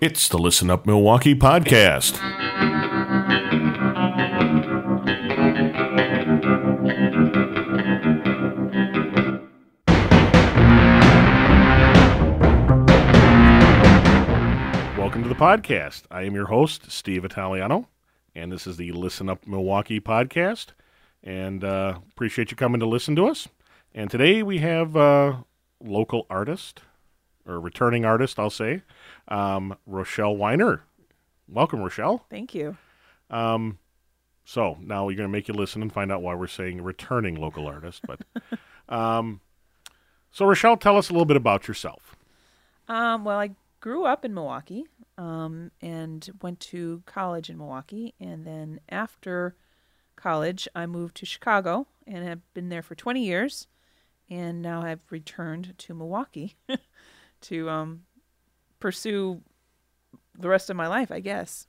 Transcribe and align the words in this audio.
It's 0.00 0.28
the 0.28 0.38
Listen 0.38 0.70
Up 0.70 0.86
Milwaukee 0.86 1.34
podcast. 1.34 2.12
Welcome 14.96 15.24
to 15.24 15.28
the 15.28 15.34
podcast. 15.34 16.04
I 16.12 16.22
am 16.22 16.36
your 16.36 16.46
host, 16.46 16.92
Steve 16.92 17.24
Italiano, 17.24 17.88
and 18.36 18.52
this 18.52 18.68
is 18.68 18.76
the 18.76 18.92
Listen 18.92 19.28
Up 19.28 19.44
Milwaukee 19.48 19.98
podcast. 19.98 20.66
And 21.24 21.64
uh, 21.64 21.98
appreciate 22.12 22.52
you 22.52 22.56
coming 22.56 22.78
to 22.78 22.86
listen 22.86 23.16
to 23.16 23.26
us. 23.26 23.48
And 23.92 24.08
today 24.08 24.44
we 24.44 24.58
have 24.58 24.96
uh, 24.96 25.38
local 25.82 26.24
artist, 26.30 26.82
or 27.44 27.58
returning 27.58 28.04
artist, 28.04 28.38
I'll 28.38 28.48
say, 28.48 28.82
um, 29.28 29.76
Rochelle 29.86 30.36
Weiner. 30.36 30.82
Welcome, 31.48 31.80
Rochelle. 31.80 32.26
Thank 32.30 32.54
you. 32.54 32.76
Um, 33.30 33.78
so 34.44 34.78
now 34.80 35.04
we're 35.04 35.16
going 35.16 35.28
to 35.28 35.32
make 35.32 35.48
you 35.48 35.54
listen 35.54 35.82
and 35.82 35.92
find 35.92 36.10
out 36.10 36.22
why 36.22 36.34
we're 36.34 36.46
saying 36.46 36.82
returning 36.82 37.34
local 37.34 37.66
artist. 37.66 38.02
But 38.06 38.20
um, 38.88 39.40
so 40.30 40.46
Rochelle, 40.46 40.76
tell 40.76 40.96
us 40.96 41.10
a 41.10 41.12
little 41.12 41.26
bit 41.26 41.36
about 41.36 41.68
yourself. 41.68 42.16
Um, 42.88 43.24
well, 43.24 43.38
I 43.38 43.50
grew 43.80 44.04
up 44.04 44.24
in 44.24 44.34
Milwaukee 44.34 44.86
um, 45.16 45.70
and 45.80 46.28
went 46.40 46.60
to 46.60 47.02
college 47.06 47.50
in 47.50 47.58
Milwaukee. 47.58 48.14
And 48.20 48.46
then 48.46 48.80
after 48.88 49.54
college, 50.16 50.68
I 50.74 50.86
moved 50.86 51.16
to 51.16 51.26
Chicago 51.26 51.86
and 52.06 52.24
have 52.24 52.40
been 52.54 52.70
there 52.70 52.82
for 52.82 52.94
20 52.94 53.22
years. 53.22 53.66
And 54.30 54.60
now 54.62 54.82
I've 54.82 55.00
returned 55.10 55.74
to 55.76 55.94
Milwaukee 55.94 56.56
to 57.42 57.70
um, 57.70 58.04
pursue 58.80 59.42
the 60.38 60.48
rest 60.48 60.70
of 60.70 60.76
my 60.76 60.86
life, 60.86 61.10
I 61.10 61.20
guess. 61.20 61.66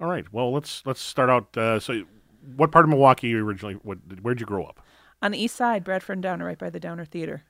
All 0.00 0.08
right. 0.08 0.30
Well, 0.32 0.52
let's 0.52 0.82
let's 0.84 1.00
start 1.00 1.30
out. 1.30 1.56
Uh, 1.56 1.80
so, 1.80 2.02
what 2.56 2.70
part 2.70 2.84
of 2.84 2.90
Milwaukee 2.90 3.28
you 3.28 3.44
originally? 3.44 3.74
What, 3.82 3.98
where'd 4.20 4.40
you 4.40 4.46
grow 4.46 4.64
up? 4.64 4.80
On 5.22 5.30
the 5.30 5.42
east 5.42 5.56
side, 5.56 5.84
Bradford 5.84 6.16
and 6.16 6.22
Downer, 6.22 6.44
right 6.44 6.58
by 6.58 6.68
the 6.68 6.78
Downer 6.78 7.04
Theater. 7.04 7.44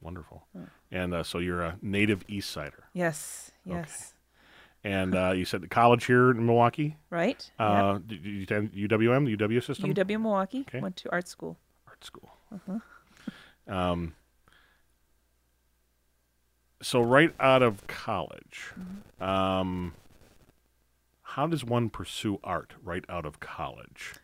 Wonderful. 0.00 0.46
And 0.90 1.14
uh, 1.14 1.22
so 1.22 1.38
you're 1.38 1.62
a 1.62 1.78
native 1.80 2.24
East 2.28 2.50
Sider. 2.50 2.84
Yes, 2.92 3.50
yes. 3.64 4.14
And 4.84 5.16
uh, 5.16 5.32
you 5.32 5.44
said 5.44 5.62
the 5.62 5.68
college 5.68 6.04
here 6.04 6.30
in 6.30 6.46
Milwaukee. 6.46 6.96
Right? 7.10 7.50
Uh, 7.58 7.98
did 8.06 8.24
you 8.24 8.42
attend 8.42 8.72
UWM, 8.72 9.26
the 9.26 9.36
UW 9.36 9.64
system. 9.64 9.92
UW 9.92 10.20
Milwaukee. 10.20 10.60
Okay. 10.68 10.80
Went 10.80 10.96
to 10.96 11.10
art 11.10 11.26
school. 11.26 11.56
art 11.88 12.04
school. 12.04 12.30
Um, 13.66 14.14
so 16.82 17.00
right 17.00 17.32
out 17.40 17.62
of 17.62 17.86
college, 17.86 18.72
um, 19.20 19.94
how 21.22 21.46
does 21.46 21.64
one 21.64 21.90
pursue 21.90 22.38
art 22.44 22.74
right 22.82 23.04
out 23.08 23.26
of 23.26 23.40
college? 23.40 24.14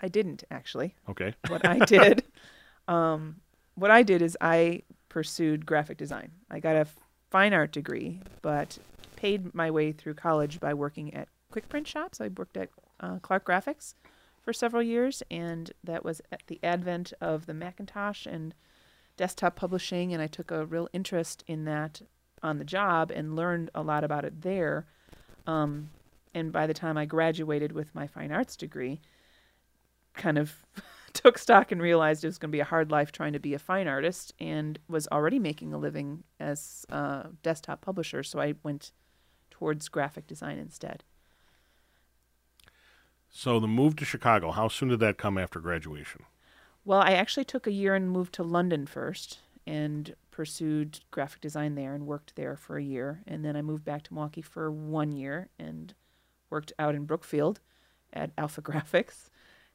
I 0.00 0.08
didn't 0.08 0.44
actually. 0.50 0.94
Okay. 1.08 1.34
what 1.48 1.66
I 1.66 1.78
did, 1.84 2.24
um, 2.88 3.36
what 3.74 3.90
I 3.90 4.02
did 4.02 4.20
is 4.22 4.36
I 4.40 4.82
pursued 5.08 5.66
graphic 5.66 5.96
design. 5.96 6.32
I 6.50 6.60
got 6.60 6.76
a 6.76 6.86
fine 7.30 7.52
art 7.52 7.72
degree, 7.72 8.20
but 8.42 8.78
paid 9.16 9.54
my 9.54 9.70
way 9.70 9.92
through 9.92 10.14
college 10.14 10.60
by 10.60 10.74
working 10.74 11.14
at 11.14 11.28
quick 11.50 11.68
print 11.68 11.86
shops. 11.86 12.20
I 12.20 12.28
worked 12.28 12.56
at 12.56 12.70
uh, 13.00 13.18
Clark 13.20 13.46
Graphics 13.46 13.94
for 14.42 14.52
several 14.52 14.82
years, 14.82 15.22
and 15.30 15.70
that 15.84 16.04
was 16.04 16.20
at 16.32 16.42
the 16.48 16.58
advent 16.62 17.12
of 17.20 17.46
the 17.46 17.54
Macintosh 17.54 18.26
and 18.26 18.54
desktop 19.16 19.56
publishing, 19.56 20.12
and 20.12 20.22
I 20.22 20.26
took 20.26 20.50
a 20.50 20.66
real 20.66 20.88
interest 20.92 21.44
in 21.46 21.64
that 21.64 22.02
on 22.42 22.58
the 22.58 22.64
job 22.64 23.10
and 23.10 23.36
learned 23.36 23.70
a 23.74 23.82
lot 23.82 24.04
about 24.04 24.24
it 24.24 24.42
there. 24.42 24.86
Um, 25.46 25.90
and 26.34 26.52
by 26.52 26.66
the 26.66 26.74
time 26.74 26.96
I 26.96 27.04
graduated 27.04 27.72
with 27.72 27.94
my 27.94 28.06
fine 28.06 28.32
arts 28.32 28.56
degree, 28.56 29.00
kind 30.14 30.38
of 30.38 30.54
took 31.12 31.38
stock 31.38 31.72
and 31.72 31.80
realized 31.80 32.24
it 32.24 32.28
was 32.28 32.38
going 32.38 32.50
to 32.50 32.56
be 32.56 32.60
a 32.60 32.64
hard 32.64 32.90
life 32.90 33.12
trying 33.12 33.32
to 33.34 33.40
be 33.40 33.54
a 33.54 33.58
fine 33.58 33.86
artist 33.86 34.32
and 34.40 34.78
was 34.88 35.06
already 35.08 35.38
making 35.38 35.72
a 35.72 35.78
living 35.78 36.24
as 36.40 36.86
a 36.88 37.28
desktop 37.42 37.80
publisher. 37.80 38.22
So 38.22 38.40
I 38.40 38.54
went 38.62 38.92
towards 39.50 39.88
graphic 39.88 40.26
design 40.26 40.58
instead. 40.58 41.04
So 43.30 43.58
the 43.58 43.68
move 43.68 43.96
to 43.96 44.04
Chicago, 44.04 44.50
how 44.50 44.68
soon 44.68 44.90
did 44.90 45.00
that 45.00 45.16
come 45.16 45.38
after 45.38 45.58
graduation? 45.58 46.24
Well, 46.84 47.00
I 47.00 47.12
actually 47.12 47.44
took 47.44 47.66
a 47.66 47.72
year 47.72 47.94
and 47.94 48.10
moved 48.10 48.34
to 48.34 48.42
London 48.42 48.86
first 48.86 49.38
and 49.66 50.14
pursued 50.30 51.00
graphic 51.10 51.40
design 51.40 51.74
there 51.74 51.94
and 51.94 52.06
worked 52.06 52.34
there 52.34 52.56
for 52.56 52.76
a 52.76 52.82
year. 52.82 53.22
And 53.26 53.44
then 53.44 53.56
I 53.56 53.62
moved 53.62 53.84
back 53.84 54.02
to 54.04 54.14
Milwaukee 54.14 54.42
for 54.42 54.70
one 54.70 55.12
year 55.12 55.48
and 55.58 55.94
worked 56.50 56.72
out 56.78 56.94
in 56.94 57.04
Brookfield 57.04 57.60
at 58.12 58.32
Alpha 58.38 58.60
Graphics 58.62 59.30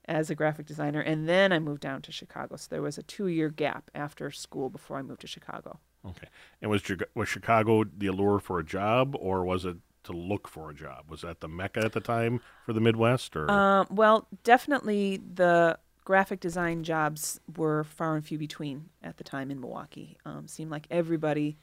as 0.05 0.29
a 0.29 0.35
graphic 0.35 0.65
designer. 0.65 0.99
And 0.99 1.27
then 1.27 1.51
I 1.51 1.59
moved 1.59 1.81
down 1.81 2.01
to 2.03 2.11
Chicago. 2.11 2.55
So 2.57 2.67
there 2.69 2.81
was 2.81 2.97
a 2.97 3.03
two 3.03 3.27
year 3.27 3.49
gap 3.49 3.89
after 3.95 4.31
school 4.31 4.69
before 4.69 4.97
I 4.97 5.01
moved 5.01 5.21
to 5.21 5.27
Chicago. 5.27 5.79
Okay. 6.05 6.27
And 6.61 6.71
was 6.71 6.83
was 7.15 7.27
Chicago 7.27 7.83
the 7.83 8.07
allure 8.07 8.39
for 8.39 8.59
a 8.59 8.63
job, 8.63 9.15
or 9.19 9.43
was 9.43 9.65
it 9.65 9.77
to 10.03 10.13
look 10.13 10.47
for 10.47 10.69
a 10.69 10.73
job? 10.73 11.05
Was 11.09 11.21
that 11.21 11.41
the 11.41 11.49
mecca 11.49 11.81
at 11.83 11.91
the 11.91 11.99
time 11.99 12.39
for 12.65 12.71
the 12.71 12.79
Midwest, 12.79 13.35
or 13.35 13.49
Um, 13.51 13.87
well, 13.89 14.27
definitely 14.43 15.17
the 15.17 15.77
graphic 16.07 16.39
design 16.39 16.85
jobs 16.85 17.41
were 17.57 17.83
far 17.83 18.15
and 18.15 18.25
few 18.25 18.37
between 18.37 18.85
at 19.03 19.17
the 19.17 19.25
time 19.25 19.51
in 19.51 19.59
Milwaukee. 19.59 20.17
Um, 20.23 20.47
seemed 20.47 20.71
like 20.71 20.87
everybody 20.89 21.57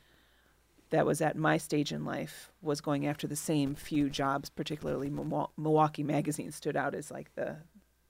that 0.90 1.06
was 1.06 1.22
at 1.22 1.34
my 1.34 1.56
stage 1.56 1.90
in 1.92 2.04
life 2.04 2.52
was 2.60 2.82
going 2.82 3.06
after 3.06 3.26
the 3.26 3.36
same 3.36 3.74
few 3.74 4.10
jobs. 4.10 4.50
Particularly, 4.50 5.08
Milwa- 5.08 5.48
Milwaukee 5.56 6.02
Magazine 6.02 6.52
stood 6.52 6.76
out 6.76 6.94
as 6.94 7.10
like 7.10 7.34
the 7.34 7.56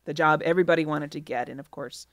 the 0.06 0.12
job 0.12 0.42
everybody 0.42 0.84
wanted 0.84 1.12
to 1.12 1.20
get, 1.20 1.48
and 1.48 1.60
of 1.60 1.70
course, 1.70 2.08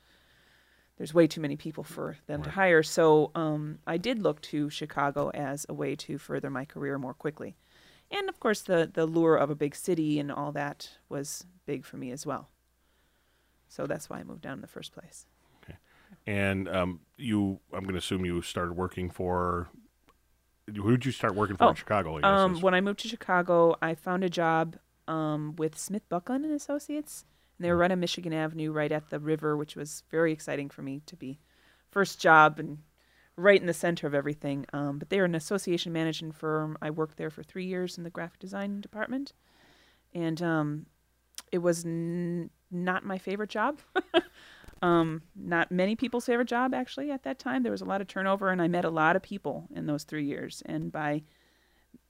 there's 0.98 1.16
way 1.16 1.26
too 1.26 1.42
many 1.42 1.56
people 1.56 1.84
for 1.84 2.18
them 2.28 2.44
to 2.44 2.52
hire. 2.52 2.84
So 2.84 3.32
um, 3.34 3.80
I 3.88 3.98
did 3.98 4.20
look 4.20 4.40
to 4.42 4.70
Chicago 4.70 5.32
as 5.32 5.66
a 5.68 5.74
way 5.74 5.96
to 5.96 6.20
further 6.20 6.52
my 6.52 6.66
career 6.66 7.00
more 7.00 7.16
quickly. 7.16 7.56
And 8.12 8.30
of 8.30 8.40
course, 8.40 8.62
the, 8.62 8.88
the 8.94 9.08
lure 9.08 9.36
of 9.36 9.50
a 9.50 9.56
big 9.56 9.76
city 9.76 10.20
and 10.20 10.32
all 10.32 10.52
that 10.52 10.92
was 11.10 11.48
big 11.66 11.86
for 11.86 11.98
me 11.98 12.12
as 12.12 12.24
well. 12.24 12.50
So 13.72 13.88
that's 13.88 14.10
why 14.10 14.20
I 14.20 14.24
moved 14.24 14.42
down 14.42 14.56
in 14.56 14.62
the 14.62 14.68
first 14.68 14.92
place. 14.92 15.26
Okay. 15.64 15.78
and 16.28 16.68
um, 16.68 17.00
you? 17.16 17.62
I'm 17.74 17.84
going 17.84 17.94
to 17.94 18.00
assume 18.00 18.26
you 18.26 18.42
started 18.42 18.74
working 18.74 19.10
for. 19.10 19.70
Who 20.68 20.92
did 20.92 21.06
you 21.06 21.14
start 21.14 21.36
working 21.36 21.56
for 21.56 21.64
Oh, 21.64 21.70
in 21.70 21.76
Chicago? 21.76 22.18
I 22.18 22.22
guess 22.22 22.30
Um, 22.30 22.60
when 22.60 22.74
I 22.74 22.82
moved 22.82 23.00
to 23.00 23.08
Chicago, 23.08 23.78
I 23.82 23.96
found 23.96 24.26
a 24.26 24.30
job 24.30 24.76
um, 25.08 25.56
with 25.56 25.78
Smith 25.78 26.08
Buckland 26.10 26.44
and 26.44 26.54
Associates, 26.54 27.24
and 27.58 27.64
they 27.66 27.72
were 27.72 27.78
right 27.78 27.92
on 27.92 28.00
Michigan 28.02 28.34
Avenue, 28.34 28.74
right 28.74 28.92
at 28.92 29.10
the 29.10 29.20
river, 29.20 29.56
which 29.56 29.78
was 29.78 30.04
very 30.12 30.34
exciting 30.34 30.70
for 30.70 30.82
me 30.82 31.02
to 31.06 31.16
be 31.16 31.40
first 31.90 32.20
job 32.20 32.60
and 32.60 32.80
right 33.38 33.60
in 33.62 33.68
the 33.68 33.74
center 33.74 34.06
of 34.06 34.14
everything. 34.14 34.66
Um, 34.74 35.00
but 35.00 35.10
they 35.10 35.20
were 35.20 35.26
an 35.26 35.36
association 35.36 35.94
management 35.94 36.36
firm. 36.36 36.78
I 36.82 36.90
worked 36.90 37.16
there 37.18 37.30
for 37.30 37.42
three 37.42 37.66
years 37.66 37.98
in 37.98 38.04
the 38.04 38.10
graphic 38.10 38.40
design 38.40 38.82
department, 38.82 39.32
and 40.14 40.42
um, 40.42 40.86
it 41.54 41.60
was 41.60 41.86
n- 41.86 42.50
not 42.72 43.06
my 43.06 43.18
favorite 43.18 43.50
job. 43.50 43.80
um, 44.82 45.22
not 45.36 45.72
many 45.72 45.96
people's 45.96 46.26
favorite 46.26 46.48
job 46.48 46.74
actually 46.74 47.12
at 47.12 47.24
that 47.24 47.40
time. 47.40 47.64
There 47.64 47.72
was 47.72 47.82
a 47.82 47.86
lot 47.86 48.02
of 48.02 48.08
turnover, 48.08 48.50
and 48.50 48.62
I 48.62 48.68
met 48.68 48.86
a 48.86 48.90
lot 48.90 49.16
of 49.16 49.22
people 49.22 49.68
in 49.76 49.86
those 49.86 50.04
three 50.04 50.26
years. 50.26 50.64
And 50.66 50.92
by 50.92 51.24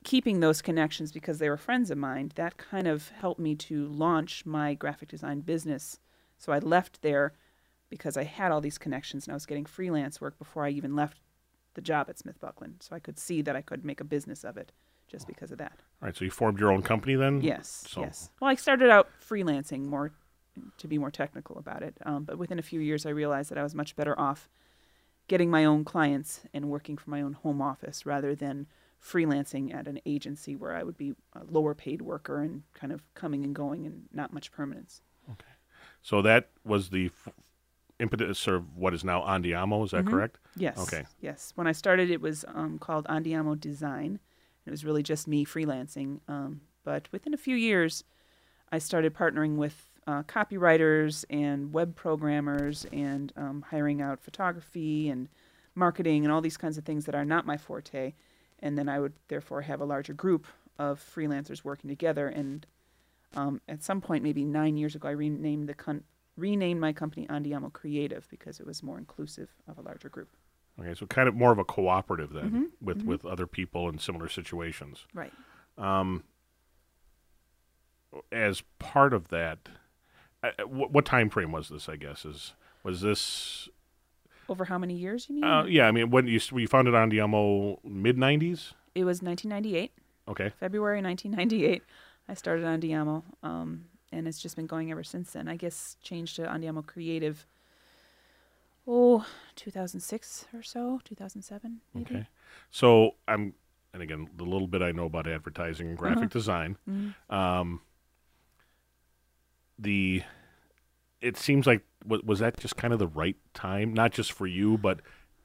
keeping 0.03 0.39
those 0.39 0.61
connections 0.61 1.11
because 1.11 1.39
they 1.39 1.49
were 1.49 1.57
friends 1.57 1.91
of 1.91 1.97
mine, 1.97 2.31
that 2.35 2.57
kind 2.57 2.87
of 2.87 3.09
helped 3.09 3.39
me 3.39 3.55
to 3.55 3.87
launch 3.87 4.45
my 4.45 4.73
graphic 4.73 5.09
design 5.09 5.41
business. 5.41 5.99
So 6.37 6.51
I 6.51 6.59
left 6.59 7.01
there 7.01 7.33
because 7.89 8.17
I 8.17 8.23
had 8.23 8.51
all 8.51 8.61
these 8.61 8.77
connections 8.77 9.25
and 9.27 9.33
I 9.33 9.35
was 9.35 9.45
getting 9.45 9.65
freelance 9.65 10.19
work 10.21 10.39
before 10.39 10.65
I 10.65 10.69
even 10.69 10.95
left 10.95 11.19
the 11.73 11.81
job 11.81 12.09
at 12.09 12.17
Smith 12.17 12.39
Buckland. 12.39 12.77
So 12.79 12.95
I 12.95 12.99
could 12.99 13.19
see 13.19 13.41
that 13.43 13.55
I 13.55 13.61
could 13.61 13.85
make 13.85 13.99
a 14.01 14.05
business 14.05 14.43
of 14.43 14.57
it 14.57 14.71
just 15.07 15.27
because 15.27 15.51
of 15.51 15.57
that. 15.59 15.73
All 16.01 16.07
right. 16.07 16.15
So 16.15 16.25
you 16.25 16.31
formed 16.31 16.59
your 16.59 16.71
own 16.71 16.81
company 16.81 17.15
then? 17.15 17.41
Yes, 17.41 17.85
So- 17.87 18.01
yes. 18.01 18.31
Well, 18.39 18.49
I 18.49 18.55
started 18.55 18.89
out 18.89 19.09
freelancing 19.29 19.85
more 19.85 20.13
to 20.77 20.87
be 20.87 20.97
more 20.97 21.11
technical 21.11 21.57
about 21.57 21.83
it, 21.83 21.97
um, 22.05 22.23
but 22.23 22.37
within 22.37 22.59
a 22.59 22.63
few 22.63 22.79
years, 22.79 23.05
I 23.05 23.09
realized 23.09 23.51
that 23.51 23.57
I 23.57 23.63
was 23.63 23.75
much 23.75 23.95
better 23.95 24.19
off 24.19 24.49
getting 25.27 25.49
my 25.49 25.63
own 25.63 25.85
clients 25.85 26.41
and 26.53 26.69
working 26.69 26.97
from 26.97 27.11
my 27.11 27.21
own 27.21 27.33
home 27.33 27.61
office 27.61 28.05
rather 28.05 28.35
than 28.35 28.67
freelancing 29.01 29.73
at 29.73 29.87
an 29.87 29.99
agency 30.05 30.55
where 30.55 30.75
I 30.75 30.83
would 30.83 30.97
be 30.97 31.13
a 31.33 31.43
lower 31.49 31.73
paid 31.73 32.01
worker 32.01 32.41
and 32.41 32.63
kind 32.73 32.93
of 32.93 33.01
coming 33.13 33.43
and 33.43 33.55
going 33.55 33.85
and 33.85 34.03
not 34.13 34.33
much 34.33 34.51
permanence. 34.51 35.01
Okay. 35.31 35.45
So 36.01 36.21
that 36.21 36.49
was 36.63 36.89
the 36.89 37.05
f- 37.05 37.33
impetus 37.99 38.45
of 38.47 38.75
what 38.75 38.93
is 38.93 39.03
now 39.03 39.21
Andiamo. 39.21 39.85
Is 39.85 39.91
that 39.91 40.05
correct? 40.05 40.37
Yes. 40.55 40.77
Okay. 40.77 41.05
Yes. 41.19 41.53
When 41.55 41.67
I 41.67 41.71
started, 41.71 42.11
it 42.11 42.21
was 42.21 42.45
um, 42.47 42.77
called 42.77 43.05
Andiamo 43.05 43.59
Design. 43.59 44.19
It 44.65 44.71
was 44.71 44.85
really 44.85 45.03
just 45.03 45.27
me 45.27 45.45
freelancing. 45.45 46.19
Um, 46.27 46.61
but 46.83 47.07
within 47.11 47.33
a 47.33 47.37
few 47.37 47.55
years, 47.55 48.03
I 48.71 48.79
started 48.79 49.13
partnering 49.13 49.55
with 49.55 49.89
uh, 50.07 50.23
copywriters 50.23 51.23
and 51.29 51.71
web 51.73 51.95
programmers 51.95 52.85
and 52.91 53.31
um, 53.35 53.63
hiring 53.69 54.01
out 54.01 54.19
photography 54.21 55.09
and 55.09 55.29
marketing 55.75 56.23
and 56.25 56.31
all 56.33 56.41
these 56.41 56.57
kinds 56.57 56.77
of 56.77 56.83
things 56.85 57.05
that 57.05 57.15
are 57.15 57.25
not 57.25 57.45
my 57.45 57.57
forte. 57.57 58.13
and 58.59 58.77
then 58.77 58.87
I 58.89 58.99
would 58.99 59.13
therefore 59.27 59.61
have 59.61 59.79
a 59.81 59.85
larger 59.85 60.13
group 60.13 60.45
of 60.77 60.99
freelancers 61.15 61.63
working 61.63 61.89
together. 61.89 62.27
And 62.27 62.65
um, 63.35 63.61
at 63.67 63.81
some 63.83 64.01
point, 64.01 64.23
maybe 64.23 64.43
nine 64.45 64.77
years 64.77 64.95
ago, 64.95 65.07
I 65.07 65.11
renamed 65.11 65.67
the 65.69 65.73
con- 65.73 66.03
renamed 66.37 66.79
my 66.79 66.93
company 66.93 67.25
Andiamo 67.27 67.71
Creative 67.73 68.27
because 68.29 68.59
it 68.59 68.65
was 68.67 68.83
more 68.83 68.97
inclusive 68.97 69.49
of 69.67 69.77
a 69.77 69.81
larger 69.81 70.09
group. 70.09 70.29
Okay, 70.79 70.93
so 70.93 71.05
kind 71.05 71.27
of 71.27 71.35
more 71.35 71.51
of 71.51 71.57
a 71.59 71.63
cooperative 71.63 72.31
then 72.33 72.51
Mhm, 72.51 72.65
with 72.81 72.99
mhm. 73.03 73.05
with 73.05 73.25
other 73.25 73.45
people 73.47 73.87
in 73.89 73.99
similar 73.99 74.29
situations. 74.29 75.05
Right. 75.13 75.33
Um, 75.77 76.23
as 78.31 78.61
part 78.79 79.13
of 79.13 79.29
that, 79.29 79.69
what, 80.67 80.91
what 80.91 81.05
time 81.05 81.29
frame 81.29 81.51
was 81.51 81.69
this? 81.69 81.87
I 81.89 81.95
guess 81.95 82.25
is 82.25 82.53
was 82.83 83.01
this? 83.01 83.69
Over 84.49 84.65
how 84.65 84.77
many 84.77 84.95
years 84.95 85.27
you 85.29 85.35
mean? 85.35 85.43
Uh, 85.43 85.63
yeah, 85.65 85.87
I 85.87 85.91
mean, 85.91 86.09
when 86.09 86.27
you 86.27 86.37
s- 86.37 86.51
we 86.51 86.65
founded 86.65 86.93
Andiamo 86.93 87.77
mid 87.83 88.17
'90s. 88.17 88.73
It 88.93 89.05
was 89.05 89.21
1998, 89.21 89.91
Okay, 90.27 90.51
February 90.59 91.01
1998. 91.01 91.83
I 92.27 92.33
started 92.33 92.65
Andiamo, 92.65 93.23
um, 93.43 93.85
and 94.11 94.27
it's 94.27 94.39
just 94.41 94.55
been 94.57 94.67
going 94.67 94.91
ever 94.91 95.03
since 95.03 95.31
then. 95.31 95.47
I 95.47 95.55
guess 95.55 95.95
changed 96.03 96.35
to 96.37 96.41
Andiamo 96.43 96.85
Creative. 96.85 97.45
Oh, 98.87 99.25
2006 99.55 100.45
or 100.53 100.63
so, 100.63 100.99
2007 101.05 101.81
maybe. 101.93 102.15
okay. 102.15 102.27
So 102.71 103.11
I'm, 103.27 103.53
and 103.93 104.01
again, 104.01 104.27
the 104.35 104.43
little 104.43 104.67
bit 104.67 104.81
I 104.81 104.91
know 104.91 105.05
about 105.05 105.27
advertising 105.27 105.87
and 105.87 105.97
graphic 105.97 106.23
Uh-huh. 106.23 106.39
design, 106.39 106.77
Mhm. 106.89 107.13
um, 107.33 107.81
the 109.81 110.23
it 111.19 111.37
seems 111.37 111.67
like 111.67 111.83
was, 112.05 112.39
that 112.39 112.57
just 112.57 112.77
kind 112.77 112.93
of 112.93 112.99
the 112.99 113.07
right 113.07 113.35
time, 113.53 113.93
not 113.93 114.11
just 114.11 114.31
for 114.31 114.47
you, 114.47 114.77
but 114.77 115.01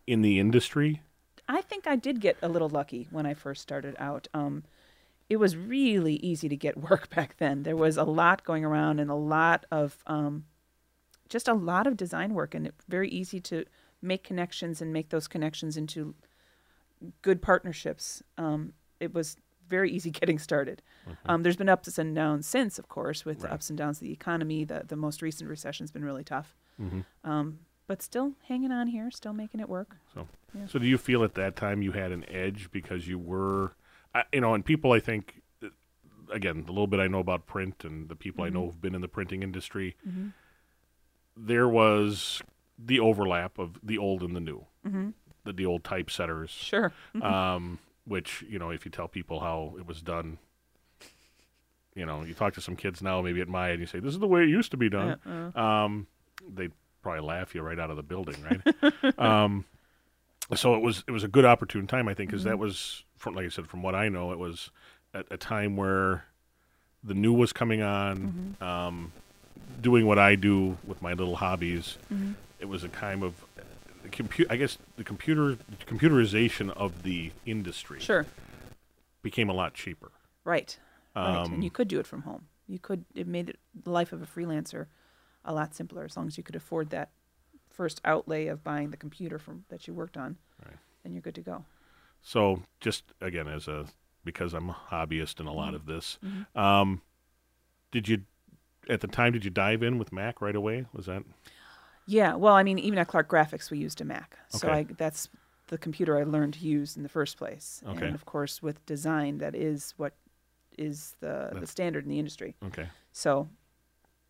in 0.06 0.22
the 0.22 0.38
industry. 0.38 1.02
I 1.48 1.60
think 1.60 1.86
I 1.86 1.96
did 1.96 2.20
get 2.20 2.36
a 2.40 2.48
little 2.48 2.68
lucky 2.68 3.08
when 3.10 3.26
I 3.26 3.34
first 3.34 3.60
started 3.60 3.94
out. 3.98 4.26
Um, 4.32 4.64
it 5.28 5.36
was 5.36 5.56
really 5.56 6.14
easy 6.14 6.48
to 6.48 6.56
get 6.56 6.76
work 6.90 7.10
back 7.10 7.36
then. 7.38 7.62
There 7.62 7.76
was 7.76 7.96
a 7.96 8.04
lot 8.04 8.44
going 8.44 8.64
around 8.64 9.00
and 9.00 9.10
a 9.10 9.14
lot 9.14 9.66
of 9.70 9.98
um, 10.06 10.46
just 11.28 11.48
a 11.48 11.54
lot 11.54 11.86
of 11.86 11.96
design 11.96 12.34
work, 12.34 12.54
and 12.54 12.66
it 12.66 12.74
very 12.88 13.08
easy 13.10 13.40
to 13.40 13.64
make 14.00 14.24
connections 14.24 14.80
and 14.80 14.92
make 14.92 15.10
those 15.10 15.28
connections 15.28 15.76
into 15.76 16.14
good 17.22 17.42
partnerships. 17.42 18.22
Um, 18.38 18.72
it 19.00 19.12
was 19.12 19.36
very 19.68 19.90
easy 19.90 20.10
getting 20.20 20.38
started. 20.38 20.82
Um, 21.26 21.42
there's 21.42 21.56
been 21.56 21.68
ups 21.68 21.98
and 21.98 22.14
downs 22.14 22.46
since, 22.46 22.78
of 22.78 22.88
course, 22.88 23.24
with 23.24 23.38
the 23.40 23.44
Right. 23.46 23.54
ups 23.54 23.68
and 23.70 23.76
downs 23.78 23.98
of 23.98 24.02
the 24.02 24.12
economy. 24.12 24.64
The 24.64 24.84
the 24.86 24.96
most 24.96 25.22
recent 25.22 25.48
recession's 25.50 25.90
been 25.90 26.04
really 26.04 26.24
tough, 26.24 26.56
Mm-hmm. 26.80 27.00
um, 27.30 27.60
but 27.86 28.02
still 28.02 28.34
hanging 28.48 28.72
on 28.72 28.88
here, 28.88 29.10
still 29.10 29.32
making 29.32 29.60
it 29.60 29.68
work. 29.68 29.96
Yeah. 30.54 30.66
So, 30.66 30.78
do 30.78 30.86
you 30.86 30.98
feel 30.98 31.22
at 31.22 31.34
that 31.34 31.54
time 31.56 31.82
you 31.82 31.92
had 31.92 32.12
an 32.12 32.24
edge 32.28 32.70
because 32.72 33.06
you 33.06 33.18
were, 33.18 33.72
I 34.14 34.24
you 34.32 34.40
know, 34.40 34.54
and 34.54 34.64
people 34.64 34.92
I 34.92 35.00
think, 35.00 35.42
uh, 35.62 35.68
again, 36.32 36.62
the 36.64 36.72
little 36.72 36.86
bit 36.86 36.98
I 36.98 37.06
know 37.08 37.18
about 37.20 37.46
print 37.46 37.84
and 37.84 38.08
the 38.08 38.16
people 38.16 38.44
I 38.44 38.48
know 38.48 38.62
Mhm. 38.62 38.66
who've 38.66 38.80
been 38.80 38.94
in 38.94 39.00
the 39.02 39.08
printing 39.08 39.42
industry, 39.42 39.96
Mm-hmm. 40.08 40.28
there 41.36 41.68
was 41.68 42.42
the 42.78 43.00
overlap 43.00 43.58
of 43.58 43.78
the 43.82 43.98
old 43.98 44.22
and 44.22 44.34
the 44.34 44.40
new, 44.40 44.66
Mm-hmm. 44.86 45.10
the, 45.44 45.52
the 45.52 45.66
old 45.66 45.82
typesetters, 45.84 46.48
Sure. 46.50 46.92
um, 47.22 47.78
which 48.06 48.44
you 48.48 48.58
know, 48.58 48.70
if 48.70 48.84
you 48.84 48.90
tell 48.90 49.08
people 49.08 49.40
how 49.40 49.74
it 49.78 49.86
was 49.86 50.02
done. 50.02 50.38
You 51.94 52.04
know, 52.04 52.24
you 52.24 52.34
talk 52.34 52.52
to 52.54 52.60
some 52.60 52.76
kids 52.76 53.00
now, 53.00 53.22
maybe 53.22 53.40
at 53.40 53.48
my 53.48 53.70
age, 53.70 53.80
you 53.80 53.86
say, 53.86 54.00
"This 54.00 54.12
is 54.12 54.18
the 54.18 54.26
way 54.26 54.42
it 54.42 54.50
used 54.50 54.70
to 54.72 54.76
be 54.76 54.90
done." 54.90 55.18
Uh, 55.26 55.58
uh, 55.58 55.60
um, 55.60 56.06
they'd 56.54 56.72
probably 57.02 57.22
laugh 57.22 57.54
you 57.54 57.62
right 57.62 57.78
out 57.78 57.88
of 57.88 57.96
the 57.96 58.02
building, 58.02 58.36
right? 58.42 59.18
um, 59.18 59.64
so 60.54 60.74
it 60.74 60.82
was 60.82 61.04
it 61.08 61.10
was 61.10 61.24
a 61.24 61.28
good 61.28 61.46
opportune 61.46 61.86
time, 61.86 62.06
I 62.06 62.12
think, 62.12 62.30
because 62.30 62.44
that 62.44 62.58
was 62.58 63.04
from 63.16 63.34
like 63.34 63.46
I 63.46 63.48
said, 63.48 63.66
from 63.66 63.82
what 63.82 63.94
I 63.94 64.10
know, 64.10 64.30
it 64.32 64.38
was 64.38 64.70
at 65.14 65.24
a 65.30 65.38
time 65.38 65.76
where 65.76 66.26
the 67.02 67.14
new 67.14 67.32
was 67.32 67.54
coming 67.54 67.80
on. 67.80 68.56
Um, 68.60 69.12
doing 69.80 70.06
what 70.06 70.18
I 70.18 70.34
do 70.34 70.78
with 70.86 71.02
my 71.02 71.12
little 71.12 71.36
hobbies, 71.36 71.98
mhm. 72.12 72.34
it 72.60 72.66
was 72.66 72.84
a 72.84 72.88
kind 72.88 73.22
of 73.22 73.34
the 74.10 74.46
I 74.50 74.56
guess 74.56 74.78
the 74.96 75.04
computer 75.04 75.56
computerization 75.86 76.70
of 76.70 77.02
the 77.02 77.32
industry 77.44 78.00
Sure. 78.00 78.26
became 79.22 79.48
a 79.48 79.52
lot 79.54 79.74
cheaper. 79.74 80.10
Right. 80.44 80.78
right. 81.14 81.26
Um, 81.26 81.54
And 81.54 81.64
you 81.64 81.70
could 81.70 81.88
do 81.88 81.98
it 82.00 82.06
from 82.06 82.22
home. 82.22 82.46
You 82.68 82.78
could. 82.78 83.04
It 83.14 83.26
made 83.26 83.50
it, 83.50 83.58
the 83.84 83.90
life 83.90 84.12
of 84.12 84.22
a 84.22 84.26
freelancer 84.26 84.86
a 85.44 85.52
lot 85.54 85.74
simpler 85.74 86.04
as 86.04 86.16
long 86.16 86.26
as 86.26 86.36
you 86.36 86.42
could 86.42 86.56
afford 86.56 86.90
that 86.90 87.10
first 87.70 88.00
outlay 88.04 88.46
of 88.48 88.64
buying 88.64 88.90
the 88.90 88.96
computer 88.96 89.38
from 89.38 89.64
that 89.68 89.86
you 89.86 89.94
worked 89.94 90.16
on. 90.16 90.36
Right. 90.64 90.76
Then 91.04 91.12
you're 91.12 91.22
good 91.22 91.36
to 91.36 91.42
go. 91.42 91.64
So 92.22 92.62
just 92.80 93.04
again, 93.20 93.46
as 93.46 93.68
a 93.68 93.86
because 94.24 94.52
I'm 94.54 94.70
a 94.70 94.76
hobbyist 94.90 95.38
in 95.38 95.46
a 95.46 95.52
lot 95.52 95.72
Mhm. 95.72 95.76
of 95.76 95.86
this, 95.86 96.18
Mhm. 96.24 96.56
um, 96.60 97.02
did 97.92 98.08
you 98.08 98.24
at 98.88 99.00
the 99.00 99.06
time 99.06 99.32
did 99.32 99.44
you 99.44 99.50
dive 99.50 99.82
in 99.82 99.98
with 99.98 100.12
Mac 100.12 100.40
right 100.40 100.54
away? 100.56 100.86
Was 100.92 101.06
that 101.06 101.22
Yeah. 102.06 102.34
Well, 102.36 102.54
I 102.54 102.62
mean, 102.62 102.78
even 102.78 102.98
at 102.98 103.08
Clark 103.08 103.28
Graphics, 103.28 103.70
we 103.70 103.78
used 103.78 104.00
a 104.00 104.04
Mac, 104.04 104.36
so 104.48 104.68
Okay. 104.68 104.76
I, 104.78 104.82
that's 104.96 105.28
the 105.68 105.78
computer 105.78 106.16
I 106.18 106.22
learned 106.22 106.54
to 106.54 106.60
use 106.60 106.96
in 106.96 107.02
the 107.02 107.08
first 107.08 107.36
place. 107.36 107.82
Okay. 107.86 108.06
And 108.06 108.14
of 108.14 108.24
course, 108.24 108.62
with 108.62 108.84
design, 108.86 109.38
that 109.38 109.54
is 109.54 109.94
what 109.96 110.14
is 110.78 111.16
the 111.20 111.50
the 111.58 111.66
standard 111.66 112.04
in 112.04 112.10
the 112.10 112.18
industry. 112.18 112.54
okay? 112.66 112.88
So, 113.12 113.48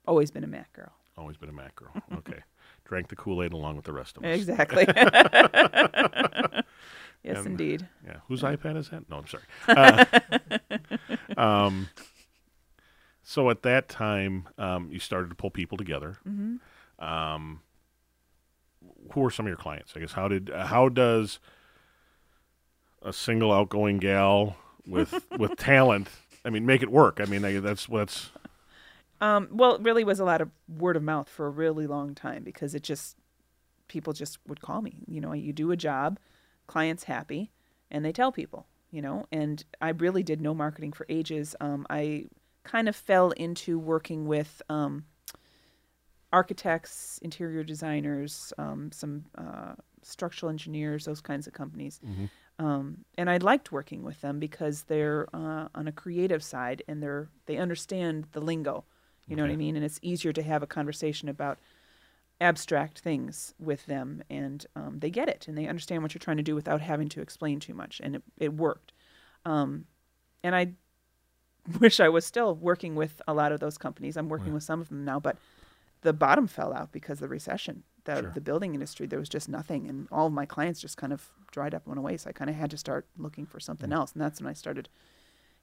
always 0.06 0.30
been 0.30 0.44
a 0.44 0.46
Mac 0.46 0.72
girl. 0.72 0.92
Always 1.18 1.36
been 1.36 1.48
a 1.48 1.52
Mac 1.52 1.74
girl. 1.76 1.92
Okay, 2.18 2.40
drank 2.84 3.08
the 3.08 3.16
Kool 3.16 3.42
Aid 3.42 3.52
along 3.52 3.76
with 3.76 3.84
the 3.84 3.92
rest 3.92 4.16
of 4.16 4.24
us. 4.24 4.36
Exactly. 4.36 4.84
yes, 7.22 7.38
And- 7.38 7.46
indeed. 7.46 7.88
Yeah. 8.06 8.18
Whose 8.28 8.42
iPad 8.42 8.76
is 8.76 8.88
that? 8.90 9.08
No, 9.10 9.16
I'm 9.18 9.26
sorry. 9.26 9.44
Uh, 9.68 10.04
um, 11.40 11.88
so 13.22 13.50
at 13.50 13.62
that 13.62 13.88
time, 13.88 14.48
um, 14.58 14.90
you 14.92 14.98
started 15.00 15.28
to 15.30 15.34
pull 15.34 15.50
people 15.50 15.76
together. 15.78 16.16
hmm 16.24 16.56
Um, 16.98 17.60
who 19.12 19.24
are 19.24 19.30
some 19.30 19.46
of 19.46 19.50
your 19.50 19.56
clients? 19.56 19.92
I 19.96 20.00
guess 20.00 20.12
how 20.12 20.28
did 20.28 20.50
how 20.54 20.88
does 20.88 21.38
a 23.02 23.12
single 23.12 23.52
outgoing 23.52 23.98
gal 23.98 24.56
with 24.86 25.26
with 25.38 25.56
talent? 25.56 26.08
I 26.44 26.50
mean, 26.50 26.64
make 26.64 26.82
it 26.82 26.90
work. 26.90 27.20
I 27.20 27.24
mean, 27.24 27.44
I, 27.44 27.58
that's 27.58 27.88
what's 27.88 28.30
Um, 29.20 29.48
well, 29.50 29.74
it 29.76 29.82
really 29.82 30.04
was 30.04 30.20
a 30.20 30.24
lot 30.24 30.40
of 30.40 30.50
word 30.68 30.96
of 30.96 31.02
mouth 31.02 31.28
for 31.28 31.46
a 31.46 31.50
really 31.50 31.86
long 31.86 32.14
time 32.14 32.44
because 32.44 32.74
it 32.74 32.82
just 32.82 33.16
people 33.88 34.12
just 34.12 34.38
would 34.46 34.60
call 34.60 34.82
me. 34.82 35.02
You 35.06 35.20
know, 35.20 35.32
you 35.32 35.52
do 35.52 35.70
a 35.70 35.76
job, 35.76 36.18
clients 36.66 37.04
happy, 37.04 37.50
and 37.90 38.04
they 38.04 38.12
tell 38.12 38.32
people. 38.32 38.66
You 38.92 39.02
know, 39.02 39.26
and 39.32 39.62
I 39.80 39.90
really 39.90 40.22
did 40.22 40.40
no 40.40 40.54
marketing 40.54 40.92
for 40.92 41.04
ages. 41.08 41.54
Um, 41.60 41.86
I 41.90 42.26
kind 42.62 42.88
of 42.88 42.96
fell 42.96 43.30
into 43.32 43.78
working 43.78 44.26
with 44.26 44.62
um, 44.68 45.04
architects, 46.32 47.18
interior 47.22 47.62
designers, 47.64 48.52
um, 48.58 48.90
some 48.92 49.24
uh, 49.36 49.74
structural 50.02 50.50
engineers, 50.50 51.04
those 51.04 51.20
kinds 51.20 51.46
of 51.46 51.52
companies. 51.52 52.00
Um, 52.58 53.04
and 53.18 53.28
I 53.28 53.36
liked 53.36 53.70
working 53.72 54.02
with 54.02 54.20
them 54.22 54.38
because 54.38 54.84
they're 54.84 55.28
uh, 55.34 55.68
on 55.74 55.88
a 55.88 55.92
creative 55.92 56.42
side 56.42 56.82
and 56.88 57.02
they're 57.02 57.28
they 57.46 57.58
understand 57.58 58.26
the 58.32 58.40
lingo. 58.40 58.84
You 59.28 59.36
know 59.36 59.42
what 59.42 59.50
I 59.50 59.56
mean? 59.56 59.76
And 59.76 59.84
it's 59.84 59.98
easier 60.02 60.32
to 60.32 60.42
have 60.42 60.62
a 60.62 60.66
conversation 60.66 61.28
about 61.28 61.58
abstract 62.40 63.00
things 63.00 63.54
with 63.58 63.86
them, 63.86 64.22
and 64.30 64.64
um, 64.76 64.98
they 65.00 65.10
get 65.10 65.28
it 65.28 65.48
and 65.48 65.56
they 65.56 65.66
understand 65.66 66.02
what 66.02 66.14
you're 66.14 66.20
trying 66.20 66.36
to 66.36 66.42
do 66.42 66.54
without 66.54 66.80
having 66.80 67.08
to 67.10 67.20
explain 67.20 67.58
too 67.60 67.74
much. 67.74 68.00
And 68.04 68.16
it, 68.16 68.22
it 68.38 68.54
worked. 68.54 68.92
Um, 69.44 69.86
and 70.44 70.54
I 70.54 70.72
wish 71.80 71.98
I 71.98 72.08
was 72.08 72.24
still 72.24 72.54
working 72.54 72.94
with 72.94 73.20
a 73.26 73.34
lot 73.34 73.52
of 73.52 73.60
those 73.60 73.78
companies. 73.78 74.16
I'm 74.16 74.28
working 74.28 74.48
Right. 74.48 74.54
with 74.54 74.62
some 74.64 74.80
of 74.80 74.88
them 74.88 75.04
now, 75.04 75.18
but 75.18 75.36
the 76.02 76.12
bottom 76.12 76.46
fell 76.46 76.72
out 76.72 76.92
because 76.92 77.18
of 77.18 77.22
the 77.22 77.28
recession. 77.28 77.82
The, 78.04 78.20
Sure. 78.20 78.30
the 78.34 78.40
building 78.40 78.74
industry, 78.74 79.06
there 79.06 79.18
was 79.18 79.28
just 79.28 79.48
nothing, 79.48 79.88
and 79.88 80.06
all 80.12 80.28
of 80.28 80.32
my 80.32 80.46
clients 80.46 80.80
just 80.80 80.96
kind 80.96 81.12
of 81.12 81.30
dried 81.50 81.74
up 81.74 81.82
and 81.86 81.90
went 81.92 81.98
away. 81.98 82.16
So 82.16 82.30
I 82.30 82.32
kind 82.32 82.48
of 82.48 82.54
had 82.54 82.70
to 82.70 82.76
start 82.76 83.06
looking 83.16 83.46
for 83.46 83.58
something 83.58 83.92
else, 83.92 84.12
and 84.12 84.22
that's 84.22 84.40
when 84.40 84.48
I 84.48 84.52
started 84.52 84.88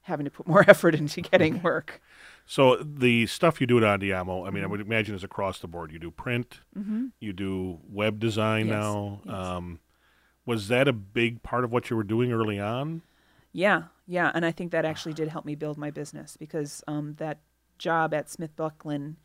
having 0.02 0.25
to 0.25 0.30
put 0.32 0.46
more 0.54 0.66
effort 0.68 0.94
into 0.96 1.22
getting 1.22 1.62
work. 1.62 2.02
so 2.46 2.75
the 2.84 3.25
stuff 3.28 3.62
you 3.62 3.68
do 3.68 3.78
at 3.78 4.00
Andiamo. 4.00 4.46
I 4.46 4.50
mean, 4.52 4.63
I 4.63 4.68
would 4.68 4.82
imagine 4.82 5.16
is 5.16 5.24
across 5.24 5.60
the 5.60 5.68
board. 5.68 5.94
You 5.94 6.00
do 6.00 6.12
print, 6.12 6.60
Mm-hmm. 6.78 7.06
you 7.22 7.32
do 7.32 7.80
web 7.90 8.20
design 8.20 8.68
Yes, 8.68 8.74
now. 8.74 9.22
yes. 9.24 9.34
Um, 9.34 9.80
was 10.46 10.68
that 10.68 10.90
a 10.90 10.94
big 10.94 11.42
part 11.44 11.63
of 11.63 11.72
what 11.72 11.90
you 11.90 11.96
were 11.96 12.04
doing 12.04 12.34
early 12.34 12.60
on? 12.60 13.02
Yeah, 13.54 13.84
yeah, 14.06 14.30
and 14.34 14.46
I 14.46 14.52
think 14.52 14.74
that 14.74 14.84
actually 14.84 15.13
did 15.13 15.30
help 15.30 15.46
me 15.46 15.56
build 15.56 15.78
my 15.78 15.92
business 15.92 16.36
because 16.36 16.84
um, 16.90 17.13
that 17.20 17.40
job 17.78 18.13
at 18.13 18.30
Smith 18.30 18.54
Buckland 18.58 19.16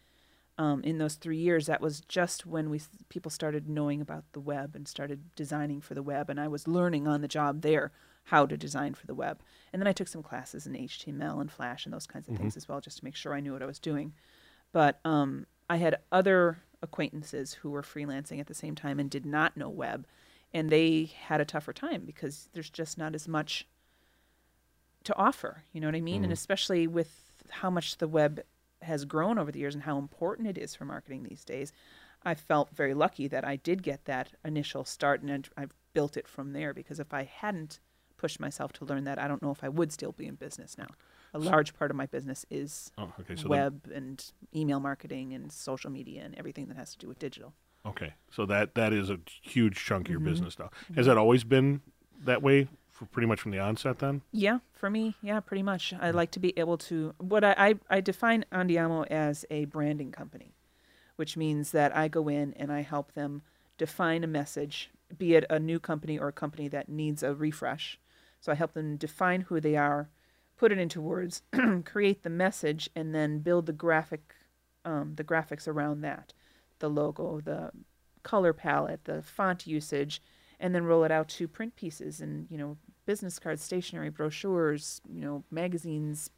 um, 0.58 0.82
in 0.82 0.98
those 0.98 1.14
three 1.14 1.38
years, 1.38 1.66
that 1.66 1.80
was 1.80 2.00
just 2.00 2.44
when 2.44 2.68
we 2.68 2.80
people 3.08 3.30
started 3.30 3.68
knowing 3.68 4.00
about 4.00 4.24
the 4.32 4.40
web 4.40 4.74
and 4.74 4.86
started 4.86 5.34
designing 5.36 5.80
for 5.80 5.94
the 5.94 6.02
web, 6.02 6.28
and 6.28 6.40
I 6.40 6.48
was 6.48 6.66
learning 6.66 7.06
on 7.06 7.20
the 7.20 7.28
job 7.28 7.62
there 7.62 7.92
how 8.24 8.44
to 8.44 8.58
design 8.58 8.92
for 8.92 9.06
the 9.06 9.14
web. 9.14 9.40
And 9.72 9.80
then 9.80 9.86
I 9.86 9.92
took 9.92 10.08
some 10.08 10.22
classes 10.22 10.66
in 10.66 10.74
HTML 10.74 11.40
and 11.40 11.50
Flash 11.50 11.86
and 11.86 11.94
those 11.94 12.06
kinds 12.06 12.28
of 12.28 12.36
things 12.36 12.58
as 12.58 12.68
well, 12.68 12.80
just 12.80 12.98
to 12.98 13.04
make 13.04 13.16
sure 13.16 13.32
I 13.32 13.40
knew 13.40 13.54
what 13.54 13.62
I 13.62 13.66
was 13.66 13.78
doing. 13.78 14.12
But 14.70 15.00
um, 15.04 15.46
I 15.70 15.76
had 15.76 15.96
other 16.12 16.58
acquaintances 16.82 17.54
who 17.54 17.70
were 17.70 17.82
freelancing 17.82 18.38
at 18.38 18.46
the 18.46 18.54
same 18.54 18.74
time 18.74 18.98
and 18.98 19.08
did 19.08 19.24
not 19.24 19.56
know 19.56 19.70
web, 19.70 20.06
and 20.52 20.68
they 20.68 21.10
had 21.24 21.40
a 21.40 21.46
tougher 21.46 21.72
time 21.72 22.02
because 22.04 22.48
there's 22.52 22.68
just 22.68 22.98
not 22.98 23.14
as 23.14 23.26
much 23.26 23.66
to 25.04 25.16
offer. 25.16 25.62
You 25.72 25.80
know 25.80 25.86
what 25.86 25.94
I 25.94 26.00
mean? 26.00 26.22
And 26.24 26.32
especially 26.32 26.86
with 26.86 27.32
how 27.48 27.70
much 27.70 27.96
the 27.96 28.08
web 28.08 28.40
has 28.88 29.04
grown 29.04 29.38
over 29.38 29.52
the 29.52 29.60
years 29.60 29.74
and 29.74 29.84
how 29.84 29.98
important 29.98 30.48
it 30.48 30.58
is 30.58 30.74
for 30.74 30.84
marketing 30.84 31.22
these 31.22 31.44
days, 31.44 31.72
I 32.24 32.34
felt 32.34 32.70
very 32.74 32.94
lucky 32.94 33.28
that 33.28 33.44
I 33.44 33.56
did 33.56 33.82
get 33.82 34.04
that 34.06 34.32
initial 34.44 34.84
start 34.84 35.22
and 35.22 35.48
I've 35.56 35.72
built 35.94 36.16
it 36.16 36.26
from 36.26 36.52
there. 36.52 36.74
Because 36.74 36.98
if 36.98 37.14
I 37.14 37.22
hadn't 37.24 37.78
pushed 38.16 38.40
myself 38.40 38.72
to 38.74 38.84
learn 38.84 39.04
that, 39.04 39.18
I 39.20 39.28
don't 39.28 39.42
know 39.42 39.52
if 39.52 39.62
I 39.62 39.68
would 39.68 39.92
still 39.92 40.12
be 40.12 40.26
in 40.26 40.34
business 40.34 40.76
now. 40.76 40.88
A 41.32 41.38
large 41.38 41.74
part 41.78 41.90
of 41.92 41.96
my 41.96 42.06
business 42.06 42.44
is 42.50 42.90
Oh, 42.98 43.12
okay. 43.20 43.36
So 43.36 43.48
web 43.48 43.88
and 43.94 44.24
email 44.54 44.80
marketing 44.80 45.32
and 45.34 45.52
social 45.52 45.90
media 45.90 46.22
and 46.24 46.34
everything 46.36 46.66
that 46.68 46.76
has 46.76 46.90
to 46.92 46.98
do 46.98 47.06
with 47.08 47.18
digital. 47.20 47.52
okay. 47.86 48.14
So 48.32 48.44
that 48.46 48.74
that 48.74 48.92
is 48.92 49.08
a 49.10 49.20
huge 49.42 49.76
chunk 49.84 50.06
of 50.08 50.10
your 50.10 50.20
Mm-hmm. 50.20 50.30
business 50.30 50.58
now. 50.58 50.70
Has 50.96 51.06
that 51.06 51.16
always 51.18 51.44
been 51.44 51.80
that 52.24 52.42
way 52.42 52.66
pretty 53.06 53.26
much 53.26 53.40
from 53.40 53.52
the 53.52 53.58
onset? 53.58 53.98
Then. 53.98 54.22
Yeah, 54.32 54.58
for 54.72 54.90
me, 54.90 55.16
yeah, 55.22 55.40
pretty 55.40 55.62
much. 55.62 55.94
I 56.00 56.10
like 56.10 56.30
to 56.32 56.40
be 56.40 56.58
able 56.58 56.78
to 56.78 57.14
what 57.18 57.44
I, 57.44 57.54
I, 57.58 57.74
I 57.96 58.00
define 58.00 58.44
Andiamo 58.52 59.06
as 59.08 59.44
a 59.50 59.64
branding 59.66 60.12
company, 60.12 60.54
which 61.16 61.36
means 61.36 61.72
that 61.72 61.96
I 61.96 62.08
go 62.08 62.28
in 62.28 62.54
and 62.54 62.72
I 62.72 62.82
help 62.82 63.12
them 63.12 63.42
define 63.76 64.24
a 64.24 64.28
message, 64.28 64.90
be 65.16 65.34
it 65.34 65.44
a 65.48 65.58
new 65.58 65.78
company 65.78 66.18
or 66.18 66.28
a 66.28 66.32
company 66.32 66.68
that 66.68 66.88
needs 66.88 67.22
a 67.22 67.34
refresh. 67.34 67.98
So 68.40 68.52
I 68.52 68.56
help 68.56 68.74
them 68.74 68.96
define 68.96 69.42
who 69.42 69.60
they 69.60 69.76
are, 69.76 70.10
put 70.56 70.72
it 70.72 70.78
into 70.78 71.00
words, 71.00 71.42
create 71.84 72.22
the 72.22 72.30
message, 72.30 72.90
and 72.94 73.14
then 73.14 73.38
build 73.38 73.66
the 73.66 73.72
graphic, 73.72 74.34
um, 74.84 75.14
the 75.16 75.24
graphics 75.24 75.66
around 75.66 76.02
that, 76.02 76.32
the 76.78 76.90
logo, 76.90 77.40
the 77.40 77.70
color 78.22 78.52
palette, 78.52 79.04
the 79.04 79.22
font 79.22 79.66
usage, 79.66 80.20
and 80.60 80.74
then 80.74 80.84
roll 80.84 81.04
it 81.04 81.10
out 81.10 81.28
to 81.28 81.46
print 81.48 81.76
pieces 81.76 82.20
and 82.20 82.46
you 82.50 82.58
know 82.58 82.76
business 83.06 83.38
cards, 83.38 83.62
stationery, 83.62 84.10
brochures, 84.10 85.00
you 85.08 85.20
know 85.20 85.44
magazines, 85.50 86.30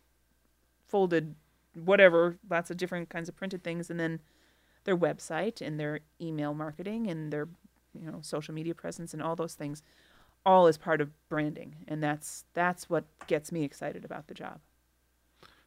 folded, 0.87 1.35
whatever, 1.75 2.37
lots 2.49 2.71
of 2.71 2.77
different 2.77 3.09
kinds 3.09 3.29
of 3.29 3.37
printed 3.37 3.62
things, 3.65 3.91
and 3.91 3.99
then 3.99 4.21
their 4.85 4.97
website 4.97 5.61
and 5.61 5.79
their 5.79 6.00
email 6.21 6.55
marketing 6.55 7.07
and 7.09 7.33
their 7.33 7.49
you 7.99 8.11
know 8.11 8.21
social 8.23 8.55
media 8.55 8.75
presence 8.75 9.12
and 9.12 9.23
all 9.23 9.37
those 9.37 9.55
things 9.55 9.83
all 10.47 10.67
as 10.67 10.79
part 10.79 11.00
of 11.03 11.11
branding 11.29 11.77
and 11.87 12.03
that's 12.03 12.45
that's 12.55 12.89
what 12.89 13.05
gets 13.27 13.53
me 13.53 13.62
excited 13.62 14.05
about 14.07 14.27
the 14.29 14.33
job 14.35 14.59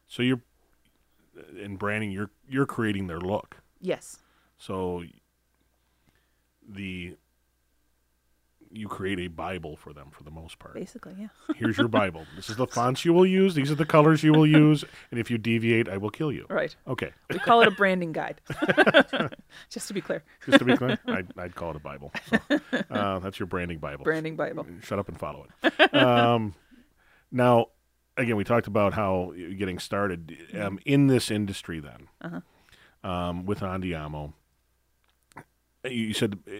So 0.08 0.22
you're 0.22 0.40
in 1.56 1.76
branding. 1.76 2.10
You're 2.10 2.30
you're 2.48 2.66
creating 2.66 3.06
their 3.06 3.20
look. 3.20 3.56
yes 3.80 4.18
So 4.58 5.04
the 6.66 7.16
you 8.74 8.88
create 8.88 9.18
a 9.20 9.28
Bible 9.28 9.76
for 9.76 9.92
them 9.92 10.08
for 10.10 10.22
the 10.24 10.30
most 10.30 10.58
part. 10.58 10.74
basically 10.74 11.14
yeah 11.18 11.28
Here's 11.56 11.78
your 11.78 11.88
Bible. 11.88 12.26
This 12.36 12.50
is 12.50 12.56
the 12.56 12.66
fonts 12.76 13.04
you 13.04 13.12
will 13.12 13.26
use. 13.26 13.54
These 13.54 13.70
are 13.70 13.74
the 13.76 13.86
colors 13.86 14.22
you 14.22 14.32
will 14.32 14.46
use. 14.46 14.84
And 15.10 15.20
if 15.20 15.30
you 15.30 15.38
deviate, 15.38 15.88
I 15.88 15.96
will 15.96 16.10
kill 16.10 16.32
you. 16.32 16.46
right 16.50 16.74
Okay. 16.88 17.10
we 17.30 17.38
call 17.38 17.62
it 17.62 17.68
a 17.68 17.70
branding 17.70 18.12
guide 18.18 18.40
just 19.70 19.88
to 19.88 19.94
be 19.94 20.00
clear 20.00 20.22
Just 20.46 20.58
to 20.58 20.64
be 20.64 20.76
clear, 20.76 20.98
I'd, 21.06 21.28
I'd 21.38 21.54
call 21.54 21.70
it 21.70 21.76
a 21.76 21.80
Bible. 21.80 22.12
So, 22.28 22.60
uh, 22.90 23.18
that's 23.20 23.38
your 23.38 23.46
branding 23.46 23.78
Bible. 23.78 24.04
branding 24.04 24.36
bible 24.36 24.66
Shut 24.82 24.98
up 24.98 25.08
and 25.08 25.18
follow 25.18 25.46
it. 25.62 25.94
Um, 25.94 26.54
now, 27.30 27.66
again, 28.16 28.36
we 28.36 28.44
talked 28.44 28.66
about 28.66 28.92
how 28.94 29.32
getting 29.58 29.78
started 29.78 30.36
um, 30.60 30.78
in 30.84 31.06
this 31.08 31.30
industry. 31.30 31.80
Then, 31.80 32.08
Uh-huh. 32.20 33.08
um, 33.08 33.44
with 33.46 33.60
Andiamo, 33.60 34.32
you 35.84 36.14
said, 36.14 36.38
uh, 36.48 36.52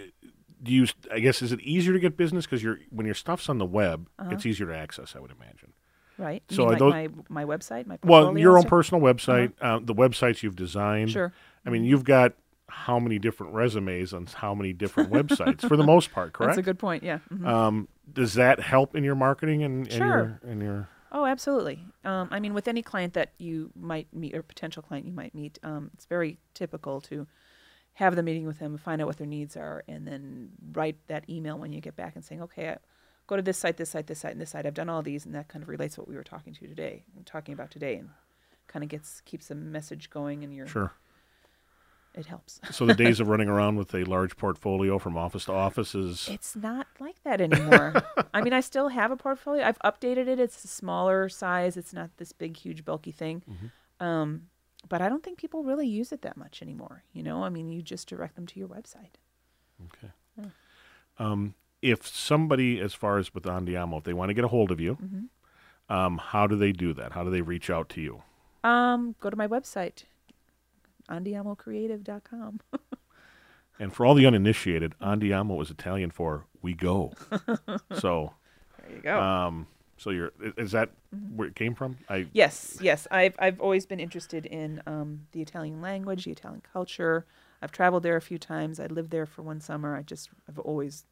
do 0.65 0.73
you? 0.73 0.87
I 1.13 1.21
guess 1.21 1.43
is 1.43 1.53
it 1.53 1.61
easier 1.61 1.93
to 1.93 1.99
get 2.01 2.17
business 2.17 2.47
because 2.47 2.63
you're 2.63 2.81
when 2.91 3.07
your 3.07 3.15
stuff's 3.15 3.49
on 3.49 3.59
the 3.59 3.67
web, 3.67 4.09
Uh-huh. 4.19 4.31
it's 4.33 4.45
easier 4.47 4.67
to 4.67 4.77
access. 4.77 5.15
I 5.15 5.21
would 5.21 5.31
imagine. 5.31 5.73
right 6.19 6.43
You 6.49 6.57
So 6.57 6.65
like 6.65 6.79
those- 6.79 6.93
my, 6.93 7.09
my 7.29 7.45
website 7.45 7.87
my 7.87 7.99
Well, 8.03 8.37
your 8.39 8.57
own 8.57 8.63
stuff? 8.63 8.71
personal 8.71 9.03
website, 9.03 9.53
uh, 9.61 9.81
the 9.83 9.95
websites 9.95 10.43
you've 10.43 10.57
designed. 10.57 11.11
sure 11.11 11.33
I 11.67 11.71
mean, 11.71 11.85
you've 11.85 12.05
got 12.05 12.35
how 12.69 12.99
many 12.99 13.19
different 13.19 13.53
resumes 13.55 14.13
on 14.15 14.27
how 14.27 14.55
many 14.55 14.73
different 14.73 15.11
websites 15.11 15.61
for 15.61 15.77
the 15.77 15.85
most 15.85 16.13
part, 16.13 16.33
correct? 16.33 16.51
that's 16.57 16.59
a 16.59 16.63
good 16.63 16.79
point 16.79 17.03
yeah 17.03 17.19
mhm. 17.33 17.47
Um, 17.47 17.89
does 18.13 18.35
that 18.35 18.61
help 18.61 18.95
in 18.97 19.05
your 19.05 19.15
marketing 19.15 19.63
and, 19.63 19.85
and 19.87 19.93
Sure. 19.93 20.07
your 20.43 20.51
and 20.51 20.63
your 20.63 20.89
Oh, 21.17 21.25
absolutely. 21.27 21.79
Um, 22.05 22.27
I 22.33 22.41
mean, 22.41 22.55
with 22.55 22.67
any 22.67 22.83
client 22.83 23.15
that 23.15 23.31
you 23.39 23.71
might 23.79 24.13
meet 24.13 24.35
or 24.35 24.43
potential 24.43 24.83
client 24.83 25.07
you 25.07 25.13
might 25.13 25.33
meet, 25.33 25.61
um, 25.63 25.91
it's 25.95 26.07
very 26.07 26.39
typical 26.55 27.01
to 27.03 27.29
have 27.95 28.17
the 28.17 28.23
meeting 28.23 28.47
with 28.47 28.59
them, 28.59 28.77
find 28.77 29.01
out 29.01 29.07
what 29.07 29.19
their 29.19 29.27
needs 29.27 29.57
are, 29.57 29.85
and 29.89 30.07
then 30.07 30.51
write 30.73 30.97
that 31.07 31.29
email 31.31 31.59
when 31.59 31.73
you 31.73 31.81
get 31.81 31.97
back 31.97 32.17
and 32.17 32.25
saying, 32.25 32.43
okay, 32.43 32.71
I, 32.71 32.77
go 33.27 33.37
to 33.37 33.43
this 33.43 33.59
site, 33.59 33.77
this 33.77 33.91
site, 33.91 34.07
this 34.07 34.21
site, 34.21 34.33
and 34.33 34.41
this 34.41 34.51
site. 34.51 34.67
I've 34.67 34.75
done 34.75 34.89
all 34.89 35.03
these, 35.03 35.25
and 35.25 35.35
that 35.35 35.49
kind 35.49 35.63
of 35.63 35.69
relates 35.69 35.95
to 35.95 36.01
what 36.01 36.09
we 36.09 36.17
were 36.17 36.25
talking 36.25 36.53
to 36.55 36.67
today, 36.67 37.05
talking 37.25 37.55
about 37.55 37.71
today, 37.71 37.97
and 37.97 38.11
kind 38.67 38.83
of 38.83 38.89
gets 38.89 39.21
keeps 39.23 39.49
the 39.49 39.55
message 39.55 40.11
going, 40.11 40.43
and 40.43 40.53
your 40.53 40.67
sure. 40.67 40.93
it 42.15 42.27
helps. 42.27 42.61
So 42.73 42.85
the 42.85 42.95
days 42.95 43.21
of 43.21 43.29
running 43.29 43.49
around 43.49 43.77
with 43.77 43.95
a 43.95 44.05
large 44.05 44.37
portfolio 44.37 44.99
from 44.99 45.17
office 45.17 45.45
to 45.45 45.53
office 45.53 45.95
is 45.95 46.29
It's 46.29 46.57
not 46.57 46.89
like 46.99 47.23
that 47.23 47.41
anymore. 47.41 47.95
I 48.35 48.41
mean, 48.41 48.53
I 48.53 48.61
still 48.61 48.89
have 48.89 49.13
a 49.13 49.17
portfolio. 49.17 49.65
I've 49.65 49.79
updated 49.79 50.27
it. 50.27 50.41
It's 50.41 50.65
a 50.65 50.69
smaller 50.69 51.29
size. 51.29 51.77
It's 51.77 51.93
not 51.93 52.11
this 52.17 52.33
big, 52.33 52.57
huge, 52.57 52.85
bulky 52.85 53.13
thing. 53.13 53.43
Um, 54.01 54.49
but 54.89 55.01
I 55.03 55.09
don't 55.09 55.23
think 55.23 55.39
people 55.39 55.63
really 55.65 55.87
use 55.87 56.13
it 56.13 56.23
that 56.23 56.37
much 56.37 56.63
anymore. 56.63 57.05
You 57.13 57.23
know, 57.23 57.43
I 57.45 57.49
mean, 57.49 57.69
you 57.69 57.83
just 57.83 58.09
direct 58.09 58.35
them 58.37 58.47
to 58.47 58.59
your 58.59 58.69
website. 58.69 59.15
okay. 59.87 60.13
Um, 61.19 61.55
if 61.81 62.07
somebody, 62.07 62.81
as 62.81 62.93
far 62.95 63.19
as 63.19 63.33
with 63.35 63.45
Andiamo, 63.45 63.99
if 63.99 64.05
they 64.05 64.13
want 64.15 64.31
to 64.31 64.35
get 64.35 64.45
a 64.45 64.49
hold 64.49 64.71
of 64.73 64.81
you, 64.81 64.97
Mm-hmm. 64.97 65.95
um, 65.95 66.19
how 66.19 66.47
do 66.47 66.57
they 66.57 66.73
do 66.73 66.93
that? 66.95 67.13
How 67.13 67.23
do 67.25 67.31
they 67.31 67.41
reach 67.43 67.71
out 67.71 67.89
to 67.91 68.01
you? 68.01 68.23
Um, 68.65 69.15
go 69.21 69.31
to 69.31 69.37
my 69.37 69.47
website, 69.47 70.05
andiamocreative.com. 71.11 72.61
And 73.77 73.93
for 73.93 74.07
all 74.07 74.15
the 74.15 74.25
uninitiated, 74.25 74.95
Andiamo 75.03 75.61
is 75.61 75.69
Italian 75.69 76.13
for 76.13 76.47
"we 76.63 76.75
go." 76.75 77.13
so, 77.99 78.33
There 78.79 78.97
you 78.97 79.03
go. 79.03 79.21
um, 79.21 79.67
so 80.05 80.11
you're 80.11 80.33
is 80.59 80.73
that 80.73 80.91
Mm-hmm. 81.15 81.37
where 81.37 81.49
it 81.49 81.55
came 81.55 81.75
from? 81.75 81.97
I 82.11 82.27
Yes, 82.33 82.79
yes. 82.81 83.07
I've 83.11 83.35
I've 83.39 83.61
always 83.61 83.87
been 83.87 84.01
interested 84.01 84.47
in 84.47 84.83
um, 84.87 85.21
the 85.33 85.41
Italian 85.41 85.81
language, 85.81 86.25
the 86.25 86.33
Italian 86.33 86.63
culture. 86.73 87.25
I've 87.63 87.73
traveled 87.73 88.03
there 88.03 88.17
a 88.17 88.21
few 88.21 88.39
times. 88.39 88.79
I 88.81 88.87
lived 88.87 89.11
there 89.11 89.25
for 89.27 89.43
one 89.43 89.61
summer. 89.61 89.97
I 89.97 90.03
just 90.03 90.31
I've 90.49 90.59
always 90.59 91.07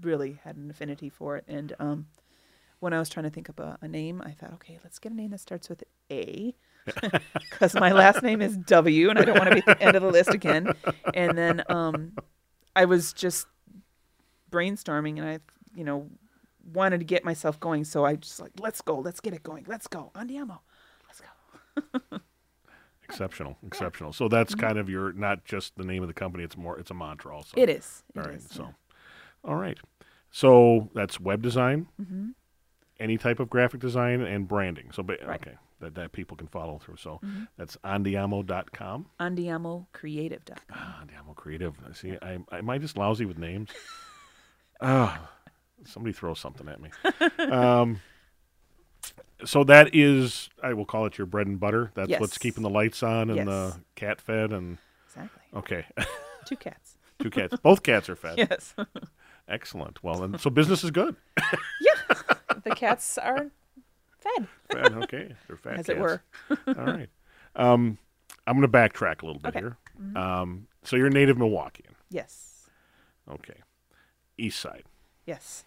really 0.00 0.38
had 0.44 0.56
an 0.56 0.70
affinity 0.70 1.08
for 1.08 1.36
it. 1.36 1.44
And 1.48 1.74
um, 1.80 2.06
when 2.80 2.92
I 2.92 2.98
was 2.98 3.08
trying 3.08 3.24
to 3.24 3.30
think 3.30 3.48
of 3.48 3.58
a, 3.58 3.78
a 3.80 3.88
name, 3.88 4.22
I 4.24 4.32
thought, 4.32 4.52
okay, 4.54 4.78
let's 4.84 4.98
get 4.98 5.12
a 5.12 5.14
name 5.16 5.30
that 5.30 5.40
starts 5.40 5.68
with 5.68 5.82
A, 6.10 6.54
because 7.50 7.74
my 7.76 7.92
last 7.92 8.22
name 8.22 8.42
is 8.42 8.56
W, 8.56 9.10
and 9.10 9.18
I 9.18 9.24
don't 9.24 9.36
want 9.36 9.48
to 9.48 9.52
be 9.52 9.60
at 9.60 9.66
the 9.66 9.82
end 9.82 9.96
of 9.96 10.02
the 10.02 10.10
list 10.10 10.34
again. 10.34 10.70
And 11.14 11.36
then 11.36 11.62
um, 11.68 12.12
I 12.76 12.84
was 12.86 13.12
just 13.12 13.46
brainstorming, 14.50 15.18
and 15.18 15.28
I, 15.28 15.38
you 15.74 15.84
know, 15.84 16.08
wanted 16.64 16.98
to 16.98 17.04
get 17.04 17.24
myself 17.24 17.58
going. 17.60 17.84
So 17.84 18.04
I 18.04 18.16
just 18.16 18.40
like, 18.40 18.52
let's 18.58 18.80
go, 18.80 18.98
let's 18.98 19.20
get 19.20 19.34
it 19.34 19.42
going, 19.42 19.64
let's 19.68 19.86
go, 19.86 20.10
andiamo, 20.14 20.58
let's 21.08 21.20
go. 21.20 22.18
exceptional, 23.04 23.56
exceptional. 23.66 24.12
So 24.12 24.28
that's 24.28 24.54
kind 24.54 24.78
of 24.78 24.88
your 24.88 25.12
not 25.12 25.44
just 25.44 25.76
the 25.76 25.84
name 25.84 26.02
of 26.02 26.08
the 26.08 26.14
company; 26.14 26.44
it's 26.44 26.56
more 26.56 26.78
it's 26.78 26.90
a 26.90 26.94
mantra 26.94 27.34
also. 27.36 27.56
It 27.56 27.68
is. 27.68 28.02
It 28.14 28.20
All 28.20 28.26
right. 28.26 28.36
is, 28.36 28.48
So, 28.50 28.74
all 29.44 29.56
right. 29.56 29.78
So 30.30 30.90
that's 30.94 31.18
web 31.20 31.42
design, 31.42 31.88
hmm 31.96 32.28
any 33.00 33.16
type 33.16 33.40
of 33.40 33.48
graphic 33.48 33.80
design, 33.80 34.20
and 34.20 34.46
branding. 34.46 34.90
So, 34.92 35.02
ba- 35.02 35.16
Right. 35.26 35.40
okay, 35.40 35.56
that, 35.80 35.94
that 35.94 36.12
people 36.12 36.36
can 36.36 36.46
follow 36.48 36.78
through. 36.78 36.96
So 36.98 37.18
Mhm. 37.24 37.48
that's 37.56 37.78
andiamo.com. 37.78 39.06
Andiamocreative.com. 39.18 40.56
Ah, 40.70 41.02
Andiamo 41.02 41.34
Creative. 41.34 41.74
I 41.88 41.92
See, 41.94 42.18
I, 42.20 42.38
I, 42.52 42.58
am 42.58 42.68
I 42.68 42.76
just 42.78 42.98
lousy 42.98 43.24
with 43.24 43.38
names? 43.38 43.70
Ah, 44.82 45.30
somebody 45.84 46.12
throw 46.12 46.34
something 46.34 46.68
at 46.68 46.80
me. 46.80 46.90
um, 47.52 48.00
so 49.44 49.64
that 49.64 49.94
is, 49.94 50.50
I 50.62 50.74
will 50.74 50.84
call 50.84 51.06
it 51.06 51.16
your 51.18 51.26
bread 51.26 51.46
and 51.46 51.58
butter. 51.58 51.90
That's 51.94 52.18
what's 52.20 52.38
keeping 52.38 52.62
the 52.62 52.70
lights 52.70 53.02
on 53.02 53.30
and 53.30 53.36
Yes. 53.36 53.46
the 53.46 53.76
cat 53.94 54.20
fed 54.20 54.52
and 54.52 54.78
Exactly. 55.06 55.42
okay, 55.54 55.86
Two 56.44 56.56
cats. 56.56 56.96
two 57.20 57.30
cats. 57.30 57.56
Both 57.62 57.82
cats 57.82 58.08
are 58.08 58.16
fed. 58.16 58.38
Yes. 58.38 58.74
Excellent. 59.48 60.02
Well, 60.04 60.22
and 60.22 60.40
so 60.40 60.50
business 60.50 60.84
is 60.84 60.90
good. 60.90 61.16
Yeah, 61.80 62.14
the 62.62 62.70
cats 62.74 63.18
are 63.18 63.50
fed, 64.18 64.46
Fat, 64.70 64.92
okay, 65.04 65.34
they're 65.48 65.56
fat 65.56 65.78
as 65.80 65.86
cats. 65.86 65.88
it 65.88 65.98
were. 65.98 66.22
All 66.68 66.74
right. 66.74 67.08
Um, 67.56 67.98
I'm 68.46 68.56
going 68.60 68.70
to 68.70 68.78
backtrack 68.78 69.22
a 69.22 69.26
little 69.26 69.40
bit 69.40 69.56
Okay. 69.56 69.66
Mm-hmm. 69.66 70.12
here. 70.16 70.22
Um, 70.22 70.66
so 70.84 70.96
you're 70.96 71.06
a 71.08 71.10
native 71.10 71.36
Milwaukeean. 71.36 71.94
Yes. 72.10 72.68
Okay. 73.28 73.56
East 74.38 74.60
Side. 74.60 74.84
Yes. 75.26 75.64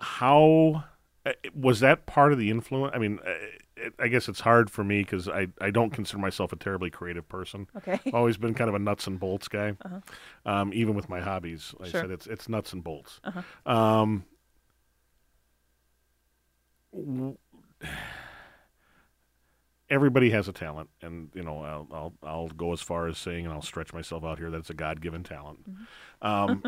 How 0.00 0.84
uh, 1.24 1.32
was 1.54 1.80
that 1.80 2.06
part 2.06 2.32
of 2.32 2.38
the 2.38 2.50
influence? 2.50 2.92
I 2.94 2.98
mean, 2.98 3.18
uh, 3.26 3.90
I 3.98 4.08
guess 4.08 4.28
it's 4.28 4.40
hard 4.40 4.70
for 4.70 4.82
me 4.84 5.02
because 5.02 5.28
I, 5.28 5.48
I 5.60 5.70
don't 5.70 5.90
consider 5.90 6.18
myself 6.18 6.52
a 6.52 6.56
terribly 6.56 6.90
creative 6.90 7.28
person. 7.28 7.66
Okay. 7.76 7.98
I've 8.06 8.14
always 8.14 8.36
been 8.36 8.54
kind 8.54 8.68
of 8.68 8.74
a 8.74 8.78
nuts 8.78 9.06
and 9.06 9.18
bolts 9.20 9.48
guy. 9.48 9.74
Uh-huh. 9.84 10.00
Um, 10.44 10.72
even 10.74 10.94
with 10.94 11.08
my 11.08 11.20
hobbies, 11.20 11.74
I 11.82 11.88
Sure. 11.88 12.00
said 12.02 12.10
it's 12.10 12.26
it's 12.26 12.48
nuts 12.48 12.72
and 12.72 12.82
bolts. 12.84 13.20
Uh-huh. 13.24 13.42
Um, 13.70 14.24
w- 16.92 17.36
everybody 19.88 20.30
has 20.30 20.48
a 20.48 20.52
talent, 20.52 20.90
and 21.02 21.30
you 21.34 21.42
know, 21.42 21.62
I'll 21.62 21.88
I'll, 21.92 22.12
I'll 22.22 22.48
go 22.48 22.72
as 22.72 22.80
far 22.80 23.08
as 23.08 23.18
saying, 23.18 23.44
and 23.44 23.54
I'll 23.54 23.62
stretch 23.62 23.92
myself 23.92 24.24
out 24.24 24.38
here 24.38 24.50
that 24.50 24.58
it's 24.58 24.70
a 24.70 24.74
God 24.74 25.00
given 25.00 25.22
talent. 25.22 25.60
Um, 26.22 26.62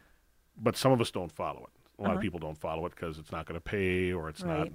but 0.56 0.76
some 0.76 0.92
of 0.92 1.00
us 1.00 1.10
don't 1.10 1.32
follow 1.32 1.68
it. 1.68 1.73
A 1.98 2.02
lot 2.02 2.08
Uh-huh. 2.10 2.16
of 2.16 2.22
people 2.22 2.40
don't 2.40 2.58
follow 2.58 2.86
it 2.86 2.90
because 2.94 3.18
it's 3.18 3.30
not 3.32 3.46
going 3.46 3.54
to 3.60 3.60
pay 3.64 4.12
or 4.12 4.28
it's 4.28 4.42
Right. 4.42 4.72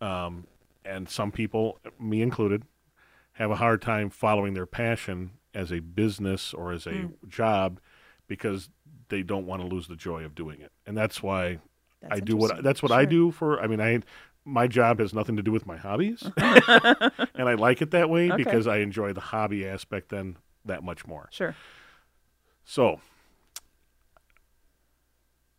not. 0.00 0.24
Um, 0.26 0.46
and 0.84 1.08
some 1.08 1.30
people, 1.32 1.78
me 1.98 2.22
included, 2.22 2.64
have 3.32 3.50
a 3.50 3.56
hard 3.56 3.82
time 3.82 4.10
following 4.10 4.54
their 4.54 4.66
passion 4.66 5.32
as 5.54 5.72
a 5.72 5.80
business 5.80 6.52
or 6.54 6.72
as 6.72 6.86
a 6.86 6.90
Mm. 6.90 7.28
job 7.28 7.80
because 8.26 8.68
they 9.08 9.22
don't 9.22 9.46
want 9.46 9.62
to 9.62 9.68
lose 9.68 9.86
the 9.88 9.96
joy 9.96 10.24
of 10.24 10.34
doing 10.34 10.60
it. 10.60 10.72
And 10.86 10.96
that's 10.96 11.22
why 11.22 11.60
That's 12.00 12.14
I 12.14 12.20
do 12.20 12.36
what 12.36 12.62
that's 12.62 12.82
what 12.82 12.92
I 12.92 13.04
do 13.04 13.30
for. 13.30 13.60
I 13.60 13.66
mean, 13.66 13.80
I 13.80 14.00
my 14.44 14.66
job 14.66 14.98
has 14.98 15.12
nothing 15.12 15.36
to 15.36 15.42
do 15.42 15.50
with 15.52 15.66
my 15.66 15.76
hobbies, 15.76 16.22
and 16.38 17.48
I 17.48 17.54
like 17.54 17.82
it 17.82 17.90
that 17.90 18.08
way 18.10 18.30
Okay. 18.30 18.36
because 18.42 18.66
I 18.66 18.78
enjoy 18.78 19.12
the 19.12 19.20
hobby 19.20 19.66
aspect 19.66 20.08
then 20.10 20.36
that 20.64 20.82
much 20.82 21.06
more. 21.06 21.28
Sure. 21.30 21.54
So, 22.64 23.00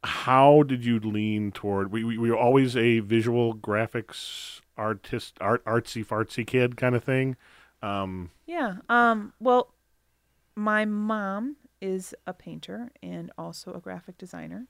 how 0.03 0.63
did 0.63 0.85
you 0.85 0.99
lean 0.99 1.51
toward? 1.51 1.91
We 1.91 2.03
we, 2.03 2.17
we 2.17 2.29
were 2.31 2.37
always 2.37 2.75
a 2.75 2.99
visual 2.99 3.53
graphics 3.55 4.61
artist, 4.77 5.37
art 5.41 5.63
artsy 5.65 6.05
fartsy 6.05 6.45
kid 6.45 6.77
kind 6.77 6.95
of 6.95 7.03
thing. 7.03 7.35
Um, 7.81 8.31
Yeah. 8.45 8.77
Um, 8.87 9.33
well, 9.39 9.73
my 10.55 10.85
mom 10.85 11.57
is 11.81 12.13
a 12.27 12.33
painter 12.33 12.91
and 13.01 13.31
also 13.37 13.73
a 13.73 13.79
graphic 13.79 14.17
designer. 14.17 14.67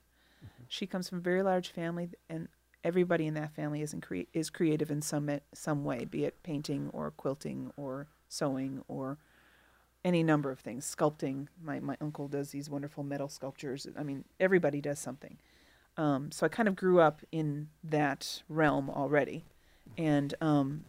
She 0.67 0.85
comes 0.85 1.09
from 1.09 1.17
a 1.17 1.21
very 1.21 1.41
large 1.41 1.69
family, 1.69 2.09
and 2.29 2.47
everybody 2.83 3.25
in 3.25 3.33
that 3.33 3.53
family 3.55 3.81
is 3.81 3.93
in 3.93 4.01
crea- 4.01 4.27
is 4.33 4.49
creative 4.51 4.91
in 4.91 5.01
some 5.01 5.29
some 5.53 5.83
way, 5.83 6.05
be 6.05 6.25
it 6.25 6.43
painting 6.43 6.89
or 6.93 7.11
quilting 7.11 7.71
or 7.75 8.07
sewing 8.27 8.83
or 8.87 9.17
any 10.03 10.23
number 10.23 10.51
of 10.51 10.59
things. 10.59 10.93
Sculpting. 10.95 11.47
My 11.61 11.79
my 11.79 11.97
uncle 12.01 12.27
does 12.27 12.51
these 12.51 12.69
wonderful 12.69 13.03
metal 13.03 13.29
sculptures. 13.29 13.87
I 13.97 14.03
mean, 14.03 14.25
everybody 14.39 14.81
does 14.81 14.99
something. 14.99 15.37
Um, 15.97 16.31
so 16.31 16.45
I 16.45 16.49
kind 16.49 16.67
of 16.67 16.75
grew 16.75 17.01
up 17.01 17.21
in 17.31 17.69
that 17.83 18.41
realm 18.47 18.89
already, 18.89 19.43
and 19.97 20.33
um, 20.39 20.85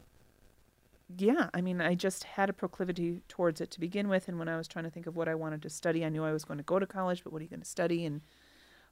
yeah, 1.18 1.48
I 1.52 1.60
mean, 1.60 1.80
I 1.80 1.94
just 1.94 2.24
had 2.24 2.48
a 2.48 2.52
proclivity 2.52 3.22
towards 3.28 3.60
it 3.60 3.70
to 3.72 3.80
begin 3.80 4.08
with. 4.08 4.28
And 4.28 4.38
when 4.38 4.48
I 4.48 4.56
was 4.56 4.68
trying 4.68 4.84
to 4.84 4.90
think 4.90 5.06
of 5.06 5.16
what 5.16 5.28
I 5.28 5.34
wanted 5.34 5.62
to 5.62 5.70
study, 5.70 6.04
I 6.04 6.08
knew 6.08 6.24
I 6.24 6.32
was 6.32 6.44
going 6.44 6.58
to 6.58 6.64
go 6.64 6.78
to 6.78 6.86
college, 6.86 7.24
but 7.24 7.32
what 7.32 7.40
are 7.40 7.44
you 7.44 7.48
going 7.48 7.60
to 7.60 7.66
study? 7.66 8.04
And 8.04 8.20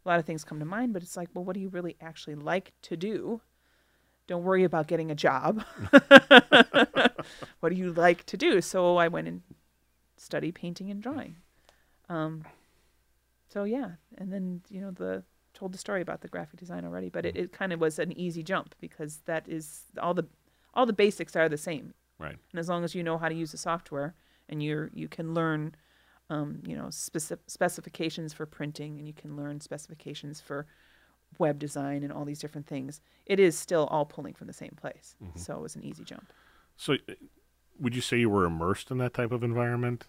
a 0.04 0.08
lot 0.08 0.18
of 0.18 0.25
things 0.25 0.44
come 0.44 0.58
to 0.58 0.64
mind, 0.64 0.92
but 0.92 1.02
it's 1.02 1.16
like, 1.16 1.28
well, 1.34 1.44
what 1.44 1.54
do 1.54 1.60
you 1.60 1.68
really 1.68 1.96
actually 2.00 2.34
like 2.34 2.72
to 2.82 2.96
do? 2.96 3.40
Don't 4.26 4.44
worry 4.44 4.64
about 4.64 4.88
getting 4.88 5.10
a 5.10 5.14
job. 5.14 5.64
what 7.60 7.70
do 7.70 7.75
you 7.75 7.92
like 7.92 8.25
to 8.26 8.37
do? 8.37 8.60
So 8.60 8.96
I 8.96 9.08
went 9.08 9.28
and 9.28 9.42
studied 10.28 10.54
painting 10.54 10.90
and 10.90 11.02
drawing. 11.02 11.37
Um, 12.11 12.44
so 13.49 13.64
yeah, 13.64 13.92
and 14.18 14.30
then 14.30 14.61
you 14.68 14.80
know 14.80 14.90
the 14.90 15.23
told 15.54 15.73
the 15.73 15.78
story 15.78 16.02
about 16.02 16.20
the 16.20 16.28
graphic 16.28 16.61
design 16.61 16.85
already, 16.85 17.08
but 17.08 17.25
it, 17.25 17.35
it 17.35 17.52
kind 17.52 17.73
of 17.73 17.80
was 17.80 17.99
an 17.99 18.12
easy 18.12 18.42
jump 18.42 18.75
because 18.78 19.20
that 19.25 19.49
is 19.49 19.85
all 20.00 20.12
the 20.12 20.26
all 20.75 20.85
the 20.85 20.92
basics 20.92 21.35
are 21.35 21.49
the 21.49 21.56
same. 21.56 21.94
Right. 22.18 22.37
And 22.52 22.61
as 22.61 22.68
long 22.68 22.85
as 22.85 22.94
you 22.94 23.02
know 23.02 23.16
how 23.16 23.28
to 23.28 23.35
use 23.35 23.52
the 23.52 23.58
software 23.58 24.14
and 24.50 24.62
you're 24.62 24.90
you 24.92 25.08
can 25.08 25.32
learn 25.32 25.75
um, 26.28 26.62
you 26.66 26.76
know 26.76 26.90
specific 26.90 27.49
specifications 27.49 28.35
for 28.35 28.44
printing 28.44 28.99
and 28.99 29.06
you 29.06 29.14
can 29.14 29.35
learn 29.35 29.61
specifications 29.61 30.40
for 30.42 30.66
web 31.38 31.58
design 31.58 32.02
and 32.02 32.12
all 32.12 32.25
these 32.25 32.38
different 32.38 32.66
things, 32.66 33.00
it 33.26 33.40
is 33.40 33.58
still 33.58 33.87
all 33.87 34.04
pulling 34.04 34.35
from 34.35 34.47
the 34.47 34.52
same 34.52 34.75
place. 34.76 35.14
So 35.37 35.56
it 35.56 35.61
was 35.61 35.76
an 35.76 35.85
easy 35.85 36.04
jump. 36.04 36.32
so, 36.76 36.97
would 37.78 37.95
you 37.95 38.00
say 38.00 38.19
you 38.19 38.30
were 38.30 38.45
immersed 38.45 38.91
in 38.91 38.99
that 38.99 39.14
type 39.14 39.30
of 39.30 39.43
environment? 39.43 40.06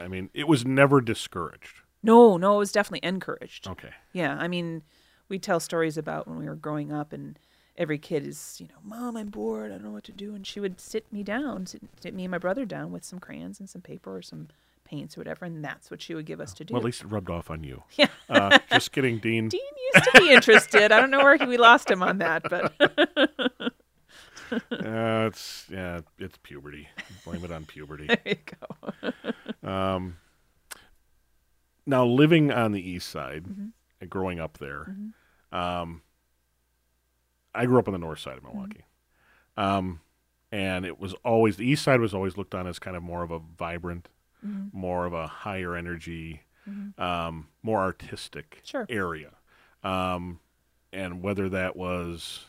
I 0.00 0.08
mean, 0.08 0.30
it 0.34 0.48
was 0.48 0.64
never 0.64 1.00
discouraged. 1.00 1.82
No, 2.02 2.36
no, 2.36 2.56
it 2.56 2.58
was 2.58 2.72
definitely 2.72 3.06
encouraged. 3.06 3.68
Okay. 3.68 3.90
Yeah, 4.12 4.36
I 4.38 4.48
mean, 4.48 4.82
we 5.28 5.38
tell 5.38 5.60
stories 5.60 5.96
about 5.96 6.26
when 6.26 6.38
we 6.38 6.46
were 6.46 6.56
growing 6.56 6.92
up, 6.92 7.12
and 7.12 7.38
every 7.76 7.98
kid 7.98 8.26
is, 8.26 8.56
you 8.58 8.66
know, 8.68 8.80
Mom, 8.82 9.16
I'm 9.16 9.28
bored. 9.28 9.70
I 9.70 9.74
don't 9.74 9.84
know 9.84 9.90
what 9.92 10.04
to 10.04 10.12
do. 10.12 10.34
And 10.34 10.46
she 10.46 10.60
would 10.60 10.80
sit 10.80 11.10
me 11.12 11.22
down, 11.22 11.66
sit, 11.66 11.82
sit 12.00 12.14
me 12.14 12.24
and 12.24 12.30
my 12.30 12.38
brother 12.38 12.64
down 12.64 12.92
with 12.92 13.04
some 13.04 13.18
crayons 13.20 13.60
and 13.60 13.68
some 13.68 13.82
paper 13.82 14.16
or 14.16 14.22
some 14.22 14.48
paints 14.84 15.16
or 15.16 15.20
whatever, 15.20 15.44
and 15.44 15.64
that's 15.64 15.90
what 15.90 16.02
she 16.02 16.14
would 16.14 16.26
give 16.26 16.40
us 16.40 16.52
to 16.54 16.64
do. 16.64 16.74
Well, 16.74 16.82
at 16.82 16.84
least 16.84 17.02
it 17.02 17.06
rubbed 17.06 17.30
off 17.30 17.50
on 17.50 17.64
you. 17.64 17.82
Yeah. 17.96 18.08
Uh, 18.28 18.58
just 18.70 18.92
kidding, 18.92 19.18
Dean. 19.22 19.48
Dean 19.48 19.60
used 19.94 20.12
to 20.12 20.20
be 20.20 20.32
interested. 20.32 20.92
I 20.92 21.00
don't 21.00 21.10
know 21.10 21.22
where 21.22 21.36
he, 21.36 21.46
we 21.46 21.56
lost 21.56 21.90
him 21.90 22.02
on 22.02 22.18
that, 22.18 22.42
but 22.48 22.72
Uh, 24.72 25.26
it's 25.28 25.66
yeah, 25.70 26.00
it's 26.18 26.38
puberty. 26.42 26.88
Blame 27.24 27.44
it 27.44 27.50
on 27.52 27.64
puberty. 27.64 28.06
there 28.08 28.18
you 28.24 28.36
go. 29.02 29.12
Um, 29.68 30.16
now, 31.86 32.04
living 32.04 32.50
on 32.52 32.72
the 32.72 32.80
east 32.90 33.08
side 33.08 33.44
Mm-hmm. 33.44 33.66
and 34.00 34.10
growing 34.10 34.40
up 34.40 34.58
there, 34.58 34.94
um, 35.52 36.02
I 37.54 37.66
grew 37.66 37.78
up 37.78 37.86
on 37.88 37.92
the 37.92 37.98
north 37.98 38.18
side 38.20 38.36
of 38.38 38.42
Mm-hmm. 38.44 38.52
Milwaukee. 38.56 38.84
Um, 39.56 40.00
and 40.50 40.84
it 40.84 40.98
was 41.00 41.14
always, 41.24 41.56
the 41.56 41.66
east 41.66 41.82
side 41.84 42.00
was 42.00 42.12
always 42.14 42.36
looked 42.36 42.54
on 42.54 42.66
as 42.66 42.78
kind 42.78 42.96
of 42.96 43.02
more 43.02 43.22
of 43.22 43.30
a 43.30 43.38
vibrant, 43.38 44.08
Mm-hmm. 44.46 44.76
more 44.76 45.06
of 45.06 45.12
a 45.12 45.26
higher 45.28 45.76
energy, 45.76 46.42
um, 46.98 47.46
more 47.62 47.78
artistic 47.80 48.60
Sure. 48.64 48.84
area. 48.88 49.30
Um, 49.84 50.40
and 50.92 51.22
whether 51.22 51.48
that 51.48 51.76
was, 51.76 52.46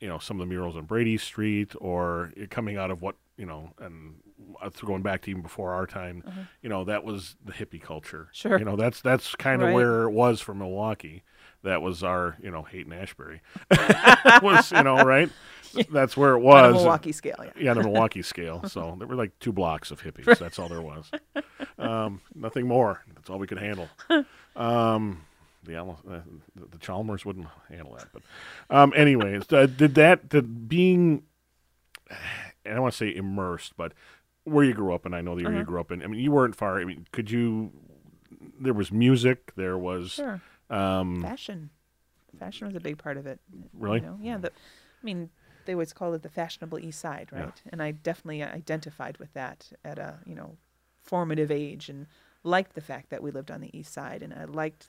you 0.00 0.08
know, 0.08 0.18
some 0.18 0.40
of 0.40 0.46
the 0.48 0.52
murals 0.52 0.76
on 0.76 0.84
Brady 0.84 1.18
Street 1.18 1.72
or 1.80 2.32
coming 2.50 2.76
out 2.76 2.90
of 2.90 3.02
what, 3.02 3.16
you 3.36 3.46
know, 3.46 3.70
and 3.78 4.14
uh, 4.62 4.70
going 4.84 5.02
back 5.02 5.22
to 5.22 5.30
even 5.30 5.42
before 5.42 5.72
our 5.72 5.86
time, 5.86 6.24
you 6.62 6.68
know, 6.68 6.84
that 6.84 7.04
was 7.04 7.36
the 7.44 7.52
hippie 7.52 7.80
culture. 7.82 8.22
Uh-huh. 8.22 8.30
Sure. 8.32 8.58
You 8.58 8.64
know, 8.64 8.76
that's 8.76 9.00
that's 9.02 9.34
kind 9.36 9.60
of 9.62 9.68
Right. 9.68 9.74
where 9.74 10.02
it 10.04 10.10
was 10.10 10.40
for 10.40 10.54
Milwaukee. 10.54 11.22
That 11.62 11.82
was 11.82 12.02
our, 12.02 12.38
you 12.42 12.50
know, 12.50 12.62
Haight 12.62 12.86
in 12.86 12.92
Ashbury. 12.94 13.42
was, 14.42 14.72
you 14.72 14.82
know, 14.82 15.02
right? 15.04 15.28
That's 15.92 16.16
where 16.16 16.32
it 16.32 16.38
On 16.38 16.42
was. 16.42 16.70
a 16.70 16.72
Milwaukee 16.78 17.12
scale, 17.12 17.36
yeah. 17.44 17.50
Yeah, 17.56 17.70
on 17.72 17.78
a 17.78 17.82
Milwaukee 17.82 18.22
scale. 18.22 18.62
So 18.68 18.96
there 18.98 19.06
were 19.06 19.14
like 19.14 19.38
two 19.40 19.52
blocks 19.52 19.90
of 19.90 20.02
hippies. 20.02 20.38
That's 20.38 20.58
all 20.58 20.68
there 20.68 20.80
was. 20.82 21.10
Um, 21.78 22.22
nothing 22.34 22.66
more. 22.66 23.02
That's 23.14 23.28
all 23.30 23.38
we 23.38 23.46
could 23.46 23.58
handle. 23.58 23.88
Um, 24.56 25.22
the, 25.64 25.76
uh, 25.76 25.94
the 26.06 26.22
the 26.72 26.78
Chalmers 26.78 27.24
wouldn't 27.24 27.46
handle 27.68 27.94
that. 27.94 28.08
But 28.12 28.22
um, 28.74 28.92
anyways, 28.96 29.52
uh, 29.52 29.66
did 29.66 29.94
that 29.96 30.28
did 30.28 30.68
being 30.68 31.24
I 32.10 32.70
don't 32.70 32.82
want 32.82 32.92
to 32.94 32.98
say 32.98 33.14
immersed, 33.14 33.76
but 33.76 33.92
where 34.44 34.64
you 34.64 34.74
grew 34.74 34.94
up, 34.94 35.06
and 35.06 35.14
I 35.14 35.20
know 35.20 35.34
the 35.36 35.44
area 35.44 35.56
you 35.58 35.62
Uh-huh. 35.62 35.70
grew 35.70 35.80
up 35.80 35.92
in. 35.92 36.02
I 36.02 36.06
mean, 36.06 36.20
you 36.20 36.32
weren't 36.32 36.56
far. 36.56 36.80
I 36.80 36.84
mean, 36.84 37.06
could 37.12 37.30
you? 37.30 37.72
There 38.58 38.74
was 38.74 38.90
music. 38.92 39.52
There 39.56 39.76
was 39.78 40.12
Sure. 40.12 40.40
um, 40.70 41.22
Fashion. 41.22 41.70
Fashion 42.38 42.66
was 42.66 42.76
a 42.76 42.80
big 42.80 42.96
part 42.98 43.16
of 43.16 43.26
it. 43.26 43.40
Really? 43.74 44.00
You 44.00 44.06
know? 44.06 44.18
Yeah. 44.20 44.38
The, 44.38 44.48
I 44.50 45.04
mean, 45.04 45.30
they 45.66 45.72
always 45.74 45.92
call 45.92 46.14
it 46.14 46.22
the 46.22 46.28
fashionable 46.28 46.78
East 46.78 47.00
Side, 47.00 47.28
Yeah. 47.32 47.44
right? 47.44 47.62
And 47.70 47.82
I 47.82 47.90
definitely 47.90 48.42
identified 48.42 49.18
with 49.18 49.32
that 49.34 49.72
at 49.84 49.98
a 49.98 50.20
you 50.26 50.34
know 50.34 50.56
formative 51.02 51.50
age, 51.50 51.88
and 51.88 52.06
liked 52.42 52.74
the 52.74 52.80
fact 52.80 53.10
that 53.10 53.22
we 53.22 53.30
lived 53.30 53.50
on 53.50 53.60
the 53.60 53.76
East 53.78 53.92
Side, 53.92 54.22
and 54.22 54.32
I 54.34 54.44
liked. 54.44 54.88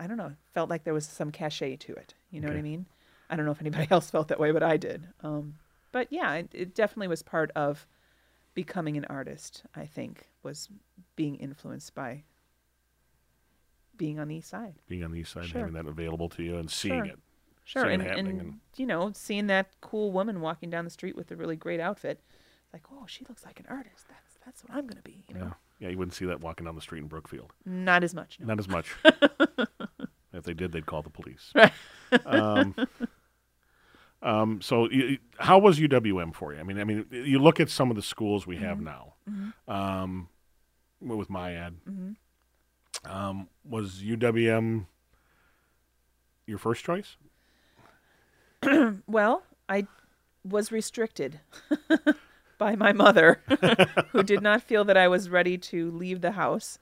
I 0.00 0.06
don't 0.08 0.16
know. 0.16 0.32
Felt 0.54 0.68
like 0.70 0.82
there 0.84 0.94
was 0.94 1.06
some 1.06 1.30
cachet 1.30 1.76
to 1.76 1.92
it. 1.94 2.14
You 2.30 2.40
know 2.40 2.48
what 2.48 2.56
I 2.56 2.62
mean? 2.62 2.86
I 3.28 3.36
don't 3.36 3.44
know 3.46 3.52
if 3.52 3.60
anybody 3.60 3.86
else 3.90 4.10
felt 4.10 4.28
that 4.28 4.40
way, 4.40 4.50
but 4.50 4.62
I 4.62 4.76
did. 4.76 5.06
Um, 5.22 5.54
but 5.92 6.08
yeah, 6.10 6.34
it, 6.34 6.48
it 6.52 6.74
definitely 6.74 7.08
was 7.08 7.22
part 7.22 7.50
of 7.54 7.86
becoming 8.54 8.96
an 8.96 9.04
artist. 9.04 9.62
I 9.76 9.84
think 9.86 10.26
was 10.42 10.68
being 11.16 11.36
influenced 11.36 11.94
by 11.94 12.22
being 13.96 14.18
on 14.18 14.28
the 14.28 14.36
East 14.36 14.48
Side. 14.48 14.74
being 14.88 15.04
on 15.04 15.12
the 15.12 15.20
east 15.20 15.32
side, 15.32 15.44
Sure. 15.44 15.60
having 15.60 15.74
that 15.74 15.86
available 15.86 16.28
to 16.30 16.42
you, 16.42 16.56
and 16.56 16.70
seeing 16.70 16.94
Sure. 16.94 17.04
it. 17.04 17.18
Sure, 17.64 17.82
seeing 17.84 18.00
and, 18.00 18.02
it 18.02 18.18
and 18.18 18.28
and- 18.40 18.60
you 18.76 18.86
know, 18.86 19.12
seeing 19.14 19.46
that 19.48 19.68
cool 19.82 20.10
woman 20.10 20.40
walking 20.40 20.70
down 20.70 20.84
the 20.84 20.90
street 20.90 21.14
with 21.14 21.30
a 21.30 21.36
really 21.36 21.54
great 21.56 21.78
outfit, 21.80 22.18
like, 22.72 22.82
oh, 22.90 23.04
she 23.06 23.24
looks 23.28 23.44
like 23.44 23.60
an 23.60 23.66
artist. 23.68 24.06
That's 24.08 24.38
that's 24.44 24.64
what 24.64 24.74
I'm 24.76 24.86
gonna 24.86 25.02
be. 25.02 25.22
You 25.28 25.34
know, 25.34 25.40
Yeah, 25.44 25.52
yeah. 25.80 25.88
You 25.90 25.98
wouldn't 25.98 26.14
see 26.14 26.24
that 26.24 26.40
walking 26.40 26.64
down 26.64 26.74
the 26.76 26.80
street 26.80 27.00
in 27.00 27.08
Brookfield. 27.08 27.52
not 27.66 28.02
as 28.02 28.14
much. 28.14 28.38
No. 28.40 28.46
Not 28.46 28.58
as 28.58 28.68
much. 28.68 28.96
if 30.40 30.44
they 30.44 30.54
did, 30.54 30.72
they'd 30.72 30.86
call 30.86 31.02
the 31.02 31.10
police. 31.10 31.52
Um, 32.26 32.74
um, 34.22 34.60
so, 34.60 34.88
y- 34.92 35.18
how 35.38 35.58
was 35.60 35.78
UWM 35.78 36.34
for 36.34 36.52
you? 36.52 36.58
I 36.58 36.64
mean, 36.64 36.80
I 36.80 36.84
mean, 36.84 37.06
you 37.12 37.38
look 37.38 37.60
at 37.60 37.70
some 37.70 37.88
of 37.88 37.94
the 37.96 38.02
schools 38.02 38.46
we 38.48 38.56
have 38.56 38.80
now. 38.80 39.14
Um, 39.68 40.28
with 41.00 41.28
MIAD, 41.30 41.74
um, 43.04 43.48
was 43.64 44.02
UWM 44.02 44.86
your 46.46 46.58
first 46.58 46.84
choice? 46.84 47.16
Well, 49.06 49.44
I 49.68 49.86
was 50.44 50.70
restricted 50.72 51.40
by 52.58 52.74
my 52.76 52.92
mother, 52.92 53.40
who 54.12 54.22
did 54.22 54.42
not 54.42 54.62
feel 54.62 54.84
that 54.84 54.96
I 54.96 55.08
was 55.08 55.30
ready 55.30 55.56
to 55.58 55.90
leave 55.92 56.20
the 56.20 56.32
house 56.32 56.78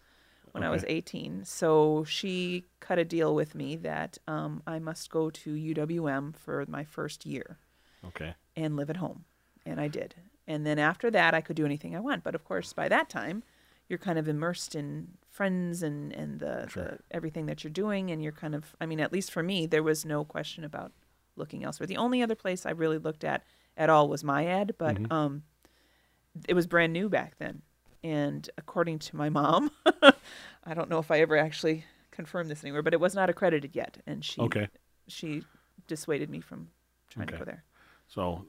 when 0.52 0.62
I 0.62 0.70
was 0.70 0.84
18. 0.86 1.44
So 1.44 2.04
she 2.04 2.64
cut 2.80 2.98
a 2.98 3.04
deal 3.04 3.34
with 3.34 3.54
me 3.54 3.76
that 3.76 4.18
um, 4.26 4.62
I 4.66 4.78
must 4.78 5.10
go 5.10 5.30
to 5.30 5.50
UWM 5.54 6.36
for 6.36 6.64
my 6.68 6.84
first 6.84 7.24
year 7.26 7.58
Okay. 8.04 8.34
and 8.56 8.76
live 8.76 8.90
at 8.90 8.96
home. 8.98 9.24
And 9.66 9.80
I 9.80 9.88
did. 9.88 10.14
And 10.46 10.64
then 10.66 10.78
after 10.78 11.10
that, 11.10 11.34
I 11.34 11.40
could 11.40 11.56
do 11.56 11.64
anything 11.66 11.94
I 11.94 12.00
want. 12.00 12.24
But 12.24 12.34
of 12.34 12.44
course, 12.44 12.72
by 12.72 12.88
that 12.88 13.08
time, 13.10 13.42
you're 13.88 13.98
kind 13.98 14.18
of 14.18 14.28
immersed 14.28 14.74
in 14.74 15.08
friends 15.30 15.82
and, 15.82 16.12
and 16.12 16.40
the, 16.40 16.66
Sure. 16.68 16.84
the 16.84 16.98
everything 17.10 17.46
that 17.46 17.64
you're 17.64 17.70
doing. 17.70 18.10
And 18.10 18.22
you're 18.22 18.32
kind 18.32 18.54
of, 18.54 18.74
I 18.80 18.86
mean, 18.86 19.00
at 19.00 19.12
least 19.12 19.30
for 19.30 19.42
me, 19.42 19.66
there 19.66 19.82
was 19.82 20.04
no 20.04 20.24
question 20.24 20.64
about 20.64 20.92
looking 21.36 21.64
elsewhere. 21.64 21.86
The 21.86 21.96
only 21.98 22.22
other 22.22 22.34
place 22.34 22.64
I 22.66 22.70
really 22.70 22.98
looked 22.98 23.24
at 23.24 23.44
at 23.76 23.88
all 23.90 24.08
was 24.08 24.22
MIAD, 24.24 24.72
but 24.78 24.96
Mhm. 24.96 25.12
um, 25.12 25.42
it 26.48 26.54
was 26.54 26.66
brand 26.66 26.92
new 26.92 27.08
back 27.08 27.36
then. 27.38 27.62
And 28.04 28.48
according 28.58 28.98
to 29.00 29.16
my 29.16 29.28
mom, 29.28 29.70
I 30.64 30.74
don't 30.74 30.88
know 30.88 30.98
if 30.98 31.10
I 31.10 31.20
ever 31.20 31.36
actually 31.36 31.84
confirmed 32.10 32.50
this 32.50 32.62
anywhere, 32.64 32.82
but 32.82 32.92
it 32.94 33.00
was 33.00 33.14
not 33.14 33.28
accredited 33.30 33.74
yet. 33.74 33.98
And 34.06 34.24
she 34.24 34.40
Okay. 34.40 34.68
she 35.08 35.42
dissuaded 35.86 36.30
me 36.30 36.40
from 36.40 36.68
trying 37.10 37.26
to 37.28 37.36
go 37.38 37.44
there. 37.44 37.64
So 38.08 38.44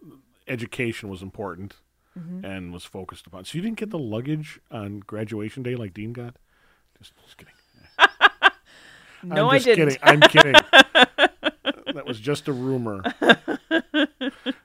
education 0.48 1.10
was 1.10 1.22
important 1.22 1.76
Mm-hmm. 2.18 2.44
and 2.44 2.74
was 2.74 2.84
focused 2.84 3.28
upon. 3.28 3.46
So 3.46 3.56
you 3.58 3.62
didn't 3.62 3.78
get 3.78 3.92
the 3.92 4.00
luggage 4.00 4.60
on 4.72 5.00
graduation 5.02 5.62
day 5.62 5.76
like 5.76 5.94
Dean 5.94 6.12
got? 6.12 6.36
Just, 6.98 7.14
just 7.24 7.38
kidding. 7.38 7.54
No, 9.24 9.50
I'm 9.50 9.56
I 9.56 9.60
didn't. 9.60 9.90
kidding. 9.90 10.00
I'm 10.02 10.22
kidding. 10.22 10.54
that 11.94 12.04
was 12.06 12.20
just 12.20 12.48
a 12.48 12.54
rumor. 12.54 13.04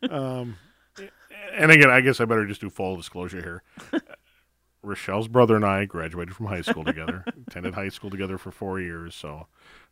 Um, 0.09 0.57
and 1.53 1.71
again, 1.73 1.91
I 1.91 2.01
guess 2.01 2.21
I 2.21 2.25
better 2.25 2.47
just 2.47 2.61
do 2.61 2.71
full 2.71 2.97
disclosure 2.97 3.43
here. 3.43 4.03
Rochelle's 4.85 5.29
brother 5.29 5.57
and 5.57 5.65
I 5.65 5.85
graduated 5.85 6.35
from 6.37 6.47
high 6.47 6.61
school 6.63 6.85
together. 6.85 7.25
attended 7.49 7.75
high 7.75 7.89
school 7.89 8.11
together 8.11 8.39
for 8.39 8.51
four 8.51 8.81
years. 8.81 9.15
So, 9.15 9.47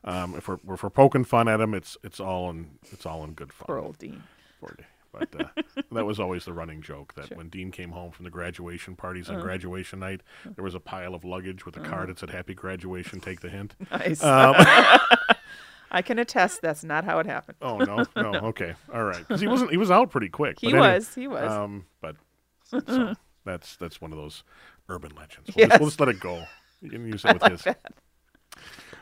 um, 0.04 0.34
if 0.36 0.48
we're 0.48 0.58
if 0.68 0.82
we're 0.82 0.90
poking 0.90 1.24
fun 1.24 1.48
at 1.48 1.60
him, 1.60 1.74
it's 1.74 1.96
it's 2.02 2.20
all 2.20 2.50
in 2.50 2.78
it's 2.90 3.06
all 3.06 3.24
in 3.24 3.32
good 3.32 3.52
fun. 3.52 3.66
Poor 3.66 3.78
old 3.78 3.98
Dean. 3.98 4.22
for 4.60 4.74
Dean. 4.76 4.86
But 5.12 5.28
uh, 5.38 5.62
that 5.92 6.06
was 6.06 6.18
always 6.18 6.46
the 6.46 6.54
running 6.54 6.80
joke 6.80 7.12
that 7.16 7.28
Sure. 7.28 7.36
when 7.36 7.48
Dean 7.50 7.70
came 7.70 7.90
home 7.90 8.12
from 8.12 8.24
the 8.24 8.30
graduation 8.30 8.96
parties 8.96 9.28
on 9.28 9.34
Uh-huh. 9.36 9.44
graduation 9.44 9.98
night, 9.98 10.22
there 10.54 10.64
was 10.64 10.74
a 10.74 10.80
pile 10.80 11.14
of 11.14 11.22
luggage 11.22 11.66
with 11.66 11.76
a 11.76 11.80
card 11.80 12.08
that 12.08 12.18
said 12.18 12.30
"Happy 12.30 12.54
Graduation." 12.54 13.20
Take 13.20 13.40
the 13.40 13.50
hint. 13.50 13.74
Nice. 13.90 14.22
Um, 14.24 14.54
I 15.94 16.00
can 16.00 16.18
attest 16.18 16.62
that's 16.62 16.82
not 16.82 17.04
how 17.04 17.18
it 17.18 17.26
happened. 17.26 17.58
oh 17.60 17.76
no, 17.78 18.04
no, 18.16 18.32
okay, 18.48 18.74
all 18.94 19.04
right. 19.04 19.18
Because 19.18 19.42
he 19.42 19.46
wasn't. 19.46 19.70
He 19.70 19.76
was 19.76 19.90
out 19.90 20.10
pretty 20.10 20.30
quick. 20.30 20.58
He 20.60 20.68
anyway, 20.68 20.94
was. 20.94 21.14
He 21.14 21.28
was. 21.28 21.50
Um, 21.52 21.84
but 22.00 22.16
so 22.64 23.12
that's 23.44 23.76
that's 23.76 24.00
one 24.00 24.12
of 24.12 24.16
those 24.16 24.42
urban 24.88 25.12
legends. 25.16 25.50
We'll, 25.56 25.68
just, 25.68 25.80
we'll 25.80 25.88
just 25.88 26.00
let 26.00 26.08
it 26.08 26.20
go. 26.20 26.44
You 26.80 26.90
can 26.90 27.06
use 27.06 27.24
it 27.24 27.34
with 27.42 27.64
his. 27.64 27.74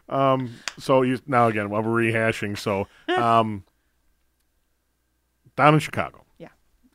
Um. 0.09 0.55
So 0.79 1.03
you 1.03 1.19
now 1.27 1.47
again 1.49 1.71
while 1.71 1.83
we're 1.83 2.03
rehashing. 2.03 2.59
So 2.59 2.87
um. 3.09 3.64
Down 5.57 5.75
in 5.75 5.81
Chicago. 5.81 6.25
Yeah. 6.38 6.49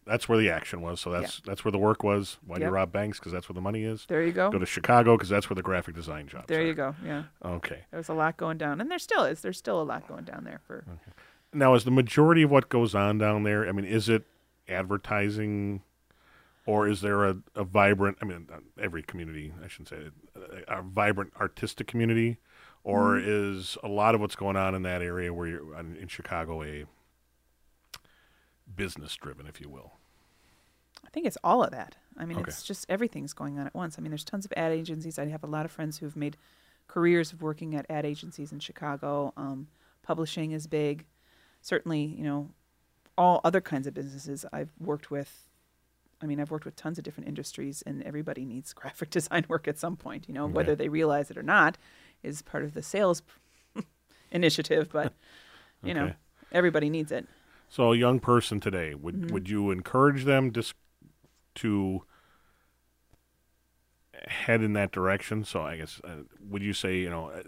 That's 0.07 0.27
where 0.27 0.37
the 0.37 0.49
action 0.49 0.81
was. 0.81 0.99
So 0.99 1.11
that's 1.11 1.41
that's 1.45 1.63
where 1.63 1.71
the 1.71 1.77
work 1.77 2.03
was. 2.03 2.37
Why 2.45 2.57
do 2.57 2.63
you 2.63 2.69
rob 2.69 2.91
banks? 2.91 3.19
Because 3.19 3.31
that's 3.31 3.47
where 3.47 3.53
the 3.53 3.61
money 3.61 3.83
is. 3.83 4.05
there 4.07 4.23
you 4.23 4.31
go. 4.31 4.49
Go 4.49 4.59
to 4.59 4.65
Chicago 4.65 5.15
because 5.15 5.29
that's 5.29 5.49
where 5.49 5.55
the 5.55 5.61
graphic 5.61 5.95
design 5.95 6.27
jobs. 6.27 6.45
there 6.47 6.61
are. 6.61 6.65
you 6.65 6.73
go. 6.73 6.95
Yeah. 7.05 7.23
Okay. 7.43 7.83
There 7.91 7.97
was 7.97 8.09
a 8.09 8.13
lot 8.13 8.37
going 8.37 8.57
down, 8.57 8.81
and 8.81 8.89
there 8.89 8.99
still 8.99 9.23
is. 9.23 9.41
There's 9.41 9.57
still 9.57 9.81
a 9.81 9.83
lot 9.83 10.07
going 10.07 10.23
down 10.23 10.43
there 10.45 10.61
for. 10.65 10.85
Now, 11.53 11.73
is 11.75 11.83
the 11.85 11.91
majority 11.91 12.41
of 12.43 12.51
what 12.51 12.69
goes 12.69 12.93
on 12.95 13.17
down 13.17 13.43
there? 13.43 13.67
I 13.67 13.71
mean, 13.71 13.85
is 13.85 14.09
it 14.09 14.25
advertising, 14.67 15.81
or 16.65 16.87
is 16.87 17.01
there 17.01 17.25
a, 17.25 17.37
a 17.55 17.63
vibrant? 17.63 18.17
I 18.21 18.25
mean, 18.25 18.47
uh, 18.51 18.57
every 18.81 19.03
community, 19.03 19.53
I 19.63 19.67
shouldn't 19.67 19.89
say 19.89 19.97
it, 19.97 20.13
a, 20.67 20.79
a 20.79 20.81
vibrant 20.81 21.33
artistic 21.39 21.87
community, 21.87 22.37
or 22.83 23.17
is 23.17 23.77
a 23.83 23.87
lot 23.87 24.15
of 24.15 24.21
what's 24.21 24.35
going 24.35 24.55
on 24.55 24.75
in 24.75 24.83
that 24.83 25.01
area 25.01 25.33
where 25.33 25.47
you're 25.47 25.79
in 25.79 25.95
in 25.95 26.07
Chicago 26.07 26.63
a 26.63 26.85
business 28.75 29.15
driven, 29.15 29.47
if 29.47 29.61
you 29.61 29.69
will? 29.69 29.93
I 31.05 31.09
think 31.09 31.25
it's 31.25 31.37
all 31.43 31.63
of 31.63 31.71
that. 31.71 31.95
I 32.17 32.25
mean, 32.25 32.37
Okay. 32.39 32.49
it's 32.49 32.63
just 32.63 32.85
everything's 32.89 33.33
going 33.33 33.59
on 33.59 33.67
at 33.67 33.75
once. 33.75 33.97
I 33.97 34.01
mean, 34.01 34.11
there's 34.11 34.23
tons 34.23 34.45
of 34.45 34.53
ad 34.57 34.71
agencies. 34.71 35.19
I 35.19 35.27
have 35.27 35.43
a 35.43 35.47
lot 35.47 35.65
of 35.65 35.71
friends 35.71 35.99
who've 35.99 36.15
made 36.15 36.37
careers 36.87 37.31
of 37.33 37.41
working 37.41 37.75
at 37.75 37.85
ad 37.89 38.05
agencies 38.05 38.51
in 38.51 38.59
Chicago. 38.59 39.33
Um, 39.37 39.67
publishing 40.03 40.51
is 40.51 40.67
big. 40.67 41.05
Certainly, 41.61 42.03
you 42.17 42.23
know, 42.23 42.49
all 43.17 43.41
other 43.43 43.61
kinds 43.61 43.87
of 43.87 43.93
businesses 43.93 44.45
I've 44.51 44.71
worked 44.79 45.09
with. 45.11 45.44
I 46.25 46.27
mean, 46.27 46.39
I've 46.41 46.49
worked 46.49 46.65
with 46.65 46.75
tons 46.75 46.97
of 46.97 47.03
different 47.03 47.27
industries, 47.29 47.83
and 47.85 48.01
everybody 48.01 48.45
needs 48.45 48.73
graphic 48.81 49.11
design 49.11 49.45
work 49.47 49.67
at 49.67 49.77
some 49.77 49.95
point. 49.95 50.27
You 50.27 50.33
know, 50.33 50.47
whether 50.47 50.75
they 50.75 50.89
realize 50.89 51.29
it 51.29 51.37
or 51.37 51.43
not 51.43 51.77
is 52.23 52.41
part 52.41 52.63
of 52.63 52.73
the 52.73 52.81
sales 52.81 53.21
initiative, 54.31 54.89
but 54.91 55.13
you 55.83 55.93
know, 55.93 56.13
everybody 56.51 56.89
needs 56.89 57.11
it. 57.11 57.27
So, 57.69 57.93
a 57.93 57.95
young 57.95 58.19
person 58.19 58.59
today, 58.59 58.95
would 58.95 59.21
Mhm. 59.21 59.31
would 59.31 59.49
you 59.49 59.69
encourage 59.69 60.23
them 60.25 60.51
just 60.51 60.73
to 61.55 62.03
head 64.27 64.61
in 64.63 64.73
that 64.73 64.91
direction? 64.91 65.43
So, 65.43 65.61
I 65.61 65.77
guess 65.77 66.01
uh, 66.03 66.23
would 66.39 66.63
you 66.63 66.73
say, 66.73 66.97
you 66.97 67.09
know, 67.09 67.29
uh, 67.29 67.43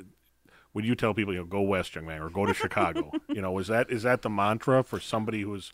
would 0.74 0.86
you 0.86 0.94
tell 0.96 1.16
people, 1.16 1.34
you 1.34 1.40
know, 1.40 1.46
go 1.46 1.62
west, 1.62 1.96
young 1.96 2.06
man, 2.06 2.22
or 2.22 2.30
go 2.30 2.46
to 2.46 2.54
Chicago? 2.54 3.12
you 3.34 3.42
know, 3.42 3.58
is 3.58 3.68
that 3.68 3.90
is 3.90 4.04
that 4.04 4.22
the 4.22 4.30
mantra 4.30 4.84
for 4.84 5.00
somebody 5.00 5.42
who's 5.42 5.72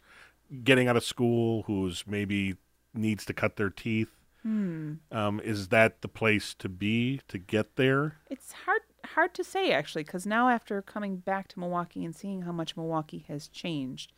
getting 0.63 0.87
out 0.87 0.95
of 0.95 1.03
school, 1.03 1.63
who's 1.63 2.05
maybe 2.07 2.55
needs 2.93 3.25
to 3.25 3.33
cut 3.33 3.55
their 3.55 3.69
teeth? 3.69 4.09
Hmm. 4.43 4.95
Um, 5.11 5.39
is 5.39 5.69
that 5.69 6.01
the 6.01 6.07
place 6.07 6.53
to 6.55 6.67
be 6.67 7.21
to 7.29 7.37
get 7.37 7.77
there? 7.77 8.17
It's 8.29 8.51
hard 8.51 8.81
hard 9.05 9.33
to 9.35 9.43
say 9.43 9.71
actually 9.71 10.03
because 10.03 10.25
now 10.25 10.49
after 10.49 10.81
coming 10.81 11.17
back 11.17 11.47
to 11.49 11.59
Milwaukee 11.59 12.03
and 12.03 12.15
seeing 12.15 12.41
how 12.43 12.51
much 12.51 12.75
Milwaukee 12.75 13.25
has 13.27 13.47
changed, 13.47 14.11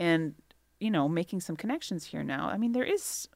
and 0.00 0.34
you 0.80 0.90
know 0.90 1.08
making 1.08 1.40
some 1.40 1.56
connections 1.56 2.06
here 2.06 2.22
now. 2.24 2.48
I 2.48 2.56
mean, 2.56 2.72
there 2.72 2.84
is. 2.84 3.28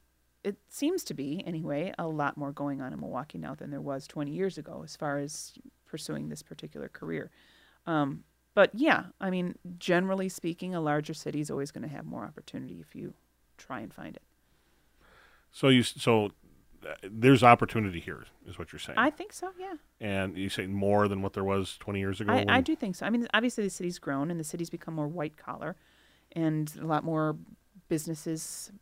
It 0.45 0.57
seems 0.69 1.05
to 1.05 1.15
be 1.15 1.45
anyway 1.47 1.95
a 1.99 2.09
lot 2.09 2.37
more 2.37 2.51
going 2.51 2.81
on 2.81 2.93
in 2.93 2.99
Milwaukee 2.99 3.39
now 3.39 3.55
than 3.55 3.71
there 3.71 3.81
was 3.81 4.09
20 4.09 4.33
years 4.33 4.59
ago 4.59 4.83
as 4.83 4.97
far 4.97 5.19
as 5.19 5.53
pursuing 5.87 6.31
this 6.31 6.43
particular 6.43 6.89
career. 6.89 7.31
Um, 7.87 8.25
but 8.53 8.71
yeah, 8.75 9.05
I 9.21 9.31
mean, 9.31 9.55
generally 9.79 10.29
speaking, 10.29 10.75
a 10.75 10.81
larger 10.81 11.15
city 11.15 11.41
is 11.41 11.49
always 11.49 11.71
going 11.71 11.89
to 11.89 11.95
have 11.95 12.05
more 12.05 12.25
opportunity 12.25 12.81
if 12.81 12.97
you 12.97 13.15
try 13.57 13.81
and 13.81 13.95
find 13.95 14.17
it. 14.17 14.23
So 15.53 15.69
you 15.69 15.83
so 15.83 16.31
uh, 16.87 16.95
there's 17.05 17.43
opportunity 17.45 18.01
here, 18.01 18.25
is 18.47 18.59
what 18.59 18.73
you're 18.73 18.81
saying, 18.81 18.99
I 18.99 19.11
think 19.11 19.33
so. 19.33 19.51
Yeah. 19.59 19.75
and 20.01 20.37
you 20.37 20.49
say 20.49 20.67
more 20.67 21.07
than 21.07 21.23
what 21.23 21.33
there 21.35 21.45
was 21.45 21.77
20 21.79 22.01
years 22.01 22.21
ago. 22.21 22.33
I, 22.33 22.45
I 22.49 22.61
do 22.61 22.75
think 22.75 22.97
so. 22.97 23.07
I 23.07 23.11
mean, 23.11 23.29
obviously 23.33 23.63
the 23.63 23.71
city's 23.71 23.99
grown 24.01 24.31
and 24.31 24.41
the 24.41 24.45
city's 24.45 24.71
become 24.71 24.95
more 24.95 25.07
white 25.07 25.37
collar, 25.37 25.77
and 26.33 26.73
a 26.81 26.85
lot 26.87 27.05
more 27.05 27.37
businesses, 27.89 28.73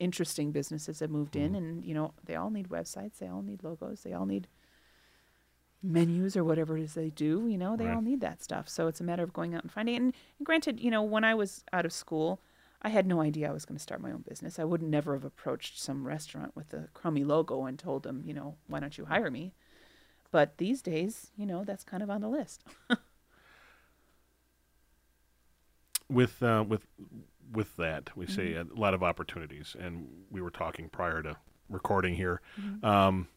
interesting 0.00 0.50
businesses 0.50 0.98
have 1.00 1.10
moved 1.10 1.36
in, 1.36 1.52
Mhm. 1.52 1.56
and 1.58 1.84
you 1.84 1.94
know 1.94 2.14
they 2.24 2.34
all 2.34 2.50
need 2.50 2.68
websites, 2.68 3.18
they 3.18 3.28
all 3.28 3.42
need 3.42 3.62
logos, 3.62 4.02
they 4.02 4.12
all 4.12 4.26
need 4.26 4.48
menus 5.82 6.36
or 6.36 6.42
whatever 6.42 6.76
it 6.76 6.82
is 6.82 6.94
they 6.94 7.10
do. 7.10 7.46
You 7.46 7.58
know, 7.58 7.76
they 7.76 7.88
all 7.88 8.00
need 8.00 8.20
that 8.22 8.42
stuff. 8.42 8.68
So 8.68 8.88
it's 8.88 9.00
a 9.00 9.04
matter 9.04 9.22
of 9.22 9.32
going 9.32 9.54
out 9.54 9.62
and 9.62 9.70
finding 9.70 9.94
it. 9.94 9.98
And, 10.02 10.14
and 10.38 10.46
granted, 10.46 10.80
you 10.80 10.90
know, 10.90 11.02
when 11.02 11.22
I 11.22 11.34
was 11.34 11.62
out 11.72 11.84
of 11.86 11.92
school. 11.92 12.40
I 12.82 12.88
had 12.90 13.06
no 13.06 13.20
idea 13.20 13.48
I 13.48 13.52
was 13.52 13.64
going 13.64 13.76
to 13.76 13.82
start 13.82 14.00
my 14.00 14.12
own 14.12 14.22
business. 14.28 14.58
I 14.58 14.64
would 14.64 14.82
never 14.82 15.14
have 15.14 15.24
approached 15.24 15.80
some 15.80 16.06
restaurant 16.06 16.54
with 16.54 16.72
a 16.72 16.88
crummy 16.94 17.24
logo 17.24 17.64
and 17.64 17.78
told 17.78 18.02
them, 18.02 18.22
you 18.24 18.34
know, 18.34 18.56
why 18.66 18.80
don't 18.80 18.96
you 18.96 19.06
hire 19.06 19.30
me? 19.30 19.54
But 20.30 20.58
these 20.58 20.82
days, 20.82 21.30
you 21.36 21.46
know, 21.46 21.64
that's 21.64 21.84
kind 21.84 22.02
of 22.02 22.10
on 22.10 22.20
the 22.20 22.28
list. 22.28 22.64
with 26.08 26.42
uh, 26.42 26.64
with 26.66 26.86
with 27.52 27.76
that, 27.76 28.16
we 28.16 28.26
see 28.26 28.54
a 28.54 28.64
lot 28.74 28.92
of 28.94 29.02
opportunities, 29.02 29.76
and 29.78 30.08
we 30.30 30.40
were 30.40 30.50
talking 30.50 30.88
prior 30.88 31.22
to 31.22 31.36
recording 31.68 32.14
here. 32.16 32.40
Um, 32.82 33.28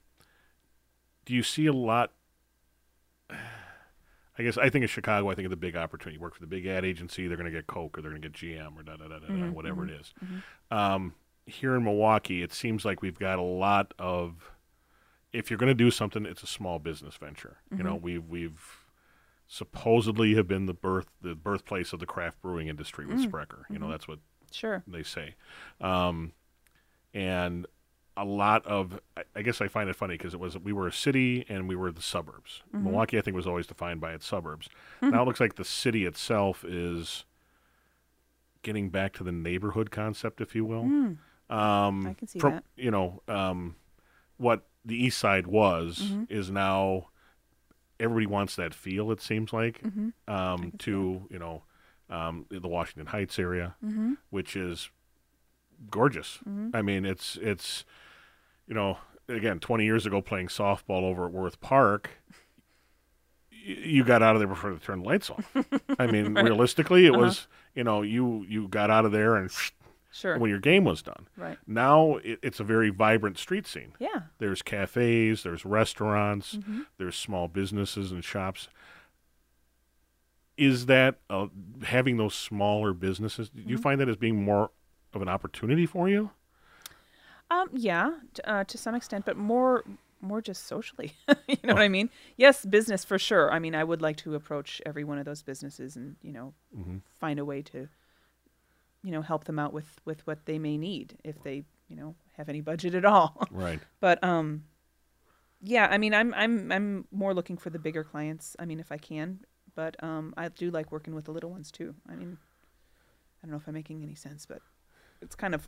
do 1.26 1.34
you 1.34 1.44
see 1.44 1.68
a 1.68 1.74
lot? 1.74 2.12
I 4.40 4.44
guess 4.44 4.58
I 4.58 4.70
think 4.70 4.86
of 4.86 4.90
Chicago. 4.90 5.30
I 5.30 5.36
think 5.36 5.46
of 5.46 5.50
the 5.50 5.58
big 5.58 5.76
opportunity. 5.76 6.16
You 6.16 6.22
work 6.22 6.34
for 6.34 6.40
the 6.42 6.48
big 6.48 6.66
ad 6.66 6.86
agency. 6.86 7.28
They're 7.28 7.36
going 7.38 7.52
to 7.52 7.56
get 7.56 7.68
Coke, 7.68 7.98
or 7.98 8.02
they're 8.02 8.12
going 8.12 8.22
to 8.22 8.30
get 8.30 8.38
GM, 8.38 8.78
or 8.78 8.84
da 8.84 8.96
da 8.96 9.08
da 9.10 9.20
da, 9.20 9.28
Mhm, 9.28 9.52
whatever 9.52 9.84
it 9.86 9.92
is. 9.92 10.14
Um, 10.72 11.14
here 11.46 11.76
in 11.76 11.84
Milwaukee, 11.84 12.42
it 12.42 12.54
seems 12.54 12.86
like 12.86 13.02
we've 13.02 13.20
got 13.20 13.38
a 13.38 13.44
lot 13.44 13.94
of. 14.00 14.52
If 15.34 15.52
you're 15.52 15.60
going 15.60 15.68
to 15.70 15.74
do 15.76 15.92
something, 15.92 16.26
it's 16.26 16.42
a 16.42 16.48
small 16.48 16.80
business 16.80 17.16
venture. 17.16 17.58
You 17.76 17.84
know, 17.84 17.96
we've 17.96 18.26
we've 18.28 18.86
supposedly 19.48 20.36
have 20.36 20.48
been 20.48 20.66
the 20.68 20.74
birth 20.74 21.08
the 21.22 21.36
birthplace 21.36 21.92
of 21.92 22.00
the 22.00 22.06
craft 22.06 22.42
brewing 22.42 22.68
industry 22.68 23.06
with 23.06 23.18
Mm, 23.18 23.24
Sprecher. 23.26 23.66
You 23.70 23.80
know, 23.80 23.88
mhm. 23.88 23.92
that's 23.92 24.08
what 24.08 24.20
Sure. 24.52 24.84
they 24.88 25.04
say. 25.04 25.36
Um, 25.82 26.32
and 27.14 27.68
a 28.22 28.26
lot 28.26 28.66
of, 28.66 29.00
I, 29.36 29.42
guess 29.42 29.62
I 29.62 29.68
find 29.68 29.90
it 29.90 29.96
funny 29.96 30.16
because 30.16 30.34
it 30.34 30.40
was 30.40 30.58
we 30.58 30.74
were 30.74 30.88
a 30.88 30.92
city 30.92 31.46
and 31.48 31.68
we 31.68 31.76
were 31.76 31.92
the 31.92 32.02
suburbs. 32.02 32.64
Mhm. 32.74 32.84
Milwaukee, 32.84 33.18
I 33.18 33.22
think, 33.22 33.36
was 33.36 33.48
always 33.48 33.68
defined 33.68 34.02
by 34.02 34.14
its 34.14 34.26
suburbs. 34.28 34.68
Mhm. 35.02 35.12
Now 35.12 35.24
it 35.24 35.26
looks 35.26 35.40
like 35.40 35.56
the 35.56 35.64
city 35.66 36.06
itself 36.06 36.64
is 36.66 37.26
getting 38.62 38.90
back 38.90 39.14
to 39.14 39.24
the 39.24 39.32
neighborhood 39.32 39.90
concept, 39.92 40.42
if 40.42 40.54
you 40.56 40.66
will. 40.66 40.84
Mm, 40.84 41.18
Um, 41.50 42.06
I 42.06 42.14
can 42.14 42.28
see 42.28 42.40
from, 42.40 42.54
that. 42.56 42.64
You 42.76 42.92
know, 42.92 43.24
um, 43.28 43.76
what 44.38 44.68
the 44.86 44.96
East 45.04 45.18
Side 45.18 45.48
was 45.48 46.12
Mhm. 46.12 46.30
is 46.30 46.52
now 46.52 47.08
everybody 48.00 48.28
wants 48.28 48.56
that 48.56 48.74
feel. 48.74 49.12
It 49.12 49.20
seems 49.22 49.52
like 49.52 49.82
Mm-hmm. 49.82 50.10
um, 50.32 50.72
to 50.80 51.26
you 51.30 51.40
know 51.40 51.64
um, 52.10 52.46
the 52.50 52.68
Washington 52.68 53.08
Heights 53.08 53.38
area, 53.40 53.76
Mm-hmm. 53.86 54.14
which 54.30 54.56
is 54.56 54.90
gorgeous. 55.90 56.40
Mhm. 56.48 56.72
I 56.74 56.82
mean, 56.82 57.06
it's 57.06 57.38
it's 57.38 57.86
you 58.70 58.76
know 58.76 58.98
again, 59.28 59.60
20 59.60 59.84
years 59.84 60.06
ago 60.06 60.22
playing 60.22 60.48
softball 60.48 61.04
over 61.04 61.26
at 61.26 61.32
Worth 61.34 61.60
Park. 61.60 62.10
You 63.52 64.04
got 64.06 64.24
out 64.24 64.36
of 64.36 64.40
there 64.40 64.48
before 64.48 64.72
they 64.72 64.80
turned 64.80 65.04
the 65.04 65.08
lights 65.08 65.30
off. 65.30 65.54
I 66.00 66.08
mean, 66.08 66.34
Right. 66.36 66.46
realistically, 66.46 67.06
it 67.06 67.10
Uh-huh. 67.12 67.20
was 67.24 67.48
you 67.76 67.84
know 67.84 68.02
you 68.04 68.46
you 68.48 68.68
got 68.70 68.90
out 68.90 69.04
of 69.06 69.12
there 69.12 69.36
and 69.36 69.52
Sure. 70.12 70.40
when 70.40 70.50
your 70.50 70.60
game 70.60 70.86
was 70.86 71.04
done. 71.04 71.28
right. 71.38 71.60
Now 71.68 72.16
it, 72.24 72.40
it's 72.42 72.60
a 72.60 72.64
very 72.64 72.90
vibrant 72.90 73.38
street 73.38 73.68
scene. 73.68 73.94
Yeah. 74.00 74.22
There's 74.40 74.64
cafes, 74.64 75.44
there's 75.44 75.66
restaurants, 75.66 76.56
Mhm. 76.56 76.88
there's 76.98 77.16
small 77.16 77.48
businesses 77.48 78.12
and 78.12 78.24
shops. 78.24 78.70
Is 80.58 80.88
that 80.88 81.20
uh, 81.30 81.48
having 81.84 82.18
those 82.18 82.34
smaller 82.34 82.94
businesses? 82.94 83.50
Do 83.50 83.62
you 83.62 83.78
Mhm. 83.78 83.82
find 83.84 84.02
that 84.02 84.10
as 84.10 84.16
being 84.18 84.44
more 84.44 84.72
of 85.14 85.22
an 85.22 85.30
opportunity 85.30 85.86
for 85.86 86.10
you? 86.10 86.32
Um, 87.52 87.70
yeah, 87.74 88.12
uh, 88.44 88.64
to 88.66 88.78
some 88.78 88.94
extent, 88.96 89.26
but 89.26 89.36
more, 89.38 89.84
more 90.22 90.42
just 90.42 90.68
socially. 90.68 91.14
you 91.48 91.58
know 91.64 91.74
what 91.74 91.82
I 91.82 91.90
mean? 91.90 92.10
Yes, 92.38 92.64
business 92.66 93.04
for 93.04 93.18
sure. 93.18 93.52
I 93.52 93.58
mean, 93.60 93.74
I 93.74 93.84
would 93.84 94.02
like 94.02 94.18
to 94.18 94.36
approach 94.36 94.82
every 94.86 95.04
one 95.04 95.18
of 95.18 95.26
those 95.26 95.42
businesses 95.42 95.96
and 95.96 96.16
you 96.22 96.32
know 96.32 96.54
Mm-hmm. 96.78 96.98
find 97.20 97.40
a 97.40 97.46
way 97.46 97.62
to, 97.64 97.90
you 99.04 99.12
know, 99.12 99.22
help 99.22 99.46
them 99.46 99.58
out 99.60 99.74
with 99.74 100.00
with 100.06 100.26
what 100.28 100.46
they 100.46 100.60
may 100.60 100.78
need 100.78 101.18
if 101.24 101.42
they 101.44 101.64
you 101.88 101.96
know 101.96 102.16
have 102.38 102.50
any 102.50 102.62
budget 102.62 102.94
at 102.94 103.06
all. 103.06 103.48
Right. 103.52 103.80
but 104.00 104.24
um, 104.24 104.66
yeah, 105.62 105.88
I 105.90 105.98
mean, 105.98 106.14
I'm 106.14 106.34
I'm 106.36 106.72
I'm 106.72 107.08
more 107.12 107.34
looking 107.34 107.58
for 107.58 107.70
the 107.70 107.80
bigger 107.80 108.04
clients. 108.04 108.56
I 108.60 108.66
mean, 108.66 108.80
if 108.80 108.92
I 108.92 108.98
can, 108.98 109.40
but 109.76 110.02
um, 110.04 110.34
I 110.38 110.50
do 110.50 110.70
like 110.72 110.92
working 110.92 111.16
with 111.16 111.26
the 111.26 111.32
little 111.32 111.50
ones 111.50 111.72
too. 111.72 111.96
I 112.08 112.16
mean, 112.16 112.38
I 113.42 113.48
don't 113.48 113.52
know 113.52 113.58
if 113.58 113.68
I'm 113.68 113.74
making 113.74 114.04
any 114.04 114.16
sense, 114.16 114.46
but 114.46 114.62
it's 115.22 115.36
kind 115.36 115.56
of 115.56 115.68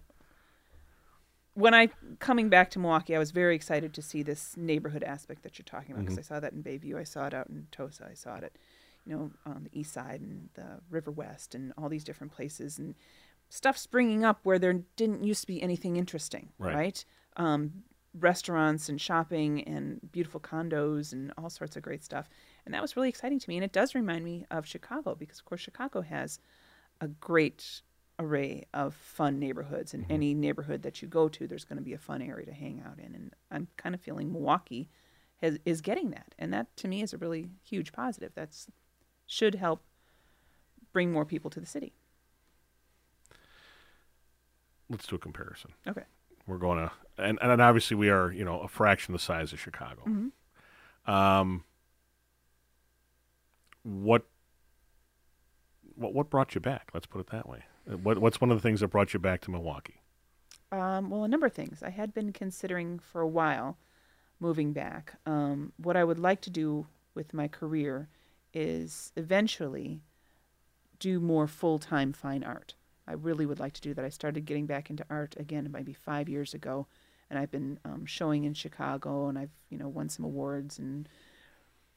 when 1.54 1.74
I 1.74 1.88
coming 2.20 2.50
back 2.50 2.70
to 2.72 2.80
Milwaukee, 2.80 3.16
I 3.16 3.20
was 3.20 3.32
very 3.32 3.56
excited 3.56 3.94
to 3.94 4.02
see 4.02 4.24
this 4.24 4.56
neighborhood 4.56 5.04
aspect 5.04 5.44
that 5.44 5.60
you're 5.60 5.64
talking 5.66 5.92
about 5.92 6.06
because 6.06 6.16
Mhm. 6.16 6.20
I 6.20 6.22
saw 6.24 6.40
that 6.40 6.54
in 6.54 6.64
Bayview, 6.64 6.96
I 6.98 7.04
saw 7.04 7.28
it 7.28 7.34
out 7.34 7.48
in 7.48 7.68
Tosa, 7.72 8.08
I 8.10 8.14
saw 8.14 8.38
it, 8.38 8.44
at, 8.44 8.54
you 9.06 9.16
know, 9.16 9.32
on 9.46 9.64
the 9.66 9.80
east 9.80 9.92
side 9.94 10.22
and 10.22 10.50
the 10.54 10.82
River 10.90 11.12
West 11.12 11.54
and 11.56 11.74
all 11.78 11.90
these 11.90 12.04
different 12.04 12.32
places 12.34 12.80
and 12.80 12.96
stuff 13.50 13.78
springing 13.78 14.24
up 14.24 14.40
where 14.44 14.58
there 14.60 14.74
didn't 14.96 15.24
used 15.24 15.42
to 15.42 15.48
be 15.48 15.62
anything 15.62 15.98
interesting, 15.98 16.54
Right. 16.58 16.74
right? 16.76 17.06
Um, 17.36 17.84
restaurants 18.14 18.88
and 18.90 19.00
shopping 19.00 19.64
and 19.64 20.12
beautiful 20.12 20.40
condos 20.40 21.12
and 21.14 21.34
all 21.38 21.50
sorts 21.50 21.76
of 21.76 21.84
great 21.84 22.04
stuff, 22.04 22.30
and 22.66 22.74
that 22.74 22.82
was 22.82 22.96
really 22.96 23.10
exciting 23.10 23.40
to 23.40 23.50
me. 23.50 23.58
And 23.58 23.64
it 23.64 23.72
does 23.74 23.94
remind 23.96 24.24
me 24.24 24.46
of 24.52 24.66
Chicago 24.66 25.16
because, 25.16 25.40
of 25.40 25.46
course, 25.46 25.62
Chicago 25.62 26.02
has 26.02 26.40
a 27.02 27.08
great 27.08 27.82
array 28.22 28.66
of 28.74 28.94
fun 28.94 29.40
neighborhoods 29.40 29.94
and 29.94 30.04
Mhm. 30.08 30.12
any 30.12 30.34
neighborhood 30.34 30.82
that 30.84 31.02
you 31.02 31.08
go 31.08 31.28
to 31.30 31.48
there's 31.48 31.66
going 31.66 31.78
to 31.78 31.84
be 31.84 31.94
a 31.94 31.98
fun 31.98 32.22
area 32.22 32.46
to 32.46 32.54
hang 32.54 32.82
out 32.86 33.00
in 33.00 33.16
and 33.16 33.34
i'm 33.50 33.68
kind 33.78 33.96
of 33.96 34.02
feeling 34.02 34.32
milwaukee 34.32 34.90
has, 35.42 35.58
is 35.66 35.82
getting 35.82 36.12
that 36.12 36.36
and 36.40 36.54
that 36.54 36.76
to 36.78 36.88
me 36.88 37.02
is 37.02 37.14
a 37.14 37.18
really 37.18 37.50
huge 37.64 37.92
positive 37.92 38.32
that's 38.36 38.68
should 39.26 39.56
help 39.56 39.84
bring 40.94 41.12
more 41.12 41.26
people 41.26 41.50
to 41.50 41.60
the 41.60 41.66
city 41.66 41.94
Let's 44.90 45.08
do 45.08 45.16
a 45.16 45.20
comparison. 45.20 45.72
Okay. 45.88 46.04
We're 46.46 46.58
going 46.58 46.80
to, 46.80 46.92
and, 47.18 47.40
and 47.42 47.62
obviously 47.62 47.96
we 47.96 48.10
are, 48.10 48.30
you 48.30 48.44
know, 48.44 48.60
a 48.60 48.68
fraction 48.68 49.14
the 49.14 49.20
size 49.20 49.54
of 49.54 49.60
Chicago. 49.62 50.02
mm-hmm. 50.06 51.12
Um, 51.12 51.64
what, 53.84 54.24
what, 55.96 56.14
what 56.14 56.30
brought 56.30 56.56
you 56.56 56.60
back? 56.62 56.90
Let's 56.94 57.06
put 57.06 57.22
it 57.22 57.28
that 57.28 57.48
way. 57.48 57.64
What, 57.86 58.20
what's 58.20 58.40
one 58.40 58.52
of 58.52 58.58
the 58.58 58.62
things 58.62 58.82
that 58.82 58.88
brought 58.88 59.14
you 59.14 59.20
back 59.20 59.42
to 59.42 59.52
Milwaukee? 59.52 60.02
Um, 60.72 61.10
well, 61.10 61.24
a 61.24 61.28
number 61.28 61.46
of 61.46 61.54
things. 61.54 61.84
I 61.84 61.90
had 61.90 62.14
been 62.14 62.32
considering 62.32 63.00
for 63.00 63.22
a 63.22 63.28
while 63.28 63.78
moving 64.40 64.74
back. 64.74 65.16
Um, 65.26 65.74
what 65.78 65.98
I 65.98 66.04
would 66.04 66.20
like 66.20 66.42
to 66.42 66.50
do 66.50 66.88
with 67.14 67.34
my 67.34 67.48
career 67.48 68.08
is 68.54 69.12
eventually 69.16 70.02
do 71.00 71.20
more 71.20 71.48
full 71.48 71.80
time 71.80 72.14
fine 72.14 72.44
art. 72.44 72.76
I 73.08 73.14
really 73.14 73.46
would 73.46 73.60
like 73.60 73.74
to 73.74 73.82
do 73.82 73.94
that. 73.94 74.06
I 74.06 74.10
started 74.10 74.46
getting 74.46 74.66
back 74.66 74.90
into 74.90 75.06
art 75.10 75.36
again 75.38 75.70
maybe 75.72 75.94
five 75.94 76.30
years 76.30 76.54
ago, 76.54 76.88
and 77.30 77.38
I've 77.38 77.52
been 77.52 77.80
um, 77.84 78.06
showing 78.06 78.46
in 78.46 78.54
Chicago, 78.54 79.28
and 79.28 79.38
I've 79.38 79.52
you 79.70 79.78
know 79.78 79.90
won 79.90 80.08
some 80.08 80.24
awards, 80.24 80.80
and 80.80 81.10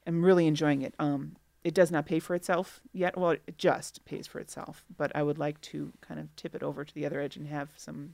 I'm 0.06 0.24
really 0.24 0.46
enjoying 0.46 0.82
it. 0.82 0.94
Um, 0.98 1.36
it 1.64 1.74
does 1.74 1.90
not 1.90 2.04
pay 2.04 2.18
for 2.18 2.34
itself 2.34 2.82
yet. 2.92 3.16
Well, 3.16 3.30
it 3.30 3.56
just 3.56 4.04
pays 4.04 4.26
for 4.26 4.38
itself, 4.38 4.84
but 4.94 5.10
I 5.16 5.22
would 5.22 5.38
like 5.38 5.60
to 5.62 5.94
kind 6.02 6.20
of 6.20 6.34
tip 6.36 6.54
it 6.54 6.62
over 6.62 6.84
to 6.84 6.94
the 6.94 7.06
other 7.06 7.20
edge 7.20 7.36
and 7.36 7.48
have 7.48 7.70
some 7.76 8.12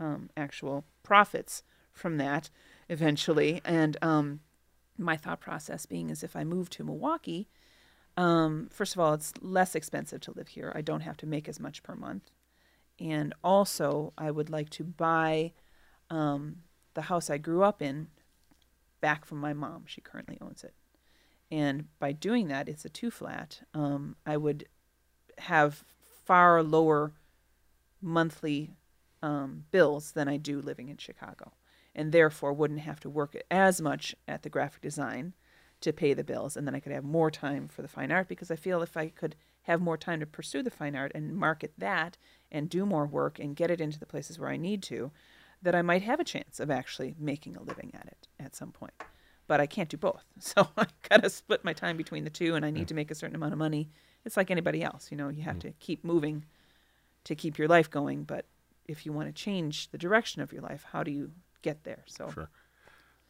um, 0.00 0.28
actual 0.36 0.84
profits 1.04 1.62
from 1.92 2.18
that 2.18 2.50
eventually. 2.88 3.60
And 3.64 3.96
um, 4.02 4.40
my 4.98 5.16
thought 5.16 5.40
process 5.40 5.86
being 5.86 6.10
is 6.10 6.24
if 6.24 6.34
I 6.34 6.42
move 6.42 6.68
to 6.70 6.84
Milwaukee, 6.84 7.48
um, 8.16 8.68
first 8.72 8.94
of 8.94 9.00
all, 9.00 9.14
it's 9.14 9.32
less 9.40 9.76
expensive 9.76 10.20
to 10.22 10.32
live 10.32 10.48
here. 10.48 10.72
I 10.74 10.80
don't 10.80 11.02
have 11.02 11.16
to 11.18 11.26
make 11.26 11.48
as 11.48 11.60
much 11.60 11.84
per 11.84 11.94
month. 11.94 12.32
And 12.98 13.32
also, 13.42 14.12
I 14.18 14.30
would 14.30 14.50
like 14.50 14.70
to 14.70 14.84
buy 14.84 15.52
um, 16.10 16.58
the 16.94 17.02
house 17.02 17.30
I 17.30 17.38
grew 17.38 17.62
up 17.62 17.80
in 17.80 18.08
back 19.00 19.24
from 19.24 19.38
my 19.38 19.52
mom. 19.52 19.84
She 19.86 20.00
currently 20.00 20.38
owns 20.40 20.64
it. 20.64 20.74
And 21.54 21.86
by 22.00 22.10
doing 22.10 22.48
that, 22.48 22.68
it's 22.68 22.84
a 22.84 22.88
two 22.88 23.12
flat. 23.12 23.60
Um, 23.74 24.16
I 24.26 24.36
would 24.36 24.66
have 25.38 25.84
far 26.24 26.64
lower 26.64 27.12
monthly 28.02 28.72
um, 29.22 29.62
bills 29.70 30.10
than 30.12 30.26
I 30.26 30.36
do 30.36 30.60
living 30.60 30.88
in 30.88 30.96
Chicago, 30.96 31.52
and 31.94 32.10
therefore 32.10 32.52
wouldn't 32.52 32.80
have 32.80 32.98
to 33.00 33.08
work 33.08 33.36
as 33.52 33.80
much 33.80 34.16
at 34.26 34.42
the 34.42 34.48
graphic 34.48 34.82
design 34.82 35.32
to 35.80 35.92
pay 35.92 36.12
the 36.12 36.24
bills, 36.24 36.56
and 36.56 36.66
then 36.66 36.74
I 36.74 36.80
could 36.80 36.90
have 36.90 37.04
more 37.04 37.30
time 37.30 37.68
for 37.68 37.82
the 37.82 37.88
fine 37.88 38.10
art 38.10 38.26
because 38.26 38.50
I 38.50 38.56
feel 38.56 38.82
if 38.82 38.96
I 38.96 39.10
could 39.10 39.36
have 39.62 39.80
more 39.80 39.96
time 39.96 40.18
to 40.18 40.26
pursue 40.26 40.60
the 40.60 40.70
fine 40.70 40.96
art 40.96 41.12
and 41.14 41.36
market 41.36 41.74
that 41.78 42.18
and 42.50 42.68
do 42.68 42.84
more 42.84 43.06
work 43.06 43.38
and 43.38 43.54
get 43.54 43.70
it 43.70 43.80
into 43.80 44.00
the 44.00 44.06
places 44.06 44.40
where 44.40 44.50
I 44.50 44.56
need 44.56 44.82
to, 44.84 45.12
that 45.62 45.76
I 45.76 45.82
might 45.82 46.02
have 46.02 46.18
a 46.18 46.24
chance 46.24 46.58
of 46.58 46.68
actually 46.68 47.14
making 47.16 47.56
a 47.56 47.62
living 47.62 47.92
at 47.94 48.08
it 48.08 48.26
at 48.40 48.56
some 48.56 48.72
point. 48.72 48.94
But 49.46 49.60
I 49.60 49.66
can't 49.66 49.88
do 49.90 49.96
both, 49.96 50.24
so 50.38 50.68
I 50.76 50.86
gotta 51.08 51.28
split 51.30 51.64
my 51.64 51.72
time 51.72 51.96
between 51.96 52.24
the 52.24 52.30
two, 52.30 52.54
and 52.54 52.64
I 52.64 52.70
need 52.70 52.88
to 52.88 52.94
make 52.94 53.10
a 53.10 53.14
certain 53.14 53.36
amount 53.36 53.52
of 53.52 53.58
money. 53.58 53.90
It's 54.24 54.36
like 54.36 54.50
anybody 54.50 54.82
else, 54.82 55.10
you 55.10 55.16
know. 55.16 55.28
You 55.28 55.42
have 55.42 55.58
to 55.60 55.72
keep 55.80 56.02
moving 56.04 56.44
to 57.24 57.34
keep 57.34 57.58
your 57.58 57.68
life 57.68 57.90
going, 57.90 58.24
but 58.24 58.46
if 58.86 59.04
you 59.04 59.12
want 59.12 59.28
to 59.28 59.32
change 59.32 59.90
the 59.90 59.98
direction 59.98 60.40
of 60.42 60.52
your 60.52 60.62
life, 60.62 60.84
how 60.92 61.02
do 61.02 61.10
you 61.10 61.30
get 61.62 61.84
there? 61.84 62.04
So 62.06 62.30
Sure. 62.30 62.48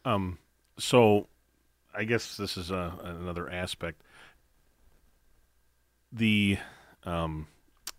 Um, 0.05 0.37
so 0.77 1.27
I 1.93 2.03
guess 2.03 2.37
this 2.37 2.57
is 2.57 2.71
a, 2.71 2.93
another 3.03 3.49
aspect. 3.49 4.01
The, 6.11 6.57
um, 7.03 7.47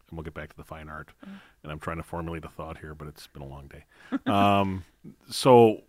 and 0.09 0.16
we'll 0.16 0.22
get 0.24 0.35
back 0.35 0.50
to 0.50 0.57
the 0.57 0.64
fine 0.64 0.88
art, 0.88 1.12
Mhm. 1.26 1.40
and 1.62 1.72
I'm 1.72 1.79
trying 1.81 1.96
to 1.98 2.02
formulate 2.02 2.44
a 2.44 2.48
thought 2.48 2.79
here, 2.79 2.94
but 2.94 3.09
it's 3.09 3.26
been 3.26 3.42
a 3.42 3.46
long 3.46 3.68
day. 3.68 3.85
um, 4.26 4.85
so 5.29 5.83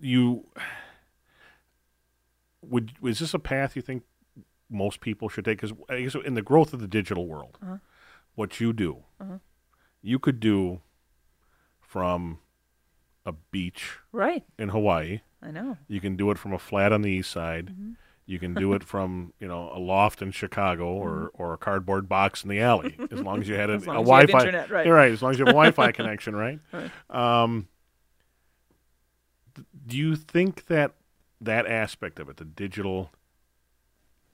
you 0.00 0.46
would 2.62 2.92
is 3.02 3.18
this 3.18 3.34
a 3.34 3.38
path 3.38 3.76
you 3.76 3.82
think 3.82 4.02
most 4.68 5.00
people 5.00 5.28
should 5.28 5.44
take? 5.44 5.60
Because 5.60 5.76
I 5.88 6.02
guess 6.02 6.14
in 6.14 6.34
the 6.34 6.42
growth 6.42 6.72
of 6.72 6.80
the 6.80 6.86
digital 6.88 7.26
world, 7.26 7.58
Uh-huh. 7.62 7.78
what 8.34 8.60
you 8.60 8.72
do, 8.72 9.04
Uh-huh. 9.20 9.38
you 10.02 10.18
could 10.18 10.40
do 10.40 10.80
from 11.80 12.38
a 13.26 13.32
beach 13.32 13.98
right, 14.12 14.44
in 14.58 14.68
Hawaii. 14.70 15.20
I 15.42 15.50
know. 15.50 15.78
You 15.88 16.00
can 16.00 16.16
do 16.16 16.30
it 16.30 16.38
from 16.38 16.52
a 16.52 16.58
flat 16.58 16.92
on 16.92 17.02
the 17.02 17.10
east 17.10 17.30
side. 17.30 17.66
Mhm. 17.74 17.96
You 18.26 18.38
can 18.38 18.54
do 18.54 18.74
it 18.74 18.84
from 18.84 19.32
you 19.40 19.48
know 19.48 19.72
a 19.74 19.78
loft 19.80 20.22
in 20.22 20.30
Chicago 20.30 20.86
or, 20.92 21.30
or 21.34 21.52
a 21.54 21.58
cardboard 21.58 22.08
box 22.08 22.44
in 22.44 22.50
the 22.50 22.60
alley, 22.60 22.96
as 23.10 23.20
long 23.20 23.40
as 23.40 23.48
you 23.48 23.56
had 23.56 23.70
a, 23.70 23.74
a 23.74 23.80
Wi-Fi. 23.80 24.38
internet, 24.38 24.70
right. 24.70 24.86
You're 24.86 24.94
right, 24.94 25.10
as 25.10 25.20
long 25.22 25.32
as 25.32 25.38
you 25.38 25.44
have 25.46 25.54
a 25.54 25.58
Wi-Fi 25.58 25.90
connection, 26.00 26.36
right? 26.36 26.60
Right. 26.72 26.90
Um, 27.10 27.66
do 29.86 29.96
you 29.96 30.16
think 30.16 30.66
that 30.66 30.92
that 31.40 31.66
aspect 31.66 32.18
of 32.18 32.28
it, 32.28 32.36
the 32.36 32.44
digital, 32.44 33.10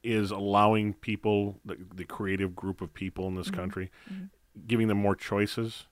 is 0.02 0.31
allowing 0.31 0.94
people, 0.94 1.59
the, 1.64 1.76
the 1.94 2.05
creative 2.05 2.55
group 2.55 2.81
of 2.81 2.92
people 2.94 3.26
in 3.29 3.35
this 3.35 3.50
Mhm. 3.50 3.55
country, 3.55 3.90
Mhm. 4.12 4.31
giving 4.66 4.88
them 4.88 4.98
more 4.98 5.16
choices 5.16 5.87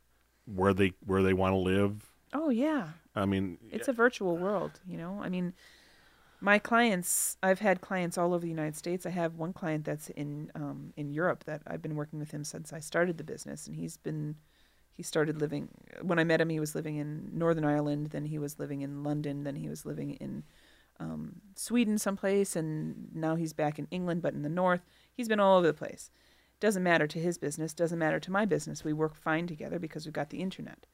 where 0.47 0.73
they 0.75 0.93
where 1.05 1.23
they 1.23 1.33
want 1.33 1.53
to 1.53 1.57
live? 1.59 2.13
Oh 2.33 2.49
yeah, 2.51 2.91
I 3.15 3.25
mean, 3.27 3.59
it's 3.71 3.89
a 3.89 3.93
virtual 3.93 4.37
world. 4.37 4.81
You 4.87 4.99
know, 4.99 5.21
I 5.23 5.29
mean, 5.29 5.55
my 6.41 6.59
clients. 6.59 7.37
I've 7.43 7.61
had 7.61 7.81
clients 7.81 8.19
all 8.19 8.35
over 8.35 8.43
the 8.43 8.49
United 8.51 8.77
States. 8.77 9.07
I 9.07 9.11
have 9.11 9.37
one 9.37 9.53
client 9.53 9.85
that's 9.85 10.11
in 10.11 10.51
um, 10.55 10.93
in 10.97 11.11
Europe 11.11 11.45
that 11.45 11.63
I've 11.67 11.83
been 11.83 11.97
working 11.97 12.19
with 12.19 12.31
him 12.33 12.45
since 12.45 12.73
I 12.73 12.81
started 12.81 13.19
the 13.19 13.25
business, 13.25 13.67
and 13.67 13.77
he's 13.77 13.97
been 13.97 14.37
he 14.97 15.03
started 15.03 15.41
living 15.41 15.69
when 16.03 16.19
I 16.19 16.25
met 16.25 16.41
him. 16.41 16.49
He 16.49 16.61
was 16.61 16.75
living 16.75 16.97
in 16.97 17.31
Northern 17.33 17.65
Ireland. 17.65 18.11
Then 18.11 18.27
he 18.27 18.39
was 18.39 18.59
living 18.59 18.83
in 18.83 19.03
London. 19.03 19.43
Then 19.43 19.57
he 19.57 19.69
was 19.69 19.85
living 19.85 20.13
in 20.15 20.45
um, 21.01 21.41
Sweden 21.57 21.99
someplace, 21.99 22.55
and 22.55 23.09
now 23.15 23.35
he's 23.35 23.53
back 23.53 23.79
in 23.79 23.89
England, 23.91 24.23
but 24.23 24.35
in 24.35 24.43
the 24.43 24.49
north. 24.49 24.83
He's 25.13 25.29
been 25.29 25.41
all 25.41 25.59
over 25.59 25.67
the 25.67 25.75
place. 25.75 26.11
Doesn't 26.61 26.83
matter 26.83 27.09
to 27.09 27.19
his 27.19 27.39
business. 27.39 27.75
Doesn't 27.75 27.99
matter 27.99 28.21
to 28.21 28.31
my 28.31 28.45
business. 28.45 28.85
We 28.85 28.93
work 28.93 29.17
fine 29.17 29.47
together 29.47 29.79
because 29.79 30.07
we've 30.07 30.13
got 30.13 30.31
the 30.31 30.41
internet. 30.41 30.87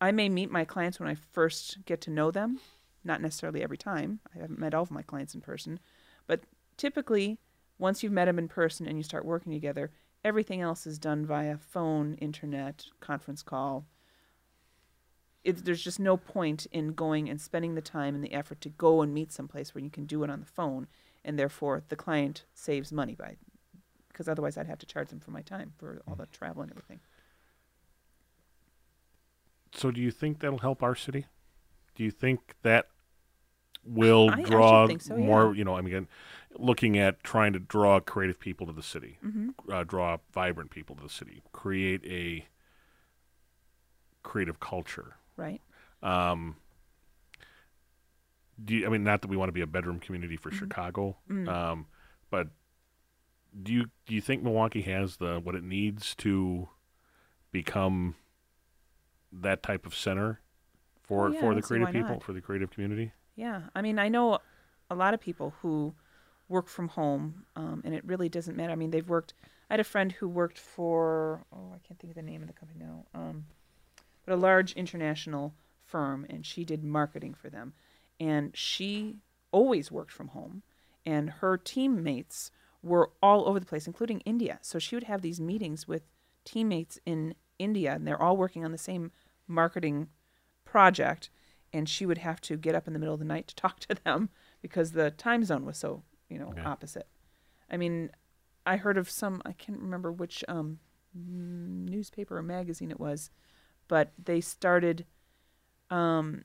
I 0.00 0.12
may 0.12 0.28
meet 0.28 0.50
my 0.50 0.64
clients 0.64 1.00
when 1.00 1.08
I 1.08 1.14
first 1.14 1.78
get 1.86 2.00
to 2.02 2.10
know 2.10 2.30
them, 2.30 2.60
not 3.04 3.22
necessarily 3.22 3.62
every 3.62 3.78
time. 3.78 4.20
I 4.34 4.40
haven't 4.40 4.58
met 4.58 4.74
all 4.74 4.82
of 4.82 4.90
my 4.90 5.02
clients 5.02 5.34
in 5.34 5.40
person, 5.40 5.80
but 6.26 6.40
typically, 6.76 7.38
once 7.78 8.02
you've 8.02 8.12
met 8.12 8.26
them 8.26 8.38
in 8.38 8.48
person 8.48 8.86
and 8.86 8.98
you 8.98 9.04
start 9.04 9.24
working 9.24 9.52
together, 9.52 9.90
everything 10.24 10.60
else 10.60 10.86
is 10.86 10.98
done 10.98 11.26
via 11.26 11.56
phone, 11.58 12.14
internet, 12.14 12.86
conference 13.00 13.42
call. 13.42 13.86
It, 15.44 15.64
there's 15.64 15.82
just 15.82 15.98
no 15.98 16.16
point 16.16 16.66
in 16.70 16.92
going 16.92 17.28
and 17.28 17.40
spending 17.40 17.74
the 17.74 17.80
time 17.80 18.14
and 18.14 18.22
the 18.22 18.32
effort 18.32 18.60
to 18.60 18.68
go 18.68 19.02
and 19.02 19.12
meet 19.12 19.32
someplace 19.32 19.74
where 19.74 19.82
you 19.82 19.90
can 19.90 20.06
do 20.06 20.22
it 20.22 20.30
on 20.30 20.40
the 20.40 20.46
phone, 20.46 20.86
and 21.24 21.38
therefore 21.38 21.82
the 21.88 21.96
client 21.96 22.44
saves 22.54 22.92
money 22.92 23.16
by, 23.16 23.36
because 24.08 24.28
otherwise 24.28 24.56
I'd 24.56 24.68
have 24.68 24.78
to 24.78 24.86
charge 24.86 25.08
them 25.08 25.18
for 25.18 25.32
my 25.32 25.42
time 25.42 25.72
for 25.76 26.00
all 26.06 26.14
the 26.14 26.26
travel 26.26 26.62
and 26.62 26.70
everything. 26.70 27.00
So, 29.74 29.90
do 29.90 30.00
you 30.00 30.10
think 30.10 30.40
that'll 30.40 30.58
help 30.58 30.82
our 30.82 30.94
city? 30.94 31.26
Do 31.94 32.04
you 32.04 32.10
think 32.10 32.54
that 32.62 32.86
will 33.84 34.30
I- 34.30 34.34
I 34.38 34.42
draw 34.42 34.86
think 34.86 35.02
so, 35.02 35.16
more? 35.16 35.54
You 35.54 35.64
know, 35.64 35.74
I 35.76 35.80
mean, 35.80 35.94
again, 35.94 36.08
looking 36.58 36.98
at 36.98 37.22
trying 37.24 37.52
to 37.54 37.58
draw 37.58 37.98
creative 38.00 38.38
people 38.38 38.66
to 38.66 38.72
the 38.72 38.82
city, 38.82 39.18
Mm-hmm. 39.24 39.50
uh, 39.70 39.84
draw 39.84 40.18
vibrant 40.32 40.70
people 40.70 40.94
to 40.96 41.02
the 41.02 41.08
city, 41.08 41.42
create 41.52 42.04
a 42.04 42.46
creative 44.22 44.60
culture. 44.60 45.16
Right? 45.36 45.60
Um, 46.02 46.56
do 48.62 48.74
you, 48.76 48.86
I 48.86 48.90
mean 48.90 49.02
not 49.02 49.22
that 49.22 49.28
we 49.28 49.36
want 49.36 49.48
to 49.48 49.52
be 49.52 49.60
a 49.62 49.66
bedroom 49.66 49.98
community 49.98 50.36
for 50.36 50.50
Mhm. 50.50 50.58
Chicago, 50.58 51.16
Mm. 51.28 51.48
um, 51.48 51.86
but 52.30 52.48
do 53.62 53.72
you 53.72 53.90
do 54.06 54.14
you 54.14 54.20
think 54.20 54.42
Milwaukee 54.42 54.82
has 54.82 55.16
the 55.16 55.40
what 55.40 55.54
it 55.54 55.64
needs 55.64 56.14
to 56.16 56.68
become 57.50 58.14
that 59.32 59.62
type 59.62 59.86
of 59.86 59.94
center 59.94 60.40
for 61.02 61.28
Oh, 61.28 61.32
yeah, 61.32 61.40
for 61.40 61.54
the 61.54 61.62
creative 61.62 61.90
people 61.90 62.20
for 62.20 62.32
the 62.32 62.40
creative 62.40 62.70
community? 62.70 63.12
Yeah, 63.34 63.62
I 63.74 63.82
mean, 63.82 63.98
I 63.98 64.08
know 64.08 64.38
a 64.90 64.94
lot 64.94 65.14
of 65.14 65.20
people 65.20 65.54
who 65.62 65.94
work 66.48 66.68
from 66.68 66.88
home, 66.88 67.44
um, 67.56 67.82
and 67.84 67.94
it 67.94 68.04
really 68.04 68.28
doesn't 68.28 68.56
matter. 68.56 68.72
I 68.72 68.76
mean, 68.76 68.90
they've 68.90 69.08
worked. 69.08 69.34
I 69.70 69.74
had 69.74 69.80
a 69.80 69.84
friend 69.84 70.12
who 70.12 70.28
worked 70.28 70.58
for 70.58 71.44
oh, 71.52 71.72
I 71.74 71.78
can't 71.86 71.98
think 71.98 72.10
of 72.10 72.16
the 72.16 72.22
name 72.22 72.42
of 72.42 72.48
the 72.48 72.52
company 72.52 72.84
now, 72.84 73.06
um, 73.14 73.46
but 74.24 74.34
a 74.34 74.36
large 74.36 74.72
international 74.74 75.54
firm, 75.86 76.26
and 76.28 76.44
she 76.44 76.64
did 76.64 76.84
marketing 76.84 77.34
for 77.34 77.48
them, 77.48 77.72
and 78.20 78.54
she 78.56 79.16
always 79.50 79.90
worked 79.90 80.12
from 80.12 80.28
home, 80.28 80.62
and 81.06 81.30
her 81.30 81.56
teammates 81.56 82.50
were 82.82 83.10
all 83.22 83.48
over 83.48 83.60
the 83.60 83.66
place, 83.66 83.86
including 83.86 84.20
India. 84.20 84.58
So 84.60 84.78
she 84.78 84.96
would 84.96 85.04
have 85.04 85.22
these 85.22 85.40
meetings 85.40 85.88
with 85.88 86.02
teammates 86.44 86.98
in 87.06 87.34
India, 87.58 87.94
and 87.94 88.06
they're 88.06 88.20
all 88.20 88.36
working 88.36 88.64
on 88.64 88.72
the 88.72 88.78
same 88.78 89.12
marketing 89.46 90.08
project 90.64 91.30
and 91.72 91.88
she 91.88 92.06
would 92.06 92.18
have 92.18 92.40
to 92.42 92.56
get 92.56 92.74
up 92.74 92.86
in 92.86 92.92
the 92.92 92.98
middle 92.98 93.14
of 93.14 93.20
the 93.20 93.26
night 93.26 93.48
to 93.48 93.54
talk 93.56 93.80
to 93.80 93.94
them 94.04 94.28
because 94.60 94.92
the 94.92 95.10
time 95.12 95.44
zone 95.44 95.64
was 95.64 95.78
so 95.78 96.02
you 96.28 96.38
know 96.38 96.52
Okay. 96.52 96.62
opposite. 96.64 97.06
I 97.70 97.76
mean 97.76 98.10
i 98.66 98.76
heard 98.76 98.96
of 98.98 99.10
some 99.10 99.42
i 99.44 99.52
can't 99.52 99.80
remember 99.80 100.12
which 100.12 100.44
um, 100.48 100.78
newspaper 101.14 102.38
or 102.38 102.42
magazine 102.42 102.90
it 102.90 103.00
was 103.00 103.30
but 103.88 104.12
they 104.22 104.40
started 104.40 105.06
um, 105.90 106.42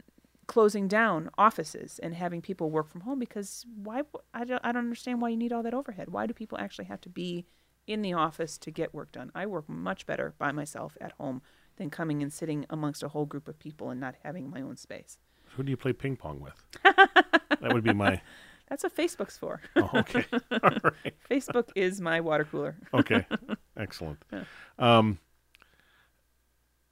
closing 0.48 0.88
down 0.88 1.30
offices 1.38 2.00
and 2.00 2.13
having 2.16 2.42
people 2.42 2.70
work 2.70 2.90
from 2.90 3.02
home 3.02 3.20
because 3.20 3.66
why 3.76 4.04
I 4.34 4.46
don't, 4.46 4.62
I 4.63 4.72
don't 4.72 4.84
understand 4.84 5.22
why 5.22 5.30
you 5.30 5.38
need 5.38 5.54
all 5.54 5.63
that 5.63 5.74
overhead. 5.74 6.10
Why 6.10 6.26
do 6.26 6.34
people 6.34 6.58
actually 6.58 6.86
have 6.86 7.02
to 7.02 7.10
be 7.10 7.46
in 7.86 8.02
the 8.02 8.13
office 8.13 8.58
to 8.60 8.72
get 8.72 8.94
work 8.94 9.12
done? 9.12 9.32
I 9.36 9.46
work 9.46 9.68
much 9.68 10.06
better 10.06 10.34
by 10.38 10.52
myself 10.52 10.98
at 11.02 11.13
home 11.13 11.42
than 11.78 11.90
coming 11.90 12.22
and 12.22 12.32
sitting 12.34 12.66
amongst 12.70 13.02
a 13.04 13.08
whole 13.10 13.26
group 13.26 13.48
of 13.48 13.58
people 13.60 13.90
and 13.90 14.00
not 14.00 14.16
having 14.24 14.50
my 14.50 14.62
own 14.62 14.76
space 14.78 15.18
Who 15.56 15.63
do 15.63 15.70
you 15.72 15.78
play 15.78 15.94
ping 15.94 16.16
pong 16.18 16.40
with? 16.40 16.54
that 16.84 17.72
would 17.74 17.84
be 17.84 17.94
my. 17.94 18.22
That's 18.70 18.84
what 18.84 18.94
Facebook's 18.96 19.38
for. 19.38 19.62
Oh, 19.78 19.90
okay. 19.96 20.26
All 20.52 20.60
right. 20.84 21.16
Facebook 21.32 21.70
is 21.76 22.02
my 22.02 22.20
water 22.20 22.44
cooler. 22.44 22.76
Okay. 22.94 23.26
Excellent. 23.78 24.24
Um, 24.78 25.20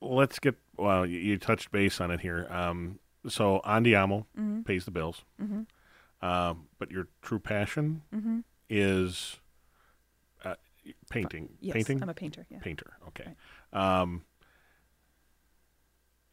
let's 0.01 0.39
get. 0.39 0.55
Well, 0.77 1.05
you, 1.05 1.19
you 1.19 1.37
touched 1.37 1.71
base 1.71 1.99
on 2.01 2.11
it 2.11 2.21
here. 2.21 2.47
Um, 2.49 2.99
so 3.27 3.61
Andiamo 3.65 4.25
Mm-hmm. 4.37 4.61
pays 4.61 4.85
the 4.85 4.91
bills, 4.91 5.23
Mm-hmm. 5.41 6.25
um, 6.25 6.67
but 6.79 6.91
your 6.91 7.07
true 7.21 7.39
passion 7.39 8.01
Mm-hmm. 8.13 8.39
is 8.69 9.37
uh, 10.43 10.55
painting. 11.09 11.49
Yes, 11.59 11.73
painting. 11.73 12.01
I'm 12.01 12.09
a 12.09 12.13
painter. 12.13 12.45
Yeah. 12.49 12.59
painter. 12.59 12.93
Okay. 13.09 13.35
Um, 13.73 14.23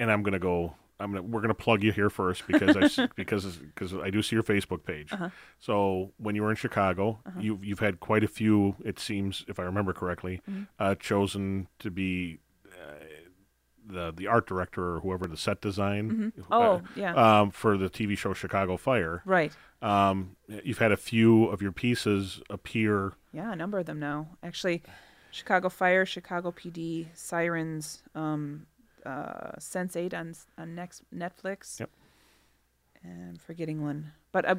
and 0.02 0.10
I'm 0.10 0.22
gonna 0.22 0.38
go. 0.38 0.74
I'm 1.00 1.10
gonna. 1.12 1.22
We're 1.22 1.40
gonna 1.40 1.54
plug 1.54 1.82
you 1.82 1.92
here 1.92 2.10
first 2.10 2.46
because 2.46 2.76
I 2.76 3.08
because 3.16 3.44
because 3.56 3.94
I 3.94 4.10
do 4.10 4.20
see 4.22 4.36
your 4.36 4.42
Facebook 4.44 4.84
page. 4.84 5.12
Uh-huh. 5.12 5.30
So 5.58 6.12
when 6.18 6.34
you 6.36 6.42
were 6.42 6.50
in 6.50 6.56
Chicago, 6.56 7.18
Uh-huh. 7.26 7.40
you've 7.40 7.64
you've 7.64 7.80
had 7.80 7.98
quite 8.00 8.22
a 8.24 8.28
few. 8.28 8.76
It 8.84 8.98
seems, 8.98 9.44
if 9.48 9.58
I 9.58 9.64
remember 9.64 9.92
correctly, 9.92 10.40
Mhm. 10.48 10.66
uh, 10.78 10.94
chosen 10.96 11.68
to 11.78 11.90
be. 11.90 12.38
Uh, 12.66 13.04
the 13.84 14.12
the 14.16 14.28
art 14.28 14.46
director 14.46 14.94
or 14.94 15.00
whoever 15.00 15.26
the 15.26 15.36
set 15.36 15.60
design 15.60 16.32
Mhm. 16.36 16.42
uh, 16.52 16.56
Oh, 16.56 16.82
yeah. 16.94 17.14
um, 17.40 17.50
for 17.50 17.76
the 17.76 17.88
TV 17.90 18.16
show 18.16 18.32
Chicago 18.32 18.76
Fire. 18.76 19.22
right. 19.26 19.52
Um, 19.82 20.36
you've 20.62 20.78
had 20.78 20.92
a 20.92 20.96
few 20.96 21.46
of 21.46 21.60
your 21.60 21.72
pieces 21.72 22.40
appear. 22.48 23.14
Yeah, 23.32 23.52
a 23.52 23.56
number 23.56 23.80
of 23.80 23.86
them 23.86 23.98
now. 23.98 24.36
Actually, 24.40 24.84
Chicago 25.32 25.68
Fire, 25.68 26.06
Chicago 26.06 26.52
PD, 26.52 27.08
Sirens, 27.14 28.04
um, 28.14 28.66
uh, 29.04 29.58
Sense 29.58 29.96
Eight 29.96 30.14
on 30.14 30.34
on 30.58 30.74
next 30.74 31.02
Netflix. 31.14 31.80
Yep. 31.80 31.90
And 33.04 33.30
I'm 33.30 33.36
forgetting 33.36 33.82
one, 33.82 34.12
but 34.30 34.44
uh, 34.44 34.54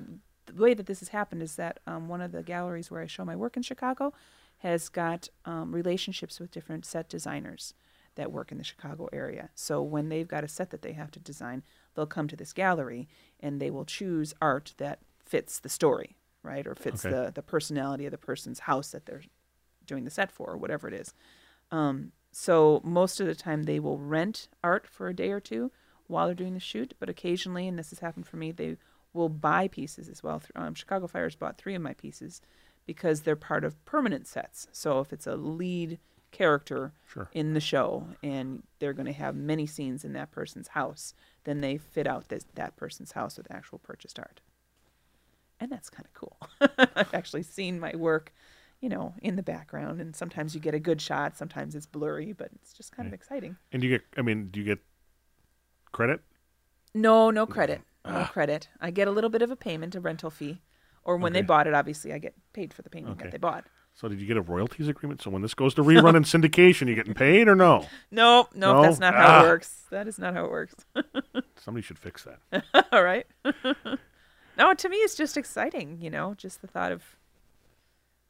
the 0.47 0.61
way 0.61 0.73
that 0.73 0.85
this 0.85 0.99
has 0.99 1.09
happened 1.09 1.41
is 1.41 1.55
that 1.55 1.79
um, 1.87 2.09
one 2.09 2.19
of 2.21 2.33
the 2.33 2.43
galleries 2.43 2.91
where 2.91 3.01
I 3.01 3.07
show 3.07 3.23
my 3.23 3.35
work 3.37 3.55
in 3.55 3.63
Chicago 3.63 4.13
has 4.57 4.89
got 4.89 5.29
um, 5.45 5.73
relationships 5.73 6.39
with 6.39 6.51
different 6.51 6.85
set 6.85 7.07
designers 7.07 7.73
that 8.15 8.31
work 8.31 8.51
in 8.51 8.57
the 8.57 8.63
Chicago 8.63 9.07
area. 9.13 9.49
So 9.55 9.81
when 9.81 10.09
they've 10.09 10.27
got 10.27 10.43
a 10.43 10.47
set 10.49 10.69
that 10.71 10.81
they 10.81 10.91
have 10.91 11.09
to 11.11 11.19
design, 11.19 11.63
they'll 11.95 12.05
come 12.05 12.27
to 12.27 12.35
this 12.35 12.51
gallery 12.53 13.07
and 13.39 13.61
they 13.61 13.71
will 13.71 13.85
choose 13.85 14.33
art 14.41 14.73
that 14.77 14.99
fits 15.25 15.59
the 15.59 15.69
story, 15.69 16.17
right, 16.43 16.67
or 16.67 16.75
fits 16.75 17.05
Okay. 17.05 17.15
the 17.15 17.31
the 17.31 17.41
personality 17.41 18.05
of 18.05 18.11
the 18.11 18.17
person's 18.17 18.59
house 18.59 18.91
that 18.91 19.05
they're 19.05 19.23
doing 19.85 20.03
the 20.03 20.11
set 20.11 20.31
for, 20.31 20.47
or 20.51 20.57
whatever 20.57 20.87
it 20.89 20.93
is. 20.93 21.13
Um, 21.71 22.11
so 22.35 22.81
most 22.83 23.19
of 23.19 23.27
the 23.27 23.35
time 23.35 23.63
they 23.63 23.79
will 23.79 23.97
rent 23.97 24.47
art 24.63 24.87
for 24.87 25.07
a 25.07 25.15
day 25.15 25.31
or 25.31 25.39
two 25.39 25.71
while 26.07 26.25
they're 26.25 26.35
doing 26.35 26.53
the 26.53 26.59
shoot, 26.59 26.93
but 26.99 27.09
occasionally, 27.09 27.67
and 27.67 27.77
this 27.79 27.91
has 27.91 27.99
happened 27.99 28.27
for 28.27 28.37
me, 28.37 28.51
they 28.51 28.77
will 29.13 29.29
buy 29.29 29.67
pieces 29.67 30.09
as 30.09 30.23
well. 30.23 30.41
Um, 30.55 30.73
Chicago 30.73 31.07
Fire's 31.07 31.35
bought 31.35 31.57
three 31.57 31.75
of 31.75 31.81
my 31.81 31.93
pieces 31.93 32.41
because 32.85 33.21
they're 33.21 33.35
part 33.35 33.63
of 33.63 33.83
permanent 33.85 34.27
sets. 34.27 34.67
So 34.71 34.99
if 34.99 35.13
it's 35.13 35.27
a 35.27 35.35
lead 35.35 35.99
character 36.31 36.91
Sure. 37.07 37.29
in 37.31 37.53
the 37.53 37.59
show 37.59 38.07
and 38.23 38.63
they're 38.79 38.93
going 38.93 39.05
to 39.05 39.13
have 39.13 39.35
many 39.35 39.65
scenes 39.67 40.03
in 40.03 40.13
that 40.13 40.31
person's 40.31 40.69
house, 40.69 41.13
then 41.43 41.61
they 41.61 41.77
fit 41.77 42.07
out 42.07 42.29
this, 42.29 42.45
that 42.55 42.75
person's 42.75 43.11
house 43.13 43.37
with 43.37 43.49
actual 43.51 43.77
purchased 43.77 44.19
art. 44.19 44.41
And 45.59 45.71
that's 45.71 45.89
kind 45.89 46.05
of 46.05 46.13
cool. 46.13 46.37
I've 46.95 47.13
actually 47.13 47.43
seen 47.43 47.79
my 47.79 47.95
work, 47.95 48.33
you 48.83 48.89
know, 48.89 49.13
in 49.21 49.37
the 49.37 49.43
background, 49.43 50.01
and 50.01 50.13
sometimes 50.13 50.53
you 50.53 50.59
get 50.59 50.73
a 50.73 50.79
good 50.79 50.99
shot, 50.99 51.37
sometimes 51.37 51.73
it's 51.73 51.85
blurry, 51.85 52.33
but 52.33 52.49
it's 52.61 52.73
just 52.73 52.91
kind 52.91 53.07
of 53.07 53.13
exciting. 53.13 53.55
And 53.71 53.81
do 53.81 53.87
you 53.87 53.97
get? 53.97 54.05
I 54.17 54.21
mean, 54.21 54.49
do 54.51 54.59
you 54.59 54.65
get 54.65 54.79
credit? 55.93 56.19
No, 56.93 57.31
no 57.31 57.45
credit. 57.45 57.81
No 58.05 58.11
Ah. 58.19 58.29
credit. 58.33 58.67
I 58.81 58.91
get 58.91 59.07
a 59.07 59.11
little 59.11 59.29
bit 59.29 59.41
of 59.41 59.49
a 59.49 59.55
payment, 59.55 59.95
a 59.95 60.01
rental 60.01 60.29
fee. 60.29 60.61
Or 61.05 61.15
when 61.15 61.31
they 61.31 61.41
bought 61.41 61.65
it, 61.65 61.73
obviously, 61.73 62.11
I 62.11 62.17
get 62.17 62.33
paid 62.51 62.73
for 62.73 62.81
the 62.81 62.89
painting 62.89 63.13
Okay. 63.13 63.23
that 63.23 63.31
they 63.31 63.37
bought. 63.37 63.65
So 63.93 64.09
did 64.09 64.19
you 64.19 64.27
get 64.27 64.35
a 64.35 64.41
royalties 64.41 64.89
agreement? 64.89 65.21
So 65.21 65.29
when 65.31 65.41
this 65.43 65.53
goes 65.53 65.73
to 65.75 65.81
rerun 65.83 66.15
and 66.17 66.25
syndication, 66.25 66.87
you 66.89 66.95
getting 66.95 67.13
paid 67.13 67.47
or 67.47 67.55
no? 67.55 67.87
No, 68.11 68.49
no, 68.53 68.73
No? 68.73 68.81
that's 68.81 68.99
not 68.99 69.13
how 69.13 69.27
Ah. 69.27 69.39
it 69.39 69.43
works. 69.43 69.85
That 69.91 70.07
is 70.09 70.19
not 70.19 70.33
how 70.33 70.43
it 70.43 70.51
works. 70.51 70.75
Somebody 71.55 71.83
should 71.83 71.99
fix 71.99 72.25
that. 72.25 72.65
All 72.91 73.03
right. 73.03 73.25
no, 74.57 74.73
to 74.73 74.89
me, 74.89 74.97
it's 74.97 75.15
just 75.15 75.37
exciting, 75.37 75.99
you 76.01 76.09
know, 76.09 76.33
just 76.35 76.59
the 76.61 76.67
thought 76.67 76.91
of 76.91 77.15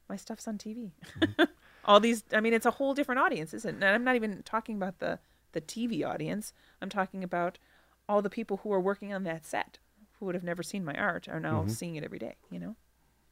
my 0.09 0.15
stuff's 0.15 0.47
on 0.47 0.57
TV. 0.57 0.91
Mm-hmm. 1.19 1.43
All 1.85 1.99
these, 1.99 2.23
I 2.33 2.39
mean, 2.39 2.53
it's 2.53 2.65
a 2.65 2.71
whole 2.71 2.93
different 2.93 3.19
audience, 3.19 3.53
isn't 3.53 3.69
it? 3.69 3.75
And 3.75 3.83
I'm 3.95 4.03
not 4.05 4.15
even 4.15 4.41
talking 4.43 4.75
about 4.77 4.99
the, 4.99 5.19
the 5.51 5.59
TV 5.61 6.05
audience. 6.07 6.53
I'm 6.81 6.89
talking 6.89 7.23
about 7.23 7.57
all 8.07 8.21
the 8.21 8.29
people 8.29 8.57
who 8.63 8.71
are 8.71 8.79
working 8.79 9.13
on 9.13 9.23
that 9.23 9.45
set 9.45 9.79
who 10.19 10.25
would 10.25 10.35
have 10.35 10.43
never 10.45 10.63
seen 10.63 10.85
my 10.85 10.93
art 10.95 11.27
are 11.27 11.39
now 11.41 11.63
Mhm. 11.63 11.69
seeing 11.71 11.95
it 11.95 12.03
every 12.03 12.19
day, 12.19 12.35
you 12.49 12.57
know? 12.59 12.75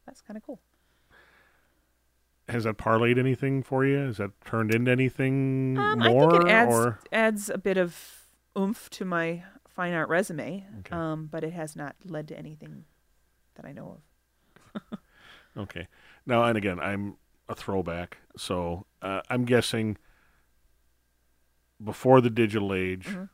That's 0.05 0.21
kind 0.21 0.35
of 0.37 0.43
cool. 0.43 0.59
has 2.49 2.65
that 2.65 2.77
parlayed 2.77 3.17
anything 3.17 3.63
for 3.63 3.85
you? 3.85 3.97
Has 3.99 4.17
that 4.17 4.31
turned 4.43 4.73
into 4.75 4.91
anything 4.91 5.77
Um, 5.77 6.01
I 6.01 6.09
more? 6.09 6.31
think 6.31 6.43
it 6.43 6.49
adds 6.49 6.73
or 6.73 6.99
adds 7.11 7.49
a 7.49 7.57
bit 7.57 7.77
of 7.77 8.27
oomph 8.57 8.89
to 8.91 9.05
my 9.05 9.43
fine 9.69 9.93
art 9.93 10.09
resume, 10.09 10.65
Okay. 10.79 10.93
um, 10.95 11.27
but 11.27 11.43
it 11.45 11.53
has 11.53 11.75
not 11.77 11.95
led 12.03 12.27
to 12.27 12.37
anything 12.37 12.83
that 13.55 13.65
I 13.65 13.71
know 13.71 13.99
of. 14.75 14.99
okay. 15.57 15.87
Now 16.25 16.43
and 16.43 16.57
again, 16.57 16.79
I'm 16.79 17.15
a 17.49 17.55
throwback, 17.55 18.17
so 18.37 18.85
uh, 19.01 19.21
I'm 19.29 19.45
guessing 19.45 19.97
before 21.83 22.21
the 22.21 22.29
digital 22.29 22.73
age, 22.73 23.07
Mhm. 23.07 23.29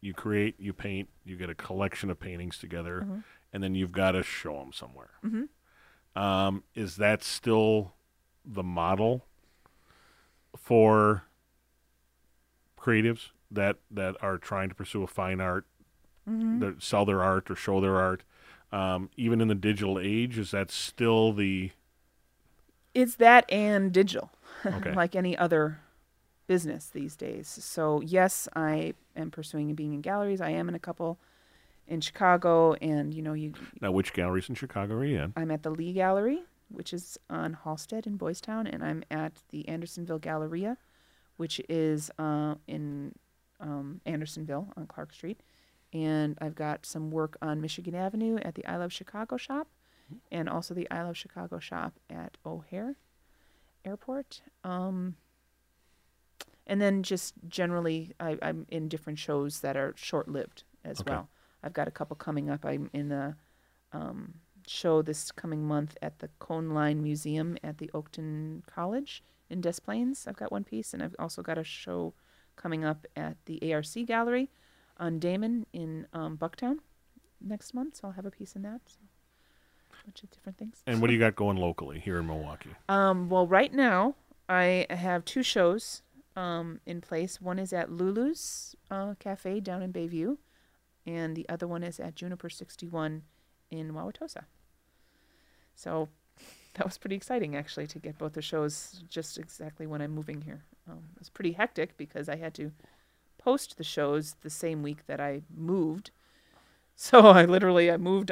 you 0.00 0.14
create, 0.14 0.58
you 0.60 0.72
paint, 0.72 1.08
you 1.24 1.36
get 1.36 1.50
a 1.50 1.54
collection 1.54 2.08
of 2.10 2.18
paintings 2.20 2.58
together, 2.58 3.02
Mhm. 3.02 3.24
and 3.52 3.62
then 3.62 3.74
you've 3.74 3.92
got 3.92 4.12
to 4.12 4.22
show 4.22 4.58
them 4.60 4.72
somewhere. 4.72 5.10
Mhm. 5.24 5.48
Um, 6.14 6.64
is 6.74 6.96
that 6.96 7.22
still 7.22 7.94
the 8.44 8.62
model 8.62 9.26
for 10.56 11.24
creatives 12.76 13.30
that 13.50 13.78
that 13.90 14.16
are 14.22 14.38
trying 14.38 14.68
to 14.68 14.74
pursue 14.74 15.02
a 15.02 15.06
fine 15.06 15.40
art, 15.40 15.66
Mm-hmm. 16.28 16.58
that 16.60 16.82
sell 16.82 17.04
their 17.04 17.22
art 17.22 17.50
or 17.50 17.54
show 17.56 17.80
their 17.80 17.96
art? 17.98 18.22
Um, 18.72 19.10
even 19.16 19.40
in 19.42 19.48
the 19.48 19.54
digital 19.54 19.98
age, 20.00 20.38
is 20.38 20.50
that 20.52 20.70
still 20.70 21.32
the 21.32 21.70
It's 22.94 23.16
that 23.16 23.44
and 23.50 23.92
digital, 23.92 24.30
Okay. 24.66 24.92
like 24.94 25.14
any 25.14 25.36
other 25.36 25.80
business 26.46 26.86
these 26.88 27.14
days. 27.16 27.48
So 27.48 28.00
yes, 28.00 28.48
I 28.56 28.94
am 29.16 29.30
pursuing 29.30 29.74
being 29.74 29.92
in 29.92 30.00
galleries. 30.00 30.40
I 30.40 30.50
am 30.50 30.68
in 30.68 30.74
a 30.74 30.78
couple 30.78 31.18
in 31.86 32.00
Chicago, 32.00 32.72
and 32.74 33.12
you 33.12 33.20
know, 33.22 33.32
you 33.34 33.52
now 33.80 33.92
which 33.92 34.12
galleries 34.12 34.48
in 34.48 34.54
Chicago 34.54 34.94
are 34.94 35.04
you 35.04 35.20
in? 35.20 35.32
I'm 35.36 35.50
at 35.50 35.62
the 35.62 35.70
Lee 35.70 35.92
Gallery, 35.92 36.42
which 36.70 36.92
is 36.94 37.18
on 37.28 37.58
Halsted 37.64 38.06
in 38.06 38.16
Boys 38.16 38.40
Town, 38.40 38.66
and 38.66 38.82
I'm 38.82 39.04
at 39.10 39.32
the 39.50 39.68
Andersonville 39.68 40.18
Galleria, 40.18 40.78
which 41.36 41.60
is 41.68 42.10
uh, 42.18 42.54
in 42.66 43.14
um, 43.60 44.00
Andersonville 44.06 44.68
on 44.76 44.86
Clark 44.86 45.12
Street. 45.12 45.40
And 45.92 46.38
I've 46.40 46.54
got 46.54 46.86
some 46.86 47.10
work 47.10 47.36
on 47.42 47.60
Michigan 47.60 47.94
Avenue 47.94 48.38
at 48.42 48.54
the 48.54 48.64
I 48.66 48.76
Love 48.76 48.92
Chicago 48.92 49.36
shop, 49.36 49.68
and 50.30 50.48
also 50.48 50.72
the 50.74 50.90
I 50.90 51.02
Love 51.02 51.16
Chicago 51.16 51.58
shop 51.58 51.98
at 52.08 52.36
O'Hare 52.46 52.96
Airport. 53.84 54.42
Um, 54.64 55.16
and 56.66 56.80
then 56.80 57.02
just 57.02 57.34
generally, 57.48 58.12
I, 58.20 58.38
I'm 58.40 58.66
in 58.70 58.88
different 58.88 59.18
shows 59.18 59.60
that 59.60 59.76
are 59.76 59.92
short 59.96 60.28
lived 60.28 60.64
as 60.84 61.00
Okay. 61.00 61.10
well. 61.10 61.28
I've 61.62 61.72
got 61.72 61.88
a 61.88 61.92
couple 61.92 62.16
coming 62.16 62.48
up. 62.48 62.64
I'm 62.64 62.88
in 62.92 63.12
a 63.12 63.36
um, 63.92 64.34
show 64.66 65.02
this 65.02 65.30
coming 65.30 65.64
month 65.64 65.96
at 66.00 66.20
the 66.20 66.28
Koehnline 66.40 67.02
Museum 67.02 67.58
at 67.62 67.78
the 67.78 67.88
Oakton 67.92 68.64
College 68.66 69.22
in 69.50 69.60
Des 69.60 69.74
Plaines. 69.84 70.26
I've 70.26 70.36
got 70.36 70.50
one 70.52 70.64
piece, 70.64 70.94
and 70.94 71.02
I've 71.02 71.16
also 71.18 71.42
got 71.42 71.58
a 71.58 71.64
show 71.64 72.14
coming 72.56 72.84
up 72.84 73.06
at 73.16 73.36
the 73.46 73.72
ARC 73.74 73.86
Gallery 74.06 74.50
on 75.02 75.18
Damen 75.18 75.66
in 75.72 76.06
um, 76.12 76.38
Bucktown 76.38 76.76
next 77.40 77.74
month. 77.74 77.96
So 77.96 78.08
I'll 78.08 78.14
have 78.14 78.24
a 78.24 78.30
piece 78.30 78.54
in 78.54 78.62
that. 78.62 78.80
So, 78.86 78.98
a 79.90 80.06
bunch 80.06 80.22
of 80.22 80.30
different 80.30 80.58
things. 80.58 80.82
And 80.86 81.00
what 81.00 81.08
do 81.08 81.12
you 81.12 81.18
got 81.18 81.34
going 81.34 81.56
locally 81.56 81.98
here 81.98 82.18
in 82.18 82.26
Milwaukee? 82.26 82.70
Um, 82.88 83.28
well, 83.28 83.46
right 83.46 83.74
now 83.74 84.14
I 84.48 84.86
have 84.88 85.24
two 85.24 85.42
shows 85.42 86.02
um, 86.36 86.80
in 86.86 87.00
place. 87.00 87.40
One 87.40 87.58
is 87.58 87.72
at 87.72 87.90
Lulu's 87.90 88.76
uh, 88.90 89.14
Cafe 89.18 89.60
down 89.60 89.82
in 89.82 89.92
Bayview, 89.92 90.38
and 91.04 91.36
the 91.36 91.48
other 91.48 91.66
one 91.66 91.82
is 91.82 92.00
at 92.00 92.14
Juniper 92.14 92.48
61 92.48 93.22
in 93.70 93.92
Wauwatosa. 93.92 94.44
So 95.74 96.08
that 96.74 96.86
was 96.86 96.96
pretty 96.96 97.16
exciting, 97.16 97.56
actually, 97.56 97.88
to 97.88 97.98
get 97.98 98.18
both 98.18 98.34
the 98.34 98.42
shows 98.42 99.02
just 99.08 99.36
exactly 99.36 99.86
when 99.86 100.00
I'm 100.00 100.12
moving 100.12 100.42
here. 100.42 100.62
Um, 100.88 101.02
it 101.14 101.18
was 101.18 101.28
pretty 101.28 101.52
hectic 101.52 101.96
because 101.96 102.28
I 102.28 102.36
had 102.36 102.54
to 102.54 102.72
post 103.42 103.76
the 103.76 103.84
shows 103.84 104.36
the 104.42 104.50
same 104.50 104.82
week 104.82 105.06
that 105.06 105.20
I 105.20 105.42
moved. 105.54 106.10
So 106.94 107.20
I 107.20 107.46
literally 107.46 107.90
I 107.90 107.96
moved 107.96 108.30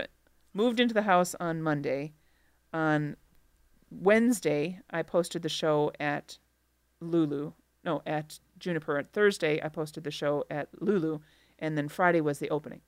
moved 0.53 0.81
into 0.81 0.95
the 0.95 1.03
house 1.03 1.35
on 1.41 1.63
Monday. 1.63 2.13
On 2.75 3.17
Wednesday, 3.91 4.81
I 4.91 5.03
posted 5.03 5.43
the 5.43 5.49
show 5.49 5.91
at 5.99 6.39
Lulu. 7.01 7.53
No, 7.85 8.03
at 8.07 8.39
Juniper. 8.59 8.99
At 8.99 9.13
Thursday, 9.13 9.61
I 9.63 9.69
posted 9.69 10.05
the 10.05 10.11
show 10.11 10.45
at 10.51 10.69
Lulu, 10.79 11.21
and 11.59 11.77
then 11.77 11.89
Friday 11.89 12.21
was 12.21 12.39
the 12.39 12.51
opening. 12.51 12.83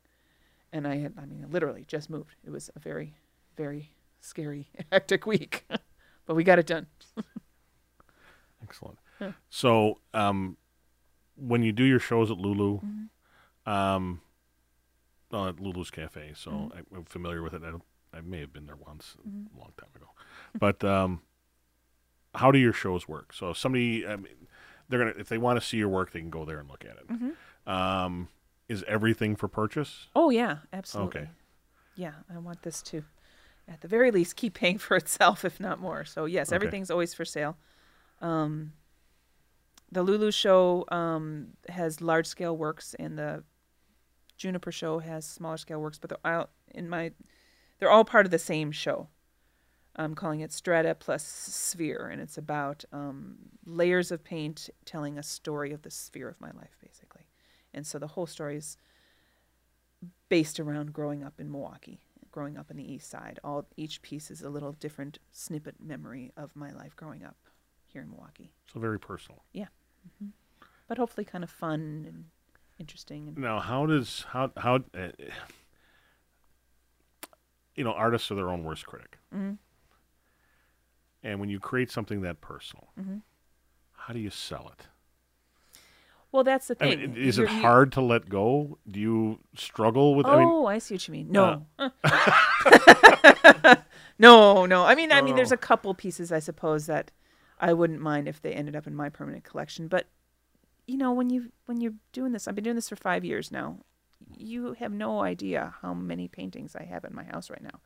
And 0.72 0.86
I 0.86 0.98
had, 0.98 1.14
I 1.18 1.24
mean, 1.24 1.44
I 1.44 1.50
literally 1.50 1.84
just 1.88 2.10
moved. 2.10 2.36
It 2.44 2.50
was 2.50 2.70
a 2.76 2.78
very, 2.78 3.14
very 3.56 3.94
scary, 4.20 4.68
hectic 4.92 5.26
week, 5.26 5.66
but 6.26 6.36
we 6.36 6.44
got 6.44 6.58
it 6.58 6.66
done. 6.66 6.86
Excellent. 8.62 8.98
Yeah. 9.20 9.32
So, 9.50 9.98
um, 10.14 10.56
when 11.46 11.62
you 11.62 11.72
do 11.72 11.84
your 11.84 11.98
shows 11.98 12.30
at 12.30 12.38
Lulu, 12.38 12.80
Mm-hmm. 12.80 13.70
um, 13.72 14.20
well, 15.30 15.48
at 15.48 15.60
Lulu's 15.60 15.90
Cafe, 15.90 16.32
so 16.34 16.50
Mhm. 16.50 16.74
I, 16.76 16.96
I'm 16.96 17.04
familiar 17.04 17.42
with 17.42 17.54
it. 17.54 17.62
I, 17.64 18.18
I 18.18 18.20
may 18.20 18.40
have 18.40 18.52
been 18.52 18.66
there 18.66 18.76
once 18.76 19.16
Mhm. 19.26 19.46
a 19.54 19.58
long 19.58 19.72
time 19.78 19.88
ago. 19.96 20.08
But 20.58 20.84
um, 20.84 21.22
how 22.34 22.50
do 22.50 22.58
your 22.58 22.72
shows 22.72 23.08
work? 23.08 23.32
So, 23.32 23.50
if 23.50 23.56
somebody, 23.58 24.06
I 24.06 24.16
mean, 24.16 24.46
they're 24.88 24.98
gonna 24.98 25.14
if 25.18 25.28
they 25.28 25.38
want 25.38 25.60
to 25.60 25.66
see 25.66 25.78
your 25.78 25.88
work, 25.88 26.12
they 26.12 26.20
can 26.20 26.30
go 26.30 26.44
there 26.44 26.58
and 26.60 26.68
look 26.68 26.84
at 26.84 26.96
it. 26.96 27.08
Mhm. 27.08 27.70
Um, 27.70 28.28
is 28.68 28.82
everything 28.84 29.36
for 29.36 29.48
purchase? 29.48 30.08
Oh 30.14 30.30
yeah, 30.30 30.58
absolutely. 30.72 31.22
Okay. 31.22 31.30
Yeah, 31.94 32.14
I 32.32 32.38
want 32.38 32.62
this 32.62 32.80
to, 32.82 33.04
at 33.68 33.80
the 33.82 33.88
very 33.88 34.10
least, 34.10 34.34
keep 34.36 34.54
paying 34.54 34.78
for 34.78 34.96
itself, 34.96 35.44
if 35.44 35.60
not 35.60 35.78
more. 35.78 36.04
So 36.04 36.24
yes, 36.26 36.48
Okay. 36.48 36.54
everything's 36.56 36.90
always 36.90 37.14
for 37.14 37.24
sale. 37.24 37.56
Um, 38.20 38.72
the 39.92 40.02
Lulu 40.02 40.30
show 40.30 40.84
um, 40.88 41.48
has 41.68 42.00
large 42.00 42.26
scale 42.26 42.56
works, 42.56 42.96
and 42.98 43.18
the 43.18 43.44
Juniper 44.38 44.72
show 44.72 44.98
has 44.98 45.26
smaller 45.26 45.58
scale 45.58 45.80
works. 45.80 45.98
But 45.98 46.10
they're 46.10 46.34
all 46.34 46.48
in 46.74 46.88
my, 46.88 47.12
they're 47.78 47.90
all 47.90 48.04
part 48.04 48.24
of 48.24 48.32
the 48.32 48.38
same 48.38 48.72
show. 48.72 49.08
I'm 49.94 50.14
calling 50.14 50.40
it 50.40 50.50
Strata 50.50 50.94
plus 50.94 51.22
Sphere, 51.22 52.08
and 52.10 52.22
it's 52.22 52.38
about 52.38 52.84
um, 52.92 53.36
layers 53.66 54.10
of 54.10 54.24
paint 54.24 54.70
telling 54.86 55.18
a 55.18 55.22
story 55.22 55.72
of 55.72 55.82
the 55.82 55.90
sphere 55.90 56.28
of 56.28 56.40
my 56.40 56.50
life, 56.52 56.78
basically. 56.82 57.26
And 57.74 57.86
so 57.86 57.98
the 57.98 58.06
whole 58.06 58.26
story 58.26 58.56
is 58.56 58.78
based 60.30 60.58
around 60.58 60.94
growing 60.94 61.22
up 61.22 61.38
in 61.38 61.52
Milwaukee, 61.52 62.00
growing 62.30 62.56
up 62.56 62.70
in 62.70 62.78
the 62.78 62.90
east 62.90 63.10
side. 63.10 63.38
All 63.44 63.66
each 63.76 64.00
piece 64.00 64.30
is 64.30 64.40
a 64.40 64.48
little 64.48 64.72
different 64.72 65.18
snippet 65.30 65.76
memory 65.78 66.32
of 66.38 66.56
my 66.56 66.70
life 66.72 66.96
growing 66.96 67.22
up 67.22 67.36
here 67.86 68.00
in 68.00 68.08
Milwaukee. 68.08 68.50
So 68.72 68.80
very 68.80 68.98
personal. 68.98 69.44
But 70.88 70.98
hopefully 70.98 71.24
kind 71.24 71.42
of 71.44 71.50
fun 71.50 72.04
and 72.06 72.24
interesting 72.78 73.28
and 73.28 73.38
Now, 73.38 73.60
how 73.60 73.86
does 73.86 74.26
how 74.30 74.50
how 74.56 74.76
uh, 74.94 75.08
you 77.74 77.84
know 77.84 77.92
artists 77.92 78.30
are 78.30 78.34
their 78.34 78.48
own 78.50 78.64
worst 78.64 78.86
critic, 78.86 79.18
Mhm. 79.34 79.58
and 81.22 81.40
when 81.40 81.48
you 81.48 81.58
create 81.60 81.90
something 81.90 82.20
that 82.22 82.40
personal, 82.40 82.88
mm-hmm. 82.98 83.18
how 83.92 84.12
do 84.12 84.18
you 84.20 84.30
sell 84.30 84.70
it? 84.78 84.86
Well, 86.30 86.44
that's 86.44 86.66
the 86.68 86.76
I 86.80 86.90
thing. 86.96 86.98
mean, 87.12 87.16
is 87.16 87.38
it 87.38 87.42
You're- 87.42 87.54
you- 87.56 87.62
hard 87.62 87.92
to 87.92 88.00
let 88.00 88.28
go? 88.28 88.78
Do 88.90 88.98
you 89.00 89.38
struggle 89.54 90.14
with? 90.14 90.26
Oh, 90.26 90.30
I 90.30 90.38
mean, 90.44 90.66
I 90.76 90.78
see 90.78 90.94
what 90.94 91.08
you 91.08 91.12
mean. 91.12 91.30
No. 91.30 91.66
no, 94.18 94.66
no. 94.66 94.84
I 94.84 94.94
mean, 94.94 95.12
I 95.12 95.20
mean, 95.22 95.36
there's 95.36 95.52
Oh. 95.52 95.54
a 95.54 95.58
couple 95.58 95.94
pieces, 95.94 96.32
I 96.32 96.38
suppose, 96.38 96.86
that 96.86 97.10
I 97.62 97.72
wouldn't 97.72 98.00
mind 98.00 98.26
if 98.28 98.42
they 98.42 98.52
ended 98.52 98.76
up 98.76 98.86
in 98.86 98.94
my 98.94 99.08
permanent 99.08 99.44
collection. 99.44 99.88
But 99.88 100.06
you 100.86 100.98
know, 100.98 101.12
when 101.12 101.30
you 101.30 101.52
when 101.66 101.80
you're 101.80 101.94
doing 102.12 102.32
this, 102.32 102.46
I've 102.48 102.54
been 102.56 102.64
doing 102.64 102.76
this 102.76 102.88
for 102.90 102.96
five 102.96 103.24
years 103.24 103.50
now. 103.50 103.78
You 104.36 104.74
have 104.74 104.92
no 104.92 105.20
idea 105.22 105.74
how 105.80 105.94
many 105.94 106.28
paintings 106.28 106.76
I 106.76 106.82
have 106.84 107.04
in 107.04 107.14
my 107.14 107.24
house 107.24 107.48
right 107.50 107.62
now. 107.62 107.80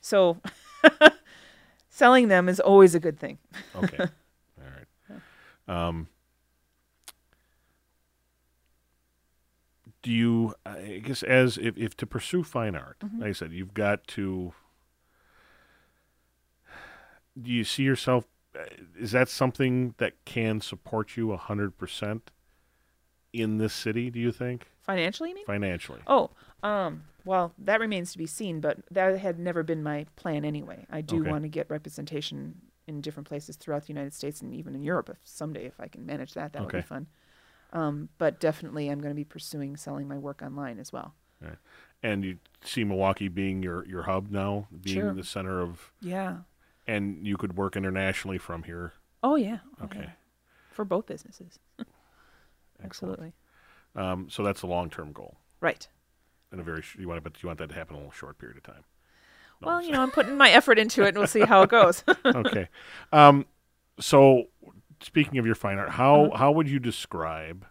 So, 0.00 0.40
selling 1.90 2.28
them 2.28 2.48
is 2.48 2.60
always 2.60 2.94
a 2.94 3.00
good 3.00 3.18
thing. 3.18 3.38
okay, 3.74 3.98
all 4.58 4.64
right. 5.08 5.20
Um, 5.66 6.08
do 10.02 10.10
you? 10.12 10.54
I 10.64 11.00
guess 11.04 11.22
as 11.22 11.58
if, 11.58 11.76
if 11.76 11.96
to 11.98 12.06
pursue 12.06 12.42
fine 12.44 12.74
art, 12.76 12.98
Mhm. 13.00 13.20
like 13.20 13.30
I 13.30 13.32
said, 13.32 13.52
you've 13.52 13.74
got 13.74 14.06
to. 14.08 14.52
Do 17.40 17.50
you 17.52 17.64
see 17.64 17.84
yourself? 17.84 18.26
Uh, 18.58 18.64
Is 18.98 19.12
that 19.12 19.28
something 19.28 19.94
that 19.98 20.12
can 20.24 20.60
support 20.60 21.16
you 21.16 21.34
hundred 21.36 21.76
percent 21.78 22.30
in 23.32 23.58
this 23.58 23.72
city? 23.72 24.10
Do 24.10 24.18
you 24.18 24.32
think 24.32 24.66
Financially, 24.82 25.30
you 25.30 25.34
mean? 25.34 25.44
financially? 25.44 26.00
Oh, 26.06 26.30
um, 26.62 27.04
well, 27.26 27.52
that 27.58 27.78
remains 27.78 28.12
to 28.12 28.18
be 28.18 28.26
seen, 28.26 28.60
but 28.60 28.78
that 28.90 29.18
had 29.18 29.38
never 29.38 29.62
been 29.62 29.82
my 29.82 30.06
plan 30.16 30.44
anyway. 30.46 30.86
I 30.90 31.02
do 31.02 31.20
Okay. 31.20 31.30
want 31.30 31.42
to 31.44 31.48
get 31.48 31.68
representation 31.68 32.54
in 32.86 33.02
different 33.02 33.28
places 33.28 33.56
throughout 33.56 33.82
the 33.82 33.88
United 33.92 34.14
States 34.14 34.40
and 34.40 34.54
even 34.54 34.74
in 34.74 34.82
Europe 34.82 35.10
if 35.10 35.18
someday 35.24 35.66
if 35.66 35.78
I 35.78 35.88
can 35.88 36.06
manage 36.06 36.32
that, 36.34 36.54
that 36.54 36.64
would 36.64 36.74
be 36.74 36.80
fun. 36.80 37.06
Um, 37.74 38.08
but 38.16 38.40
definitely 38.40 38.88
I'm 38.88 38.98
going 39.00 39.10
to 39.10 39.14
be 39.16 39.24
pursuing 39.24 39.76
selling 39.76 40.08
my 40.08 40.16
work 40.16 40.40
online 40.42 40.78
as 40.78 40.90
well. 40.90 41.12
right. 41.42 41.58
And 42.02 42.24
you 42.24 42.38
see 42.64 42.82
Milwaukee 42.84 43.28
being 43.28 43.62
your 43.62 43.84
your 43.86 44.04
hub 44.04 44.30
now, 44.30 44.68
being 44.82 45.00
Sure. 45.00 45.12
the 45.12 45.24
center 45.24 45.60
of 45.60 45.92
Yeah. 46.00 46.38
And 46.88 47.24
you 47.26 47.36
could 47.36 47.56
work 47.56 47.76
internationally 47.76 48.38
from 48.38 48.62
here. 48.64 48.94
Oh 49.22 49.36
yeah. 49.36 49.58
Oh, 49.80 49.84
Okay. 49.84 50.00
yeah. 50.00 50.10
For 50.72 50.84
both 50.84 51.06
businesses. 51.06 51.58
Absolutely. 52.82 53.32
Um, 53.94 54.28
so 54.30 54.42
that's 54.42 54.62
a 54.62 54.66
long-term 54.66 55.12
goal. 55.12 55.36
Right. 55.60 55.86
In 56.52 56.60
a 56.60 56.62
very, 56.62 56.82
sh- 56.82 56.96
you 56.98 57.08
want, 57.08 57.22
but 57.24 57.42
you 57.42 57.48
want 57.48 57.58
that 57.58 57.68
to 57.68 57.74
happen 57.74 57.96
in 57.96 58.02
a 58.04 58.12
short 58.12 58.38
period 58.38 58.56
of 58.56 58.62
time. 58.62 58.84
No, 59.60 59.68
well, 59.68 59.82
you 59.82 59.90
know, 59.90 60.00
I'm 60.00 60.10
putting 60.12 60.36
my 60.36 60.50
effort 60.50 60.78
into 60.78 61.02
it, 61.02 61.08
and 61.08 61.18
we'll 61.18 61.26
see 61.26 61.40
how 61.40 61.62
it 61.62 61.70
goes. 61.70 62.04
okay. 62.24 62.68
Um, 63.12 63.44
so, 63.98 64.44
speaking 65.02 65.38
of 65.38 65.46
your 65.46 65.56
fine 65.56 65.78
art, 65.78 65.90
how 65.90 66.26
Uh-huh. 66.26 66.36
how 66.38 66.52
would 66.52 66.68
you 66.68 66.78
describe 66.78 67.66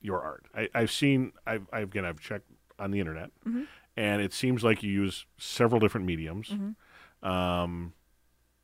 your 0.00 0.20
art? 0.22 0.46
I, 0.54 0.68
I've 0.74 0.90
seen. 0.90 1.32
I've, 1.46 1.66
I've 1.72 1.84
again. 1.84 2.06
I've 2.06 2.20
checked 2.20 2.50
on 2.78 2.90
the 2.90 3.00
internet, 3.00 3.30
Mhm. 3.46 3.66
and 3.98 4.22
it 4.22 4.32
seems 4.32 4.64
like 4.64 4.82
you 4.82 4.90
use 4.90 5.26
several 5.36 5.78
different 5.78 6.06
mediums. 6.06 6.48
Mhm. 6.48 6.74
Um, 7.22 7.92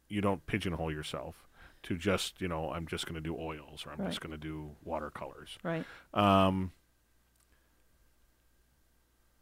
you 0.08 0.20
don't 0.20 0.44
pigeonhole 0.46 0.92
yourself 0.92 1.46
to 1.84 1.96
just 1.96 2.40
you 2.40 2.48
know 2.48 2.70
I'm 2.70 2.86
just 2.86 3.06
going 3.06 3.14
to 3.14 3.20
do 3.20 3.36
oils 3.36 3.84
or 3.86 3.92
I'm 3.92 4.04
just 4.06 4.20
going 4.20 4.32
to 4.32 4.38
do 4.38 4.72
watercolors. 4.84 5.58
right. 5.64 5.84
Um, 6.14 6.72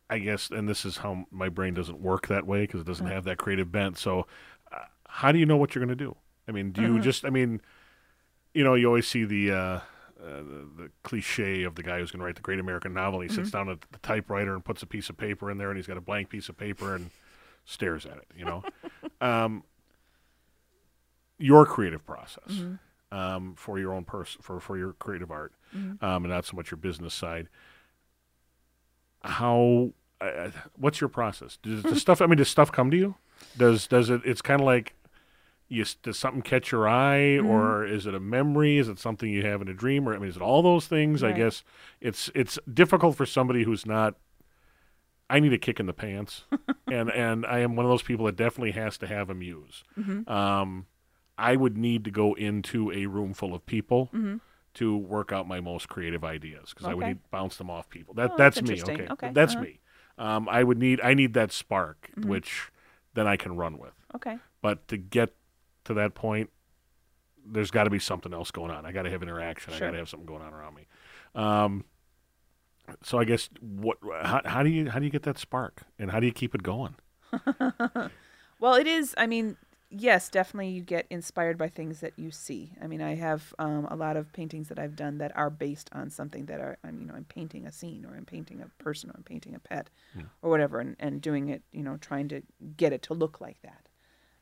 I 0.09 0.19
guess, 0.19 0.51
and 0.51 0.69
this 0.69 0.85
is 0.85 0.99
how 0.99 1.27
my 1.31 1.49
brain 1.49 1.73
doesn't 1.75 2.01
work 2.01 2.27
that 2.29 2.45
way 2.47 2.63
because 2.63 2.81
it 2.81 2.87
doesn't 2.87 3.07
Uh. 3.07 3.11
have 3.11 3.25
that 3.25 3.39
creative 3.39 3.71
bent. 3.71 3.97
So, 3.97 4.27
uh, 4.73 4.85
how 5.07 5.31
do 5.33 5.39
you 5.39 5.47
know 5.47 5.57
what 5.57 5.75
you're 5.75 5.85
going 5.85 5.97
to 5.97 6.05
do? 6.05 6.17
I 6.49 6.53
mean, 6.53 6.73
do 6.73 6.81
you 6.83 6.95
Mhm. 6.95 7.03
just? 7.03 7.25
I 7.25 7.31
mean, 7.31 7.61
you 8.55 8.65
know, 8.65 8.75
you 8.75 8.87
always 8.87 9.07
see 9.07 9.25
the. 9.25 9.51
Uh, 9.53 9.81
uh, 10.21 10.43
the, 10.43 10.69
the 10.77 10.91
cliche 11.03 11.63
of 11.63 11.77
the 11.77 11.83
guy 11.83 11.99
who's 11.99 12.11
going 12.11 12.19
to 12.21 12.27
write 12.27 12.35
the 12.35 12.43
great 12.43 12.59
American 12.59 12.93
novel. 12.93 13.21
He 13.21 13.29
Mm-hmm. 13.29 13.37
sits 13.37 13.51
down 13.53 13.71
at 13.71 13.81
the 13.91 13.99
typewriter 14.01 14.53
and 14.55 14.63
puts 14.63 14.83
a 14.83 14.87
piece 14.87 15.09
of 15.09 15.17
paper 15.17 15.51
in 15.51 15.57
there, 15.57 15.71
and 15.71 15.79
he's 15.79 15.87
got 15.87 15.97
a 15.97 16.01
blank 16.03 16.29
piece 16.29 16.51
of 16.51 16.59
paper 16.59 16.95
and 16.95 17.09
stares 17.65 18.05
at 18.05 18.19
it. 18.19 18.27
You 18.37 18.45
know, 18.45 18.63
um, 19.21 19.63
your 21.39 21.65
creative 21.67 22.05
process 22.07 22.45
Mm-hmm. 22.51 23.17
um, 23.17 23.55
for 23.57 23.79
your 23.79 23.93
own 23.95 24.05
person 24.05 24.41
for 24.43 24.61
for 24.61 24.77
your 24.79 24.93
creative 24.95 25.31
art, 25.31 25.53
Mhm. 25.77 26.03
um, 26.03 26.25
and 26.25 26.33
not 26.33 26.45
so 26.45 26.57
much 26.57 26.71
your 26.71 26.79
business 26.79 27.15
side. 27.15 27.49
How? 29.23 29.91
Uh, 30.21 30.51
what's 30.77 31.01
your 31.01 31.09
process? 31.09 31.59
Does 31.63 31.83
the 31.83 31.97
stuff? 32.01 32.21
I 32.21 32.27
mean, 32.27 32.39
does 32.39 32.49
stuff 32.49 32.71
come 32.73 32.91
to 32.91 32.97
you? 32.97 33.15
Does 33.57 33.87
does 33.87 34.11
it? 34.11 34.23
It's 34.25 34.43
kind 34.43 34.61
of 34.61 34.67
like. 34.67 34.95
You, 35.73 35.85
does 36.03 36.19
something 36.19 36.43
catch 36.43 36.73
your 36.73 36.89
eye, 36.89 37.39
Mm-hmm. 37.39 37.47
or 37.47 37.87
is 37.87 38.05
it 38.05 38.13
a 38.13 38.19
memory? 38.19 38.79
Is 38.79 38.89
it 38.89 38.99
something 38.99 39.31
you 39.31 39.47
have 39.47 39.63
in 39.63 39.69
a 39.69 39.73
dream, 39.73 40.09
or 40.09 40.15
I 40.15 40.19
mean, 40.19 40.29
is 40.29 40.35
it 40.35 40.43
all 40.43 40.63
those 40.63 40.89
things? 40.89 41.23
I 41.23 41.31
guess 41.31 41.63
it's 42.01 42.29
it's 42.35 42.59
difficult 42.75 43.17
for 43.17 43.25
somebody 43.25 43.63
who's 43.63 43.87
not. 43.87 44.17
I 45.31 45.41
need 45.41 45.53
a 45.53 45.59
kick 45.59 45.81
in 45.81 45.87
the 45.87 45.93
pants, 45.93 46.45
and 46.87 47.11
and 47.11 47.47
I 47.47 47.61
am 47.61 47.77
one 47.77 47.87
of 47.87 47.91
those 47.91 48.03
people 48.03 48.27
that 48.27 48.37
definitely 48.37 48.73
has 48.73 48.99
to 48.99 49.07
have 49.07 49.31
a 49.31 49.35
muse. 49.35 49.85
Mm-hmm. 49.99 50.31
Um, 50.31 50.87
I 51.39 51.57
would 51.57 51.79
need 51.79 52.05
to 52.05 52.11
go 52.11 52.35
into 52.35 52.91
a 52.93 53.07
room 53.07 53.33
full 53.33 53.55
of 53.55 53.65
people 53.65 54.11
Mm-hmm. 54.15 54.37
to 54.75 54.97
work 54.97 55.33
out 55.33 55.49
my 55.49 55.61
most 55.61 55.89
creative 55.89 56.23
ideas 56.25 56.71
because 56.71 56.87
I 56.87 56.95
would 56.95 57.07
need 57.07 57.23
to 57.23 57.29
bounce 57.31 57.57
them 57.57 57.71
off 57.71 57.89
people. 57.89 58.13
That 58.15 58.33
Oh, 58.33 58.35
that's 58.37 58.61
that's 58.61 58.69
me. 58.71 58.83
Okay, 58.95 59.07
Okay, 59.11 59.31
that's 59.33 59.55
uh-huh. 59.55 59.65
me. 59.65 59.81
Um, 60.19 60.49
I 60.51 60.63
would 60.65 60.79
need 60.79 61.01
I 61.01 61.15
need 61.15 61.33
that 61.35 61.51
spark, 61.53 62.11
Mhm. 62.19 62.27
which 62.27 62.71
then 63.15 63.27
I 63.27 63.37
can 63.37 63.57
run 63.57 63.79
with. 63.79 63.95
Okay. 64.15 64.39
But 64.63 64.87
to 64.89 64.97
get 64.97 65.35
to 65.85 65.95
that 65.95 66.15
point, 66.15 66.51
there's 67.45 67.71
got 67.71 67.85
to 67.85 67.91
be 67.91 67.99
something 67.99 68.33
else 68.35 68.51
going 68.51 68.71
on. 68.71 68.85
I 68.85 68.93
got 68.93 69.03
to 69.03 69.11
have 69.11 69.23
interaction. 69.23 69.73
I 69.73 69.79
got 69.79 69.93
to 69.93 69.97
have 69.99 70.09
something 70.09 70.27
going 70.27 70.43
on 70.43 70.53
around 70.53 70.75
me. 70.75 70.87
Um, 71.35 71.85
so 73.03 73.19
I 73.19 73.25
guess 73.25 73.49
what 73.61 73.99
how, 74.23 74.41
how 74.45 74.63
do 74.63 74.71
you 74.71 74.91
how 74.91 74.99
do 74.99 75.05
you 75.05 75.11
get 75.11 75.23
that 75.25 75.39
spark 75.39 75.83
and 75.99 76.11
how 76.11 76.21
do 76.21 76.27
you 76.27 76.33
keep 76.33 76.55
it 76.55 76.63
going? 76.63 76.95
Well, 78.61 78.75
it 78.75 78.87
is. 78.87 79.15
I 79.17 79.27
mean, 79.27 79.57
yes, 79.89 80.29
definitely 80.29 80.69
you 80.69 80.83
get 80.83 81.07
inspired 81.09 81.57
by 81.57 81.69
things 81.69 82.01
that 82.01 82.13
you 82.19 82.31
see. 82.31 82.73
I 82.83 82.87
mean, 82.87 83.01
I 83.01 83.15
have 83.15 83.55
um, 83.59 83.87
a 83.87 83.97
lot 83.97 84.19
of 84.19 84.31
paintings 84.35 84.69
that 84.69 84.79
I've 84.79 84.97
done 84.97 85.17
that 85.17 85.35
are 85.35 85.49
based 85.49 85.89
on 85.93 86.11
something 86.11 86.45
that 86.45 86.61
are, 86.61 86.77
I 86.85 86.91
mean, 86.91 87.01
you 87.01 87.07
know, 87.07 87.15
I'm 87.15 87.25
painting 87.25 87.65
a 87.67 87.73
scene 87.73 88.05
or 88.05 88.15
I'm 88.15 88.27
painting 88.27 88.61
a 88.61 88.69
person 88.83 89.09
or 89.09 89.15
I'm 89.17 89.23
painting 89.23 89.55
a 89.55 89.59
pet 89.59 89.89
Yeah. 90.15 90.25
or 90.43 90.51
whatever 90.51 90.79
and, 90.79 90.95
and 91.01 91.23
doing 91.23 91.49
it, 91.49 91.63
you 91.73 91.83
know, 91.83 91.97
trying 91.97 92.29
to 92.29 92.43
get 92.77 92.93
it 92.93 93.01
to 93.05 93.15
look 93.15 93.41
like 93.41 93.63
that. 93.63 93.89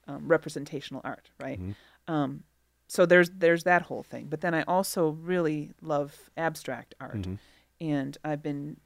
Um, 0.09 0.27
representational 0.27 1.01
art, 1.05 1.31
right? 1.39 1.61
Mhm. 1.61 1.75
Um, 2.09 2.43
so 2.89 3.07
there's 3.07 3.31
there's 3.31 3.63
that 3.65 3.83
whole 3.83 4.03
thing. 4.03 4.27
But 4.29 4.41
then 4.41 4.53
I 4.55 4.63
also 4.63 5.11
really 5.11 5.71
love 5.81 6.31
abstract 6.37 6.97
art 6.99 7.23
Mhm. 7.23 7.39
And 7.81 8.17
I've 8.25 8.43
been 8.43 8.79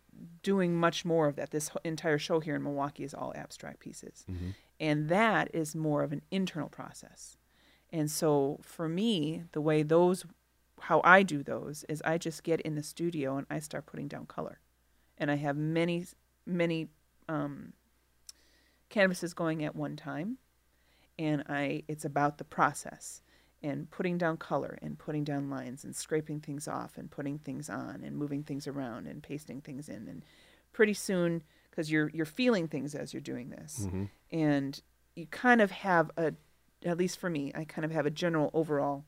doing 0.42 0.74
much 0.74 1.04
more 1.04 1.26
of 1.28 1.36
that. 1.36 1.50
This 1.50 1.70
entire 1.84 2.18
show 2.18 2.40
here 2.40 2.54
in 2.56 2.62
Milwaukee 2.62 3.04
is 3.04 3.14
all 3.14 3.32
abstract 3.34 3.80
pieces, 3.80 4.24
Mhm. 4.30 4.54
and 4.78 5.08
that 5.08 5.52
is 5.54 5.74
more 5.74 6.02
of 6.02 6.12
an 6.12 6.22
internal 6.30 6.68
process. 6.68 7.36
And 7.90 8.10
so 8.10 8.58
for 8.62 8.88
me, 8.88 9.44
the 9.52 9.60
way 9.60 9.82
those, 9.82 10.24
how 10.80 11.00
I 11.04 11.22
do 11.22 11.42
those 11.42 11.84
is 11.84 12.00
I 12.04 12.18
just 12.18 12.42
get 12.42 12.60
in 12.62 12.74
the 12.74 12.82
studio 12.82 13.36
and 13.36 13.46
I 13.50 13.58
start 13.58 13.86
putting 13.86 14.08
down 14.08 14.26
color, 14.26 14.60
and 15.18 15.30
I 15.30 15.36
have 15.36 15.56
many, 15.56 16.06
many 16.46 16.88
um, 17.28 17.72
canvases 18.88 19.32
going 19.34 19.64
at 19.64 19.74
one 19.74 19.96
time, 19.96 20.38
and 21.18 21.42
I 21.48 21.84
it's 21.88 22.04
about 22.04 22.38
the 22.38 22.44
process 22.44 23.22
and 23.62 23.90
putting 23.90 24.18
down 24.18 24.36
color 24.36 24.78
and 24.82 24.98
putting 24.98 25.24
down 25.24 25.48
lines 25.48 25.84
and 25.84 25.94
scraping 25.94 26.40
things 26.40 26.66
off 26.66 26.96
and 26.98 27.10
putting 27.10 27.38
things 27.38 27.68
on 27.70 28.02
and 28.04 28.16
moving 28.16 28.42
things 28.42 28.66
around 28.66 29.06
and 29.06 29.22
pasting 29.22 29.60
things 29.60 29.88
in 29.88 30.08
and 30.08 30.24
pretty 30.72 30.94
soon 30.94 31.42
because 31.70 31.90
you're 31.90 32.08
you're 32.10 32.26
feeling 32.26 32.66
things 32.66 32.94
as 32.94 33.12
you're 33.14 33.20
doing 33.20 33.50
this 33.50 33.86
Mhm. 33.90 34.08
and 34.30 34.82
you 35.14 35.26
kind 35.26 35.60
of 35.60 35.70
have 35.70 36.10
a 36.16 36.34
at 36.84 36.96
least 36.98 37.18
for 37.18 37.30
me 37.30 37.52
I 37.54 37.64
kind 37.64 37.84
of 37.84 37.90
have 37.92 38.06
a 38.06 38.10
general 38.10 38.50
overall 38.52 39.04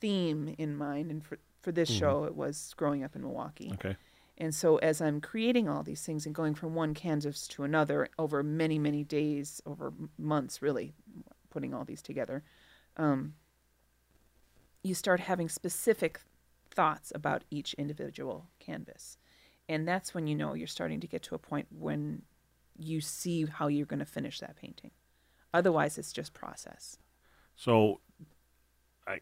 theme 0.00 0.54
in 0.58 0.76
mind 0.76 1.10
and 1.10 1.24
for 1.24 1.38
for 1.60 1.72
this 1.72 1.90
Mhm. 1.90 1.98
show 1.98 2.24
it 2.24 2.34
was 2.36 2.72
growing 2.76 3.02
up 3.04 3.14
in 3.16 3.22
Milwaukee 3.22 3.72
Okay. 3.74 3.96
and 4.38 4.54
so 4.54 4.76
as 4.78 5.00
I'm 5.02 5.20
creating 5.20 5.68
all 5.68 5.82
these 5.82 6.02
things 6.04 6.24
and 6.26 6.34
going 6.34 6.54
from 6.54 6.74
one 6.74 6.94
canvas 6.94 7.46
to 7.48 7.62
another 7.64 8.08
over 8.18 8.42
many, 8.42 8.78
many 8.78 9.04
days, 9.04 9.60
over 9.66 9.92
months, 10.16 10.62
really, 10.62 10.94
putting 11.50 11.74
all 11.74 11.84
these 11.84 12.00
together, 12.00 12.42
um, 12.96 13.34
you 14.82 14.94
start 14.94 15.20
having 15.20 15.48
specific 15.48 16.20
thoughts 16.70 17.12
about 17.14 17.44
each 17.50 17.74
individual 17.74 18.46
canvas. 18.58 19.18
And 19.68 19.86
that's 19.86 20.14
when 20.14 20.26
you 20.26 20.34
know 20.34 20.54
you're 20.54 20.66
starting 20.66 21.00
to 21.00 21.06
get 21.06 21.22
to 21.24 21.34
a 21.34 21.38
point 21.38 21.66
when 21.70 22.22
you 22.78 23.00
see 23.00 23.44
how 23.46 23.68
you're 23.68 23.86
going 23.86 23.98
to 24.00 24.04
finish 24.06 24.40
that 24.40 24.56
painting. 24.56 24.90
Otherwise, 25.52 25.98
it's 25.98 26.12
just 26.12 26.32
process. 26.32 26.96
So, 27.56 28.00
I, 29.06 29.18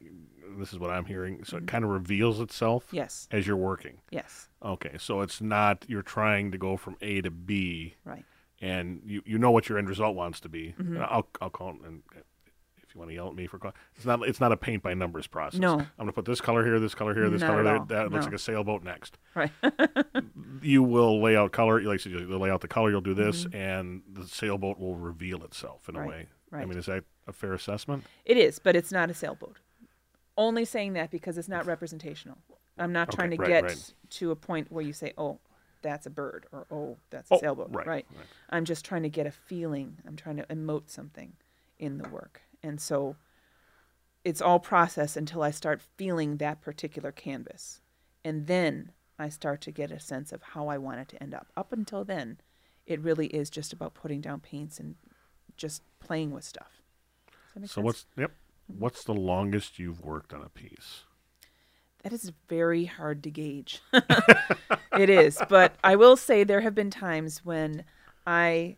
this 0.59 0.73
is 0.73 0.79
what 0.79 0.91
I'm 0.91 1.05
hearing. 1.07 1.45
So 1.45 1.57
it 1.57 1.65
Mhm. 1.65 1.69
kind 1.69 1.85
of 1.85 1.91
reveals 1.91 2.41
itself 2.41 2.89
Yes, 2.93 3.27
as 3.31 3.47
you're 3.47 3.57
working. 3.57 4.01
yes, 4.11 4.49
Okay, 4.63 4.97
so 4.99 5.21
it's 5.23 5.41
not 5.41 5.85
you're 5.89 6.03
trying 6.03 6.51
to 6.51 6.59
go 6.59 6.77
from 6.77 6.97
A 7.01 7.21
to 7.23 7.31
B, 7.31 7.95
right. 8.05 8.25
and 8.61 9.01
you, 9.05 9.23
you 9.25 9.39
know 9.39 9.51
what 9.53 9.69
your 9.69 9.79
end 9.79 9.89
result 9.89 10.17
wants 10.17 10.41
to 10.41 10.49
be. 10.49 10.75
Mhm. 10.79 10.99
I'll 11.09 11.29
I'll 11.41 11.49
call 11.51 11.71
it, 11.77 11.81
and 11.83 12.03
you 12.99 13.01
want 13.01 13.11
to 13.11 13.15
yell 13.15 13.29
at 13.29 13.35
me 13.35 13.47
for 13.47 13.61
it's 13.97 14.05
not 14.05 14.27
it's 14.27 14.41
not 14.41 14.51
a 14.53 14.57
paint 14.57 14.83
by 14.83 14.93
numbers 14.95 15.27
process. 15.29 15.61
No. 15.61 15.75
I'm 15.75 15.87
going 15.97 16.09
to 16.09 16.13
put 16.13 16.25
this 16.25 16.41
color 16.41 16.65
here, 16.65 16.81
this 16.81 16.95
color 16.95 17.15
here, 17.15 17.31
this 17.31 17.41
Not 17.41 17.51
color 17.51 17.63
there. 17.63 17.79
That 17.89 18.11
looks 18.11 18.25
like 18.25 18.35
a 18.35 18.39
sailboat 18.39 18.83
next. 18.83 19.19
Right. 19.35 19.51
You 20.61 20.83
will 20.83 21.23
lay 21.23 21.37
out 21.37 21.53
color, 21.53 21.81
like 21.83 22.05
I 22.05 22.11
you'll 22.11 22.41
lay 22.41 22.51
out 22.51 22.61
the 22.63 22.69
color. 22.69 22.91
You'll 22.91 23.01
do 23.01 23.15
this, 23.15 23.45
Mhm. 23.45 23.55
and 23.55 24.03
the 24.13 24.27
sailboat 24.27 24.79
will 24.81 24.97
reveal 24.97 25.45
itself 25.45 25.89
in 25.89 25.95
a 25.95 26.01
Right, 26.01 26.09
way. 26.09 26.27
I 26.53 26.65
mean, 26.65 26.77
is 26.79 26.87
that 26.87 27.05
a 27.29 27.33
fair 27.33 27.53
assessment? 27.55 28.05
It 28.25 28.37
is, 28.37 28.59
but 28.59 28.75
it's 28.75 28.91
not 28.91 29.09
a 29.09 29.15
sailboat. 29.15 29.59
Only 30.37 30.65
saying 30.65 30.95
that 30.95 31.13
because 31.13 31.39
it's 31.39 31.49
not 31.49 31.65
representational. 31.67 32.39
I'm 32.77 32.93
not 32.93 33.13
trying 33.13 33.29
Okay, 33.29 33.37
to 33.37 33.43
right, 33.43 33.49
get 33.49 33.65
right. 33.65 33.95
to 34.11 34.31
a 34.33 34.37
point 34.37 34.73
where 34.73 34.83
you 34.85 34.93
say, 34.93 35.13
"Oh, 35.17 35.39
that's 35.83 36.07
a 36.07 36.11
bird," 36.11 36.47
or 36.51 36.67
"Oh, 36.73 36.97
that's 37.11 37.31
a 37.31 37.35
Oh, 37.35 37.39
sailboat." 37.39 37.69
right, 37.71 37.87
right. 37.87 38.07
right. 38.17 38.27
I'm 38.51 38.65
just 38.65 38.85
trying 38.85 39.05
to 39.05 39.09
get 39.09 39.27
a 39.27 39.31
feeling. 39.33 39.99
I'm 40.07 40.17
trying 40.17 40.39
to 40.39 40.45
emote 40.47 40.91
something 40.91 41.35
in 41.79 41.99
the 41.99 42.09
work, 42.09 42.43
and 42.63 42.81
so 42.81 43.17
it's 44.25 44.43
all 44.43 44.59
process 44.59 45.17
until 45.17 45.43
I 45.43 45.51
start 45.51 45.81
feeling 45.97 46.37
that 46.37 46.61
particular 46.61 47.13
canvas, 47.13 47.81
and 48.25 48.47
then 48.47 48.93
I 49.19 49.29
start 49.29 49.61
to 49.63 49.71
get 49.73 49.91
a 49.91 50.01
sense 50.01 50.33
of 50.33 50.43
how 50.43 50.69
I 50.69 50.79
want 50.79 51.01
it 51.01 51.09
to 51.11 51.23
end 51.23 51.35
up. 51.35 51.49
Up 51.57 51.73
until 51.73 52.05
then, 52.05 52.39
it 52.87 53.01
really 53.01 53.27
is 53.29 53.51
just 53.51 53.73
about 53.73 53.95
putting 53.95 54.21
down 54.21 54.41
paints 54.41 54.79
and 54.79 54.97
just 55.57 55.83
playing 56.01 56.31
with 56.33 56.45
stuff. 56.45 56.83
Does 57.47 57.55
that 57.55 57.61
make 57.61 57.73
So 57.73 57.75
sense? 57.75 57.85
what's 57.85 58.07
yep? 58.17 58.33
What's 58.67 59.05
the 59.05 59.15
longest 59.15 59.79
you've 59.79 60.01
worked 60.03 60.33
on 60.35 60.43
a 60.43 60.49
piece? 60.49 61.05
That 62.03 62.13
is 62.13 62.33
very 62.49 62.85
hard 62.87 63.23
to 63.25 63.31
gauge. 63.31 63.83
it 64.93 65.11
is, 65.11 65.43
but 65.49 65.77
I 65.83 65.97
will 65.97 66.17
say 66.17 66.45
there 66.45 66.61
have 66.61 66.75
been 66.75 66.91
times 66.91 67.45
when 67.45 67.85
I 68.27 68.77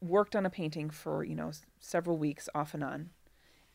worked 0.00 0.34
on 0.36 0.46
a 0.46 0.50
painting 0.50 0.90
for, 0.90 1.24
you 1.24 1.34
know, 1.34 1.52
several 1.80 2.16
weeks 2.18 2.48
off 2.54 2.74
and 2.74 2.82
on, 2.84 3.10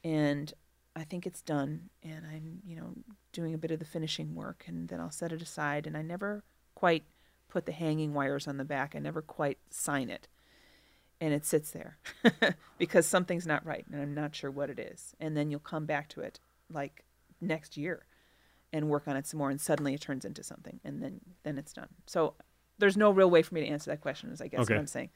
and 0.04 0.54
I 0.96 1.04
think 1.04 1.26
it's 1.26 1.42
done 1.42 1.90
and 2.04 2.26
I'm, 2.26 2.60
you 2.66 2.76
know, 2.76 2.94
doing 3.32 3.54
a 3.54 3.58
bit 3.58 3.72
of 3.72 3.80
the 3.80 3.86
finishing 3.86 4.36
work 4.36 4.64
and 4.68 4.88
then 4.90 5.00
I'll 5.00 5.12
set 5.12 5.32
it 5.32 5.42
aside 5.42 5.88
and 5.88 5.96
I 5.96 6.02
never 6.02 6.44
quite 6.76 7.04
put 7.48 7.66
the 7.66 7.72
hanging 7.72 8.14
wires 8.14 8.48
on 8.48 8.58
the 8.58 8.66
back. 8.66 8.96
I 8.96 9.00
never 9.00 9.22
quite 9.22 9.58
sign 9.70 10.10
it. 10.10 10.28
and 11.22 11.34
it 11.34 11.46
sits 11.46 11.72
there 11.72 11.98
because 12.78 13.06
something's 13.06 13.46
not 13.48 13.66
right 13.66 13.86
and 13.92 14.02
I'm 14.02 14.14
not 14.14 14.36
sure 14.36 14.50
what 14.52 14.70
it 14.70 14.80
is. 14.80 15.16
And 15.20 15.36
then 15.38 15.52
you'll 15.52 15.60
come 15.60 15.86
back 15.86 16.08
to 16.10 16.22
it 16.22 16.40
like 16.72 17.04
next 17.42 17.76
year 17.78 18.06
and 18.72 18.88
work 18.90 19.08
on 19.08 19.16
it 19.18 19.26
some 19.28 19.38
more 19.40 19.50
and 19.50 19.60
suddenly 19.60 19.94
it 19.94 20.02
turns 20.02 20.26
into 20.26 20.44
something 20.44 20.80
and 20.84 21.02
then 21.04 21.20
then 21.44 21.58
it's 21.58 21.74
done. 21.74 21.90
So 22.06 22.36
there's 22.78 22.96
no 22.98 23.12
real 23.12 23.30
way 23.30 23.42
for 23.42 23.54
me 23.56 23.62
to 23.62 23.68
answer 23.68 23.92
that 23.92 24.02
question 24.02 24.32
is 24.32 24.42
I 24.42 24.48
guess 24.48 24.62
Okay. 24.62 24.74
what 24.76 24.80
I'm 24.80 24.88
saying. 24.88 25.10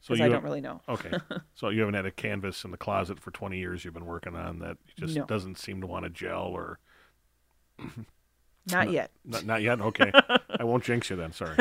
So 0.00 0.14
you 0.14 0.24
I 0.24 0.28
don't 0.28 0.44
really 0.44 0.60
know. 0.60 0.80
Okay. 0.88 1.10
so 1.54 1.68
you 1.70 1.80
haven't 1.80 1.94
had 1.94 2.06
a 2.06 2.10
canvas 2.10 2.64
in 2.64 2.70
the 2.70 2.76
closet 2.76 3.18
for 3.20 3.30
20 3.30 3.58
years 3.58 3.84
you've 3.84 3.94
been 3.94 4.06
working 4.06 4.36
on 4.36 4.60
that 4.60 4.76
just 4.96 5.16
No. 5.16 5.24
doesn't 5.26 5.58
seem 5.58 5.80
to 5.80 5.86
want 5.86 6.04
to 6.04 6.10
gel 6.10 6.42
or 6.54 6.78
Not 8.70 8.90
yet. 8.90 9.10
not, 9.24 9.44
not 9.44 9.62
yet. 9.62 9.80
Okay. 9.80 10.12
I 10.58 10.64
won't 10.64 10.84
jinx 10.84 11.08
you 11.10 11.16
then. 11.16 11.32
Sorry. 11.32 11.56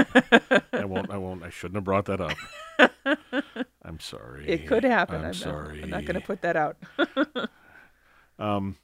I 0.73 0.85
won't. 0.85 1.09
I 1.09 1.17
won't. 1.17 1.41
I 1.43 1.49
shouldn't 1.49 1.75
have 1.75 1.83
brought 1.83 2.05
that 2.05 2.19
up. 2.21 2.38
I'm 3.83 3.99
sorry. 3.99 4.47
It 4.47 4.67
could 4.67 4.83
happen. 4.83 5.15
I'm, 5.17 5.21
not- 5.23 5.35
sorry. 5.35 5.81
I'm 5.83 5.89
not 5.89 6.05
going 6.05 6.19
to 6.19 6.25
put 6.25 6.41
that 6.41 6.55
out. 6.55 6.77
Um, 8.39 8.75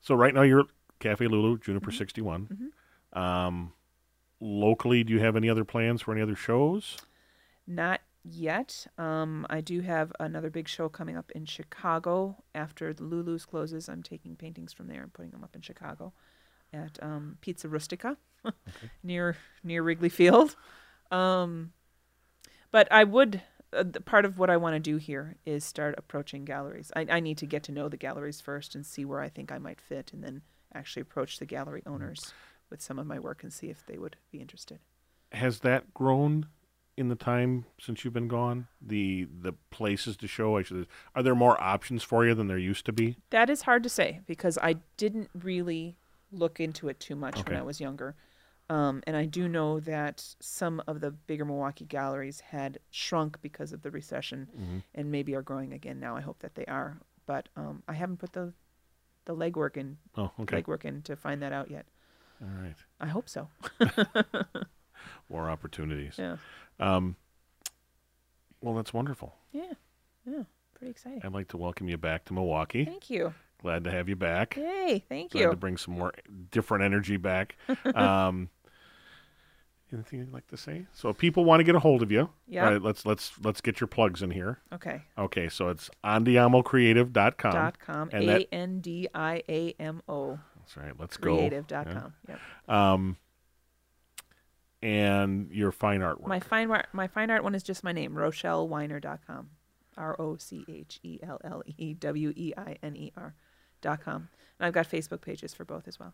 so 0.00 0.14
right 0.14 0.32
now 0.32 0.40
you're 0.40 0.64
Cafe 0.98 1.26
Lulu, 1.26 1.58
Juniper 1.58 1.90
Mm-hmm. 1.90 1.98
61. 1.98 2.70
Um, 3.12 3.72
locally, 4.40 5.04
do 5.04 5.12
you 5.12 5.20
have 5.20 5.36
any 5.36 5.50
other 5.50 5.62
plans 5.64 6.00
for 6.00 6.12
any 6.12 6.22
other 6.22 6.34
shows? 6.34 6.96
Not 7.66 8.00
yet. 8.26 8.86
Um, 8.98 9.46
I 9.48 9.60
do 9.60 9.80
have 9.80 10.12
another 10.18 10.50
big 10.50 10.68
show 10.68 10.88
coming 10.88 11.16
up 11.16 11.30
in 11.32 11.46
Chicago 11.46 12.36
after 12.54 12.92
the 12.92 13.04
Lulu's 13.04 13.44
closes. 13.44 13.88
I'm 13.88 14.02
taking 14.02 14.36
paintings 14.36 14.72
from 14.72 14.88
there 14.88 15.02
and 15.02 15.12
putting 15.12 15.30
them 15.30 15.44
up 15.44 15.54
in 15.54 15.62
Chicago 15.62 16.12
at 16.72 16.98
um, 17.02 17.38
Pizza 17.40 17.68
Rustica 17.68 18.16
near 19.02 19.36
near 19.62 19.82
Wrigley 19.82 20.08
Field. 20.08 20.56
Um, 21.10 21.72
but 22.70 22.90
I 22.90 23.04
would. 23.04 23.42
Uh, 23.72 23.82
the 23.82 24.00
part 24.00 24.24
of 24.24 24.38
what 24.38 24.48
I 24.48 24.56
want 24.56 24.74
to 24.74 24.80
do 24.80 24.96
here 24.96 25.36
is 25.44 25.64
start 25.64 25.96
approaching 25.98 26.44
galleries. 26.44 26.92
I, 26.94 27.06
I 27.10 27.20
need 27.20 27.36
to 27.38 27.46
get 27.46 27.64
to 27.64 27.72
know 27.72 27.88
the 27.88 27.96
galleries 27.96 28.40
first 28.40 28.76
and 28.76 28.86
see 28.86 29.04
where 29.04 29.20
I 29.20 29.28
think 29.28 29.50
I 29.50 29.58
might 29.58 29.80
fit, 29.80 30.12
and 30.12 30.22
then 30.22 30.42
actually 30.72 31.02
approach 31.02 31.38
the 31.38 31.46
gallery 31.46 31.82
owners 31.84 32.32
with 32.70 32.80
some 32.80 32.98
of 32.98 33.06
my 33.06 33.18
work 33.18 33.42
and 33.42 33.52
see 33.52 33.68
if 33.68 33.84
they 33.86 33.98
would 33.98 34.16
be 34.30 34.38
interested. 34.38 34.78
Has 35.32 35.60
that 35.60 35.92
grown 35.92 36.46
in 36.96 37.08
the 37.08 37.14
time 37.14 37.64
since 37.80 38.04
you've 38.04 38.14
been 38.14 38.28
gone? 38.28 38.66
The 38.80 39.26
the 39.40 39.52
places 39.70 40.16
to 40.18 40.26
show. 40.28 40.56
I 40.56 40.62
should. 40.62 40.86
Are 41.14 41.22
there 41.22 41.34
more 41.34 41.60
options 41.62 42.02
for 42.02 42.26
you 42.26 42.34
than 42.34 42.46
there 42.48 42.58
used 42.58 42.86
to 42.86 42.92
be? 42.92 43.16
That 43.30 43.50
is 43.50 43.62
hard 43.62 43.82
to 43.82 43.88
say 43.88 44.20
because 44.26 44.58
I 44.62 44.76
didn't 44.96 45.30
really 45.34 45.96
look 46.32 46.58
into 46.60 46.88
it 46.88 46.98
too 47.00 47.14
much 47.16 47.38
Okay. 47.40 47.52
when 47.52 47.60
I 47.60 47.64
was 47.64 47.80
younger. 47.80 48.14
Um, 48.68 49.00
and 49.06 49.16
I 49.16 49.26
do 49.26 49.46
know 49.46 49.78
that 49.80 50.24
some 50.40 50.82
of 50.88 51.00
the 51.00 51.12
bigger 51.12 51.44
Milwaukee 51.44 51.84
galleries 51.84 52.40
had 52.40 52.78
shrunk 52.90 53.40
because 53.40 53.72
of 53.72 53.82
the 53.82 53.92
recession 53.92 54.48
Mm-hmm. 54.58 54.78
and 54.94 55.12
maybe 55.12 55.36
are 55.36 55.42
growing 55.42 55.72
again 55.72 56.00
now. 56.00 56.16
I 56.16 56.20
hope 56.20 56.40
that 56.40 56.56
they 56.56 56.64
are. 56.66 56.98
But 57.26 57.48
um, 57.56 57.82
I 57.86 57.92
haven't 57.92 58.16
put 58.18 58.32
the 58.32 58.52
the 59.24 59.34
legwork 59.36 59.76
in 59.76 59.98
Oh, 60.16 60.30
okay. 60.40 60.62
legwork 60.62 60.84
in 60.84 61.02
to 61.02 61.14
find 61.16 61.42
that 61.42 61.52
out 61.52 61.70
yet. 61.70 61.86
All 62.42 62.48
right. 62.62 62.74
I 63.00 63.06
hope 63.06 63.28
so. 63.28 63.48
More 65.28 65.48
opportunities. 65.50 66.14
Yeah. 66.18 66.36
Um, 66.80 67.16
well, 68.60 68.74
that's 68.74 68.92
wonderful. 68.92 69.34
Yeah. 69.52 69.72
Yeah. 70.26 70.42
Pretty 70.74 70.90
exciting. 70.90 71.20
I'd 71.24 71.32
like 71.32 71.48
to 71.48 71.56
welcome 71.56 71.88
you 71.88 71.96
back 71.96 72.24
to 72.26 72.34
Milwaukee. 72.34 72.84
Thank 72.84 73.10
you. 73.10 73.32
Glad 73.62 73.84
to 73.84 73.90
have 73.90 74.08
you 74.08 74.16
back. 74.16 74.56
Yay. 74.56 75.04
Thank 75.08 75.34
you. 75.34 75.40
Glad 75.42 75.50
to 75.52 75.56
bring 75.56 75.76
some 75.78 75.94
more 75.94 76.12
different 76.50 76.84
energy 76.84 77.16
back. 77.16 77.56
um, 77.94 78.50
anything 79.92 80.18
you'd 80.18 80.32
like 80.32 80.46
to 80.48 80.56
say? 80.58 80.86
So, 80.92 81.08
if 81.08 81.16
people 81.18 81.44
want 81.44 81.60
to 81.60 81.64
get 81.64 81.74
a 81.74 81.78
hold 81.78 82.02
of 82.02 82.12
you. 82.12 82.28
Yeah. 82.46 82.66
all 82.66 82.72
right, 82.72 82.82
let's 82.82 83.06
let's 83.06 83.32
let's 83.42 83.60
get 83.62 83.80
your 83.80 83.88
plugs 83.88 84.22
in 84.22 84.30
here. 84.30 84.58
Okay. 84.72 85.02
Okay, 85.16 85.48
so 85.48 85.68
it's 85.68 85.88
andiamocreative.com. 86.04 87.52
dot 87.52 87.78
com. 87.78 88.10
A 88.12 88.46
N 88.52 88.80
D 88.80 89.08
I 89.14 89.42
A 89.48 89.74
M 89.80 90.02
O. 90.08 90.38
That's 90.58 90.76
right. 90.76 90.92
Let's 90.98 91.16
go. 91.16 91.36
Creative 91.36 91.66
dot 91.66 91.86
Yeah. 91.88 91.94
com. 92.00 92.12
Yep. 92.28 92.40
Um, 92.68 93.16
and 94.82 95.50
your 95.50 95.72
fine 95.72 96.02
art 96.02 96.20
artwork. 96.22 96.28
My 96.28 96.40
fine 96.40 96.70
art, 96.70 96.86
my 96.92 97.06
fine 97.06 97.30
art 97.30 97.42
one 97.44 97.54
is 97.54 97.62
just 97.62 97.82
my 97.84 97.92
name, 97.92 98.12
RochelleWeiner.com. 98.14 99.50
R 99.98 100.14
O 100.20 100.36
C 100.36 100.62
H 100.68 101.00
E 101.02 101.18
L 101.22 101.40
L 101.42 101.62
E 101.78 101.94
W 101.94 102.32
E 102.36 102.52
I 102.56 102.76
N 102.82 102.94
E 102.96 103.12
R 103.16 103.34
dot 103.80 104.02
com. 104.02 104.28
And 104.58 104.66
I've 104.66 104.74
got 104.74 104.88
Facebook 104.88 105.22
pages 105.22 105.54
for 105.54 105.64
both 105.64 105.88
as 105.88 105.98
well. 105.98 106.12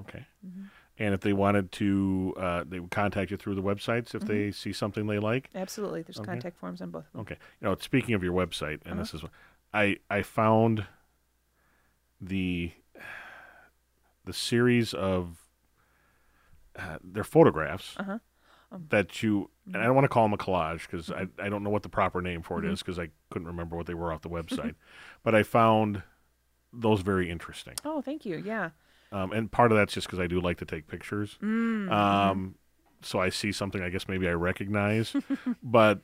okay. 0.00 0.26
Mm-hmm. 0.46 0.64
And 0.98 1.14
if 1.14 1.22
they 1.22 1.32
wanted 1.32 1.72
to, 1.72 2.34
uh, 2.36 2.64
they 2.68 2.78
would 2.80 2.90
contact 2.90 3.30
you 3.30 3.36
through 3.38 3.54
the 3.54 3.62
websites 3.62 4.14
if 4.14 4.22
Mm-hmm. 4.22 4.26
they 4.26 4.50
see 4.50 4.72
something 4.74 5.06
they 5.06 5.18
like. 5.18 5.48
Absolutely. 5.54 6.02
There's 6.02 6.18
Okay. 6.18 6.26
contact 6.26 6.58
forms 6.58 6.80
on 6.82 6.90
both 6.90 7.06
of 7.06 7.12
them. 7.12 7.20
Okay. 7.22 7.36
You 7.62 7.68
know, 7.68 7.76
speaking 7.80 8.14
of 8.14 8.22
your 8.22 8.34
website, 8.34 8.80
and 8.84 8.92
Uh-huh. 8.92 9.02
this 9.02 9.14
is, 9.14 9.22
I 9.72 9.96
I 10.10 10.20
found 10.22 10.86
the 12.20 12.72
the 14.24 14.32
series 14.34 14.92
of 14.94 15.43
uh, 16.78 16.98
their 17.02 17.24
photographs 17.24 17.94
Uh-huh. 17.98 18.18
Um, 18.72 18.86
that 18.88 19.22
you 19.22 19.50
and 19.66 19.76
I 19.76 19.84
don't 19.84 19.94
want 19.94 20.04
to 20.06 20.08
call 20.08 20.24
them 20.24 20.32
a 20.32 20.38
collage 20.38 20.82
because 20.90 21.08
Mm-hmm. 21.08 21.40
I 21.40 21.46
I 21.46 21.48
don't 21.48 21.62
know 21.62 21.70
what 21.70 21.82
the 21.82 21.88
proper 21.88 22.20
name 22.22 22.42
for 22.42 22.58
it 22.64 22.70
is 22.70 22.80
because 22.80 22.98
I 22.98 23.08
couldn't 23.30 23.46
remember 23.48 23.76
what 23.76 23.86
they 23.86 23.94
were 23.94 24.12
off 24.12 24.22
the 24.22 24.30
website, 24.30 24.74
but 25.22 25.34
I 25.34 25.42
found 25.42 26.02
those 26.72 27.02
very 27.02 27.30
interesting. 27.30 27.74
Oh, 27.84 28.00
thank 28.00 28.24
you. 28.26 28.36
Yeah. 28.44 28.70
Um, 29.12 29.30
and 29.32 29.50
part 29.52 29.70
of 29.70 29.78
that's 29.78 29.92
just 29.94 30.06
because 30.08 30.18
I 30.18 30.26
do 30.26 30.40
like 30.40 30.58
to 30.58 30.64
take 30.64 30.88
pictures. 30.88 31.38
Mm, 31.40 31.88
Um, 31.92 32.54
so 33.02 33.20
I 33.20 33.28
see 33.28 33.52
something 33.52 33.80
I 33.82 33.90
guess 33.90 34.08
maybe 34.08 34.26
I 34.28 34.32
recognize, 34.32 35.14
but 35.62 36.00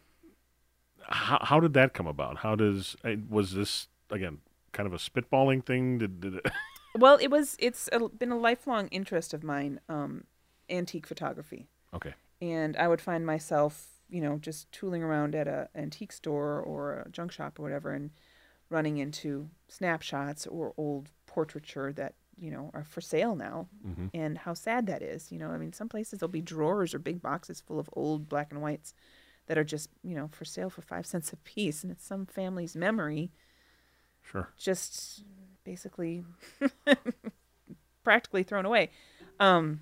how, 1.08 1.38
how 1.42 1.60
did 1.60 1.72
that 1.74 1.92
come 1.94 2.06
about? 2.06 2.38
How 2.38 2.54
does 2.54 2.96
uh, 3.04 3.14
was 3.28 3.54
this 3.54 3.88
again 4.10 4.38
kind 4.72 4.86
of 4.86 4.92
a 4.92 4.98
spitballing 4.98 5.64
thing? 5.64 5.98
Did, 5.98 6.20
did 6.20 6.34
it, 6.36 6.46
Well, 6.98 7.18
it 7.20 7.30
was. 7.30 7.56
It's 7.60 7.88
a, 7.92 8.08
been 8.08 8.32
a 8.32 8.38
lifelong 8.38 8.88
interest 8.88 9.32
of 9.32 9.42
mine. 9.44 9.80
Um, 9.88 10.24
antique 10.70 11.06
photography. 11.06 11.68
okay? 11.94 12.14
and 12.42 12.76
I 12.76 12.88
would 12.88 13.00
find 13.00 13.26
myself, 13.26 13.88
you 14.08 14.20
know, 14.22 14.38
just 14.38 14.70
tooling 14.72 15.02
around 15.02 15.34
at 15.34 15.46
a 15.46 15.68
antique 15.74 16.12
store 16.12 16.58
or 16.60 17.00
a 17.06 17.10
junk 17.10 17.32
shop 17.32 17.58
or 17.58 17.62
whatever, 17.62 17.92
and 17.92 18.10
running 18.70 18.96
into 18.98 19.50
snapshots 19.68 20.46
or 20.46 20.72
old 20.76 21.10
portraiture 21.26 21.92
that 21.92 22.14
you 22.38 22.50
know 22.50 22.70
are 22.72 22.84
for 22.84 23.00
sale 23.02 23.34
now, 23.36 23.68
hmm 23.82 24.06
and 24.14 24.38
how 24.38 24.54
sad 24.54 24.86
that 24.86 25.02
is. 25.02 25.30
You 25.30 25.38
know, 25.38 25.50
I 25.50 25.58
mean, 25.58 25.72
some 25.72 25.88
places 25.88 26.18
there'll 26.18 26.30
be 26.32 26.40
drawers 26.40 26.94
or 26.94 26.98
big 26.98 27.20
boxes 27.20 27.60
full 27.60 27.78
of 27.78 27.90
old 27.92 28.28
black 28.28 28.50
and 28.52 28.62
whites 28.62 28.94
that 29.46 29.58
are 29.58 29.64
just 29.64 29.90
you 30.02 30.14
know 30.16 30.28
for 30.32 30.44
sale 30.44 30.70
for 30.70 30.82
five 30.82 31.04
cents 31.12 31.32
a 31.32 31.36
piece, 31.36 31.82
and 31.82 31.92
it's 31.92 32.06
some 32.06 32.24
family's 32.26 32.74
memory 32.76 33.32
Sure. 34.22 34.48
just 34.56 35.24
basically 35.64 36.24
practically 38.04 38.42
thrown 38.42 38.64
away. 38.66 38.90
Um, 39.38 39.80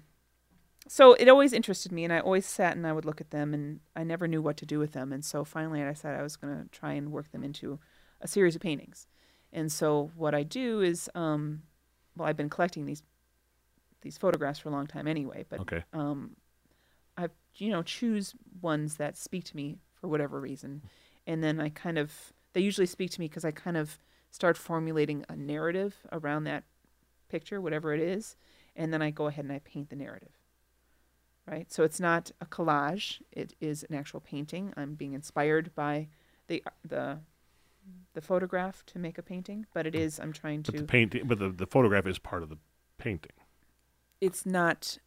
so 0.89 1.13
it 1.15 1.29
always 1.29 1.53
interested 1.53 1.93
me, 1.93 2.05
and 2.05 2.13
I 2.13 2.21
always 2.21 2.47
sat 2.47 2.77
and 2.77 2.87
I 2.87 2.93
would 2.93 3.05
look 3.05 3.21
at 3.21 3.31
them, 3.31 3.55
and 3.55 3.81
I 3.95 4.05
never 4.05 4.27
knew 4.27 4.43
what 4.43 4.57
to 4.59 4.67
do 4.67 4.79
with 4.79 4.93
them. 4.93 5.13
And 5.13 5.25
so 5.25 5.45
finally, 5.45 5.83
I 5.83 5.93
said 5.93 6.19
I 6.19 6.23
was 6.23 6.37
going 6.37 6.57
to 6.57 6.69
try 6.71 6.93
and 6.95 7.13
work 7.13 7.31
them 7.31 7.45
into 7.45 7.79
a 8.21 8.29
series 8.29 8.57
of 8.57 8.63
paintings. 8.63 9.07
And 9.53 9.71
so 9.71 10.11
what 10.17 10.35
I 10.35 10.43
do 10.43 10.81
is, 10.81 11.09
um, 11.15 11.63
well, 12.17 12.29
I've 12.29 12.37
been 12.37 12.51
collecting 12.51 12.87
these 12.87 13.03
these 14.01 14.17
photographs 14.19 14.61
for 14.61 14.69
a 14.69 14.73
long 14.73 14.87
time 14.87 15.09
anyway, 15.09 15.45
but 15.49 15.61
Okay. 15.61 15.83
um, 15.93 16.37
I 17.17 17.29
you 17.57 17.71
know 17.71 17.83
choose 17.83 18.35
ones 18.61 18.97
that 18.97 19.17
speak 19.17 19.45
to 19.45 19.57
me 19.57 19.79
for 19.95 20.09
whatever 20.09 20.41
reason, 20.41 20.83
and 21.27 21.43
then 21.43 21.61
I 21.61 21.69
kind 21.71 21.99
of 21.99 22.33
they 22.53 22.61
usually 22.61 22.87
speak 22.87 23.11
to 23.13 23.21
me 23.21 23.29
because 23.29 23.45
I 23.45 23.51
kind 23.51 23.77
of 23.77 23.99
start 24.31 24.57
formulating 24.57 25.25
a 25.29 25.37
narrative 25.37 25.97
around 26.13 26.45
that 26.45 26.65
picture, 27.29 27.61
whatever 27.61 27.93
it 27.93 28.01
is, 28.01 28.37
and 28.77 28.93
then 28.93 29.03
I 29.03 29.11
go 29.11 29.27
ahead 29.27 29.45
and 29.45 29.53
I 29.53 29.61
paint 29.61 29.91
the 29.91 29.97
narrative. 29.97 30.38
Right, 31.51 31.73
so 31.73 31.83
it's 31.83 31.99
not 32.01 32.31
a 32.41 32.47
collage; 32.47 33.21
it 33.33 33.55
is 33.61 33.85
an 33.89 33.95
actual 33.95 34.21
painting. 34.21 34.73
I'm 34.77 34.95
being 34.95 35.15
inspired 35.15 35.75
by 35.75 36.09
the 36.47 36.63
uh, 36.67 36.71
the 36.85 37.19
the 38.13 38.21
photograph 38.21 38.85
to 38.87 38.99
make 38.99 39.17
a 39.19 39.23
painting, 39.23 39.67
but 39.73 39.87
it 39.87 39.95
is 39.95 40.19
I'm 40.21 40.33
trying 40.33 40.61
But 40.63 40.75
to 40.75 40.81
the 40.83 40.87
painting, 40.87 41.23
but 41.27 41.39
the, 41.39 41.49
the 41.49 41.67
photograph 41.67 42.07
is 42.07 42.19
part 42.19 42.43
of 42.43 42.49
the 42.51 42.59
painting. 42.99 43.33
it's 44.21 44.45
not 44.45 44.99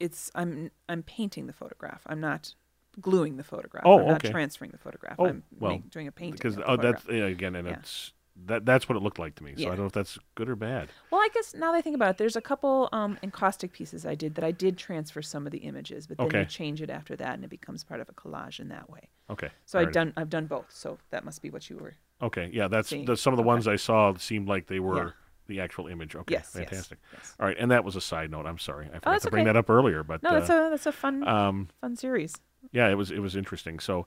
it's 0.00 0.30
i'm 0.34 0.70
i'm 0.88 1.02
painting 1.02 1.46
the 1.46 1.52
photograph. 1.52 2.02
I'm 2.06 2.20
not 2.20 2.54
gluing 3.00 3.36
the 3.36 3.44
photograph. 3.44 3.84
Oh, 3.86 4.00
i'm 4.00 4.08
not 4.08 4.24
transferring 4.24 4.72
the 4.72 4.78
photograph. 4.78 5.16
Oh, 5.18 5.26
i'm 5.26 5.42
well, 5.60 5.72
make- 5.72 5.90
doing 5.90 6.08
a 6.08 6.12
painting 6.12 6.32
Because 6.42 6.58
oh, 6.66 6.76
that's 6.76 7.04
yeah, 7.08 7.26
again, 7.26 7.54
and 7.54 7.68
Yeah. 7.68 7.74
it's 7.74 8.12
that 8.46 8.64
that's 8.64 8.88
what 8.88 8.96
it 8.96 9.02
looked 9.02 9.18
like 9.18 9.34
to 9.36 9.44
me. 9.44 9.54
So 9.56 9.64
I 9.64 9.68
don't 9.70 9.80
know 9.80 9.86
if 9.86 9.92
that's 9.92 10.18
good 10.34 10.48
or 10.48 10.56
bad. 10.56 10.88
well 11.10 11.20
i 11.20 11.28
guess 11.34 11.54
now 11.54 11.70
that 11.72 11.78
i 11.78 11.82
think 11.82 11.94
about 11.94 12.10
it 12.10 12.18
there's 12.18 12.36
a 12.36 12.40
couple 12.40 12.88
um 12.92 13.18
encaustic 13.22 13.72
pieces 13.72 14.06
i 14.06 14.14
did 14.14 14.34
that 14.36 14.44
i 14.44 14.50
did 14.50 14.78
transfer 14.78 15.20
some 15.22 15.46
of 15.46 15.52
the 15.52 15.58
images 15.58 16.06
but 16.06 16.16
then 16.18 16.26
Okay. 16.28 16.38
you 16.40 16.44
change 16.46 16.80
it 16.80 16.88
after 16.90 17.14
that 17.16 17.34
and 17.34 17.44
it 17.44 17.50
becomes 17.50 17.84
part 17.84 18.00
of 18.00 18.08
a 18.08 18.12
collage 18.12 18.58
in 18.58 18.68
that 18.68 18.88
way 18.88 19.08
Okay. 19.30 19.50
so 19.66 19.78
i've 19.78 19.92
done 19.92 20.12
i've 20.16 20.30
done 20.30 20.46
both 20.46 20.66
so 20.70 20.98
that 21.10 21.24
must 21.24 21.42
be 21.42 21.50
what 21.50 21.68
you 21.70 21.76
were 21.76 21.94
Okay. 22.22 22.48
Yeah, 22.52 22.68
that's 22.68 22.90
the, 22.90 23.16
some 23.16 23.32
of 23.32 23.36
the 23.36 23.42
okay. 23.42 23.48
ones 23.48 23.66
I 23.66 23.74
saw 23.74 24.14
seemed 24.14 24.46
like 24.46 24.68
they 24.68 24.78
were 24.78 24.96
Yeah. 25.06 25.10
the 25.48 25.60
actual 25.60 25.88
image. 25.88 26.14
Okay. 26.14 26.34
yes 26.34 26.52
Fantastic. 26.52 26.98
yes. 27.12 27.34
All 27.40 27.46
right, 27.46 27.56
and 27.58 27.68
that 27.72 27.82
was 27.84 27.96
a 27.96 28.00
side 28.00 28.30
note. 28.30 28.46
I'm 28.46 28.58
sorry, 28.58 28.86
I 28.86 29.00
forgot 29.00 29.10
that's 29.10 29.24
to 29.24 29.30
bring 29.32 29.42
okay. 29.42 29.52
that 29.52 29.58
up 29.58 29.68
earlier, 29.68 30.04
but 30.04 30.22
no 30.22 30.30
that's 30.30 30.48
uh, 30.48 30.66
a 30.68 30.70
that's 30.70 30.86
a 30.86 30.92
fun 30.92 31.26
um, 31.26 31.68
fun 31.80 31.96
series 31.96 32.34
yeah, 32.70 32.88
it 32.88 32.94
was 32.94 33.10
it 33.10 33.18
was 33.18 33.34
interesting. 33.34 33.80
So, 33.80 34.06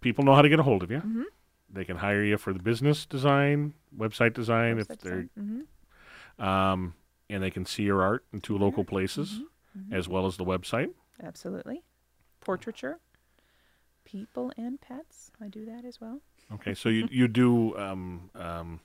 people 0.00 0.24
know 0.24 0.34
how 0.34 0.42
to 0.42 0.48
get 0.48 0.58
a 0.58 0.64
hold 0.64 0.82
of 0.82 0.90
you. 0.90 0.98
Mhm. 1.00 1.24
They 1.74 1.84
can 1.84 1.96
hire 1.96 2.22
you 2.22 2.38
for 2.38 2.52
the 2.52 2.60
business 2.62 3.04
design, 3.04 3.74
website 3.96 4.32
design, 4.32 4.78
if 4.78 4.86
they're, 4.88 5.22
design. 5.34 5.66
Mhm. 6.38 6.44
um, 6.44 6.94
and 7.28 7.42
they 7.42 7.50
can 7.50 7.66
see 7.66 7.82
your 7.82 8.00
art 8.02 8.24
in 8.32 8.40
two 8.40 8.56
local 8.56 8.84
places 8.84 9.40
Mhm. 9.76 9.92
as 9.92 10.08
well 10.08 10.26
as 10.26 10.36
the 10.36 10.44
website. 10.44 10.94
Absolutely. 11.20 11.82
Portraiture, 12.40 13.00
people 14.04 14.52
and 14.56 14.80
pets. 14.80 15.32
I 15.40 15.48
do 15.48 15.64
that 15.66 15.84
as 15.84 16.00
well. 16.00 16.20
Okay, 16.52 16.74
so 16.74 16.88
you 16.88 17.08
you 17.10 17.26
do 17.26 17.76
um, 17.76 18.30
um, 18.34 18.80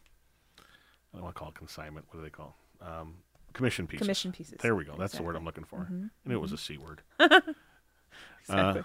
I 0.58 1.18
don't 1.18 1.24
want 1.24 1.36
to 1.36 1.40
call 1.40 1.50
it 1.50 1.56
consignment. 1.56 2.08
What 2.10 2.16
do 2.18 2.22
they 2.24 2.30
call 2.32 2.56
um, 2.82 3.18
commission 3.54 3.86
pieces? 3.86 4.06
Commission 4.08 4.32
pieces. 4.32 4.58
There 4.62 4.76
we 4.76 4.86
go. 4.86 4.96
That's 4.98 5.16
the 5.16 5.24
word 5.24 5.36
I'm 5.36 5.46
looking 5.46 5.66
for. 5.66 5.88
Mhm. 5.92 6.10
I 6.26 6.30
knew 6.30 6.36
it 6.36 6.42
was 6.42 6.54
a 6.54 6.58
c 6.58 6.78
word. 6.78 7.02
Exactly. 8.42 8.82
Uh, 8.82 8.84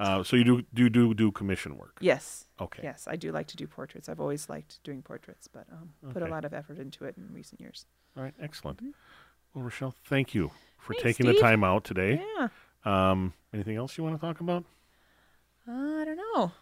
so 0.00 0.36
you 0.36 0.44
do 0.44 0.62
do 0.74 0.88
do 0.90 1.14
do 1.14 1.30
commission 1.32 1.76
work. 1.76 1.98
yes. 2.00 2.46
Okay. 2.60 2.80
Yes, 2.84 3.08
I 3.08 3.16
do 3.16 3.32
like 3.32 3.48
to 3.48 3.56
do 3.56 3.66
portraits. 3.66 4.08
I've 4.08 4.20
always 4.20 4.48
liked 4.48 4.82
doing 4.84 5.02
portraits, 5.02 5.48
but 5.48 5.66
um, 5.72 5.90
put 6.12 6.22
a 6.22 6.26
lot 6.26 6.44
of 6.44 6.54
effort 6.54 6.78
into 6.78 7.04
it 7.04 7.16
in 7.16 7.28
recent 7.34 7.60
years. 7.60 7.86
All 8.16 8.22
right. 8.22 8.34
Excellent. 8.40 8.82
Mhm. 8.82 8.92
Well, 9.54 9.64
Rochelle, 9.64 9.94
thank 10.04 10.32
you 10.34 10.50
for 10.78 10.94
Thanks, 10.94 11.02
taking 11.18 11.26
the 11.26 11.34
time 11.40 11.64
out 11.64 11.82
today. 11.84 12.22
Yeah. 12.38 12.48
Um, 12.84 13.32
anything 13.52 13.76
else 13.76 13.98
you 13.98 14.04
want 14.04 14.14
to 14.20 14.20
talk 14.26 14.40
about? 14.40 14.64
Uh, 15.68 15.72
I 15.72 16.04
don't 16.04 16.16
know. 16.16 16.52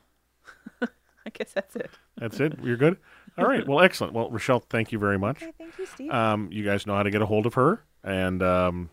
I 1.27 1.31
guess 1.33 1.53
that's 1.53 1.77
it. 1.77 1.91
That's 2.17 2.41
it. 2.41 2.59
You're 2.63 2.77
good. 2.77 2.97
All 3.39 3.45
right. 3.47 3.67
Well, 3.67 3.81
excellent. 3.81 4.13
Well, 4.15 4.31
Rochelle, 4.31 4.61
thank 4.61 4.91
you 4.93 4.99
very 4.99 5.19
much. 5.19 5.43
Okay, 5.43 5.53
thank 5.57 5.79
you, 5.79 5.87
Steve. 5.87 6.11
Um, 6.11 6.49
you 6.51 6.65
guys 6.65 6.87
know 6.87 6.95
how 6.97 7.03
to 7.03 7.11
get 7.11 7.23
a 7.23 7.27
hold 7.27 7.47
of 7.47 7.55
her, 7.55 7.85
and 8.03 8.43
um, 8.43 8.91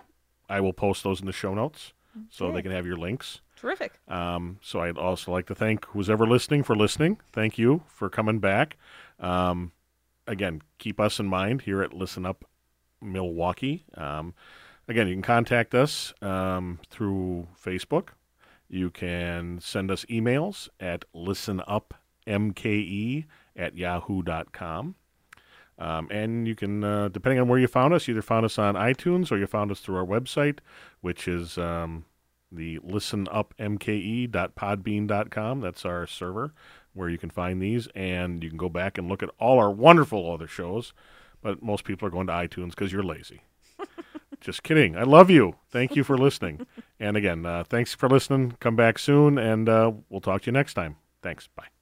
I 0.49 0.59
will 0.61 0.73
post 0.73 1.03
those 1.03 1.19
in 1.21 1.25
the 1.25 1.31
show 1.33 1.53
notes 1.53 1.93
so 2.29 2.51
they 2.51 2.61
can 2.61 2.71
have 2.71 2.85
your 2.85 2.97
links. 2.97 3.41
Terrific. 3.57 3.99
Um, 4.07 4.59
so 4.61 4.81
I'd 4.81 4.97
also 4.97 5.31
like 5.31 5.47
to 5.47 5.55
thank 5.55 5.85
who's 5.85 6.09
ever 6.09 6.27
listening 6.27 6.63
for 6.63 6.75
listening. 6.75 7.19
Thank 7.33 7.57
you 7.57 7.83
for 7.87 8.09
coming 8.09 8.39
back. 8.39 8.77
Um, 9.19 9.71
again, 10.27 10.61
keep 10.77 10.99
us 10.99 11.19
in 11.19 11.25
mind 11.25 11.63
here 11.63 11.81
at 11.81 11.93
Listen 11.93 12.25
Up 12.25 12.45
Milwaukee. 13.01 13.85
Um, 13.95 14.35
again, 14.87 15.07
you 15.07 15.15
can 15.15 15.23
contact 15.23 15.73
us 15.73 16.13
um, 16.21 16.79
through 16.89 17.47
Facebook. 17.59 18.09
You 18.69 18.91
can 18.91 19.59
send 19.59 19.89
us 19.89 20.05
emails 20.05 20.69
at 20.79 21.05
listenupmke 21.15 23.25
at 23.55 23.75
yahoo.com. 23.75 24.95
Um, 25.79 26.07
and 26.09 26.47
you 26.47 26.55
can, 26.55 26.83
uh, 26.83 27.09
depending 27.09 27.39
on 27.39 27.47
where 27.47 27.59
you 27.59 27.67
found 27.67 27.93
us, 27.93 28.09
either 28.09 28.21
found 28.21 28.45
us 28.45 28.59
on 28.59 28.75
iTunes 28.75 29.31
or 29.31 29.37
you 29.37 29.47
found 29.47 29.71
us 29.71 29.79
through 29.79 29.97
our 29.97 30.05
website, 30.05 30.59
which 31.01 31.27
is 31.27 31.57
um, 31.57 32.05
the 32.51 32.79
listenupmke.podbean.com. 32.79 35.61
That's 35.61 35.85
our 35.85 36.07
server 36.07 36.53
where 36.93 37.09
you 37.09 37.17
can 37.17 37.29
find 37.29 37.61
these, 37.61 37.87
and 37.95 38.43
you 38.43 38.49
can 38.49 38.57
go 38.57 38.69
back 38.69 38.97
and 38.97 39.07
look 39.07 39.21
at 39.21 39.29
all 39.39 39.59
our 39.59 39.71
wonderful 39.71 40.31
other 40.31 40.47
shows. 40.47 40.93
But 41.41 41.61
most 41.61 41.83
people 41.83 42.07
are 42.07 42.11
going 42.11 42.27
to 42.27 42.33
iTunes 42.33 42.71
because 42.71 42.91
you're 42.91 43.03
lazy. 43.03 43.41
Just 44.41 44.63
kidding. 44.63 44.97
I 44.97 45.03
love 45.03 45.29
you. 45.29 45.55
Thank 45.69 45.95
you 45.95 46.03
for 46.03 46.17
listening. 46.17 46.65
and 46.99 47.15
again, 47.15 47.45
uh, 47.45 47.63
thanks 47.63 47.93
for 47.93 48.09
listening. 48.09 48.57
Come 48.59 48.75
back 48.75 48.99
soon, 48.99 49.37
and 49.37 49.69
uh, 49.69 49.91
we'll 50.09 50.21
talk 50.21 50.41
to 50.43 50.47
you 50.47 50.53
next 50.53 50.73
time. 50.73 50.97
Thanks. 51.21 51.47
Bye. 51.55 51.76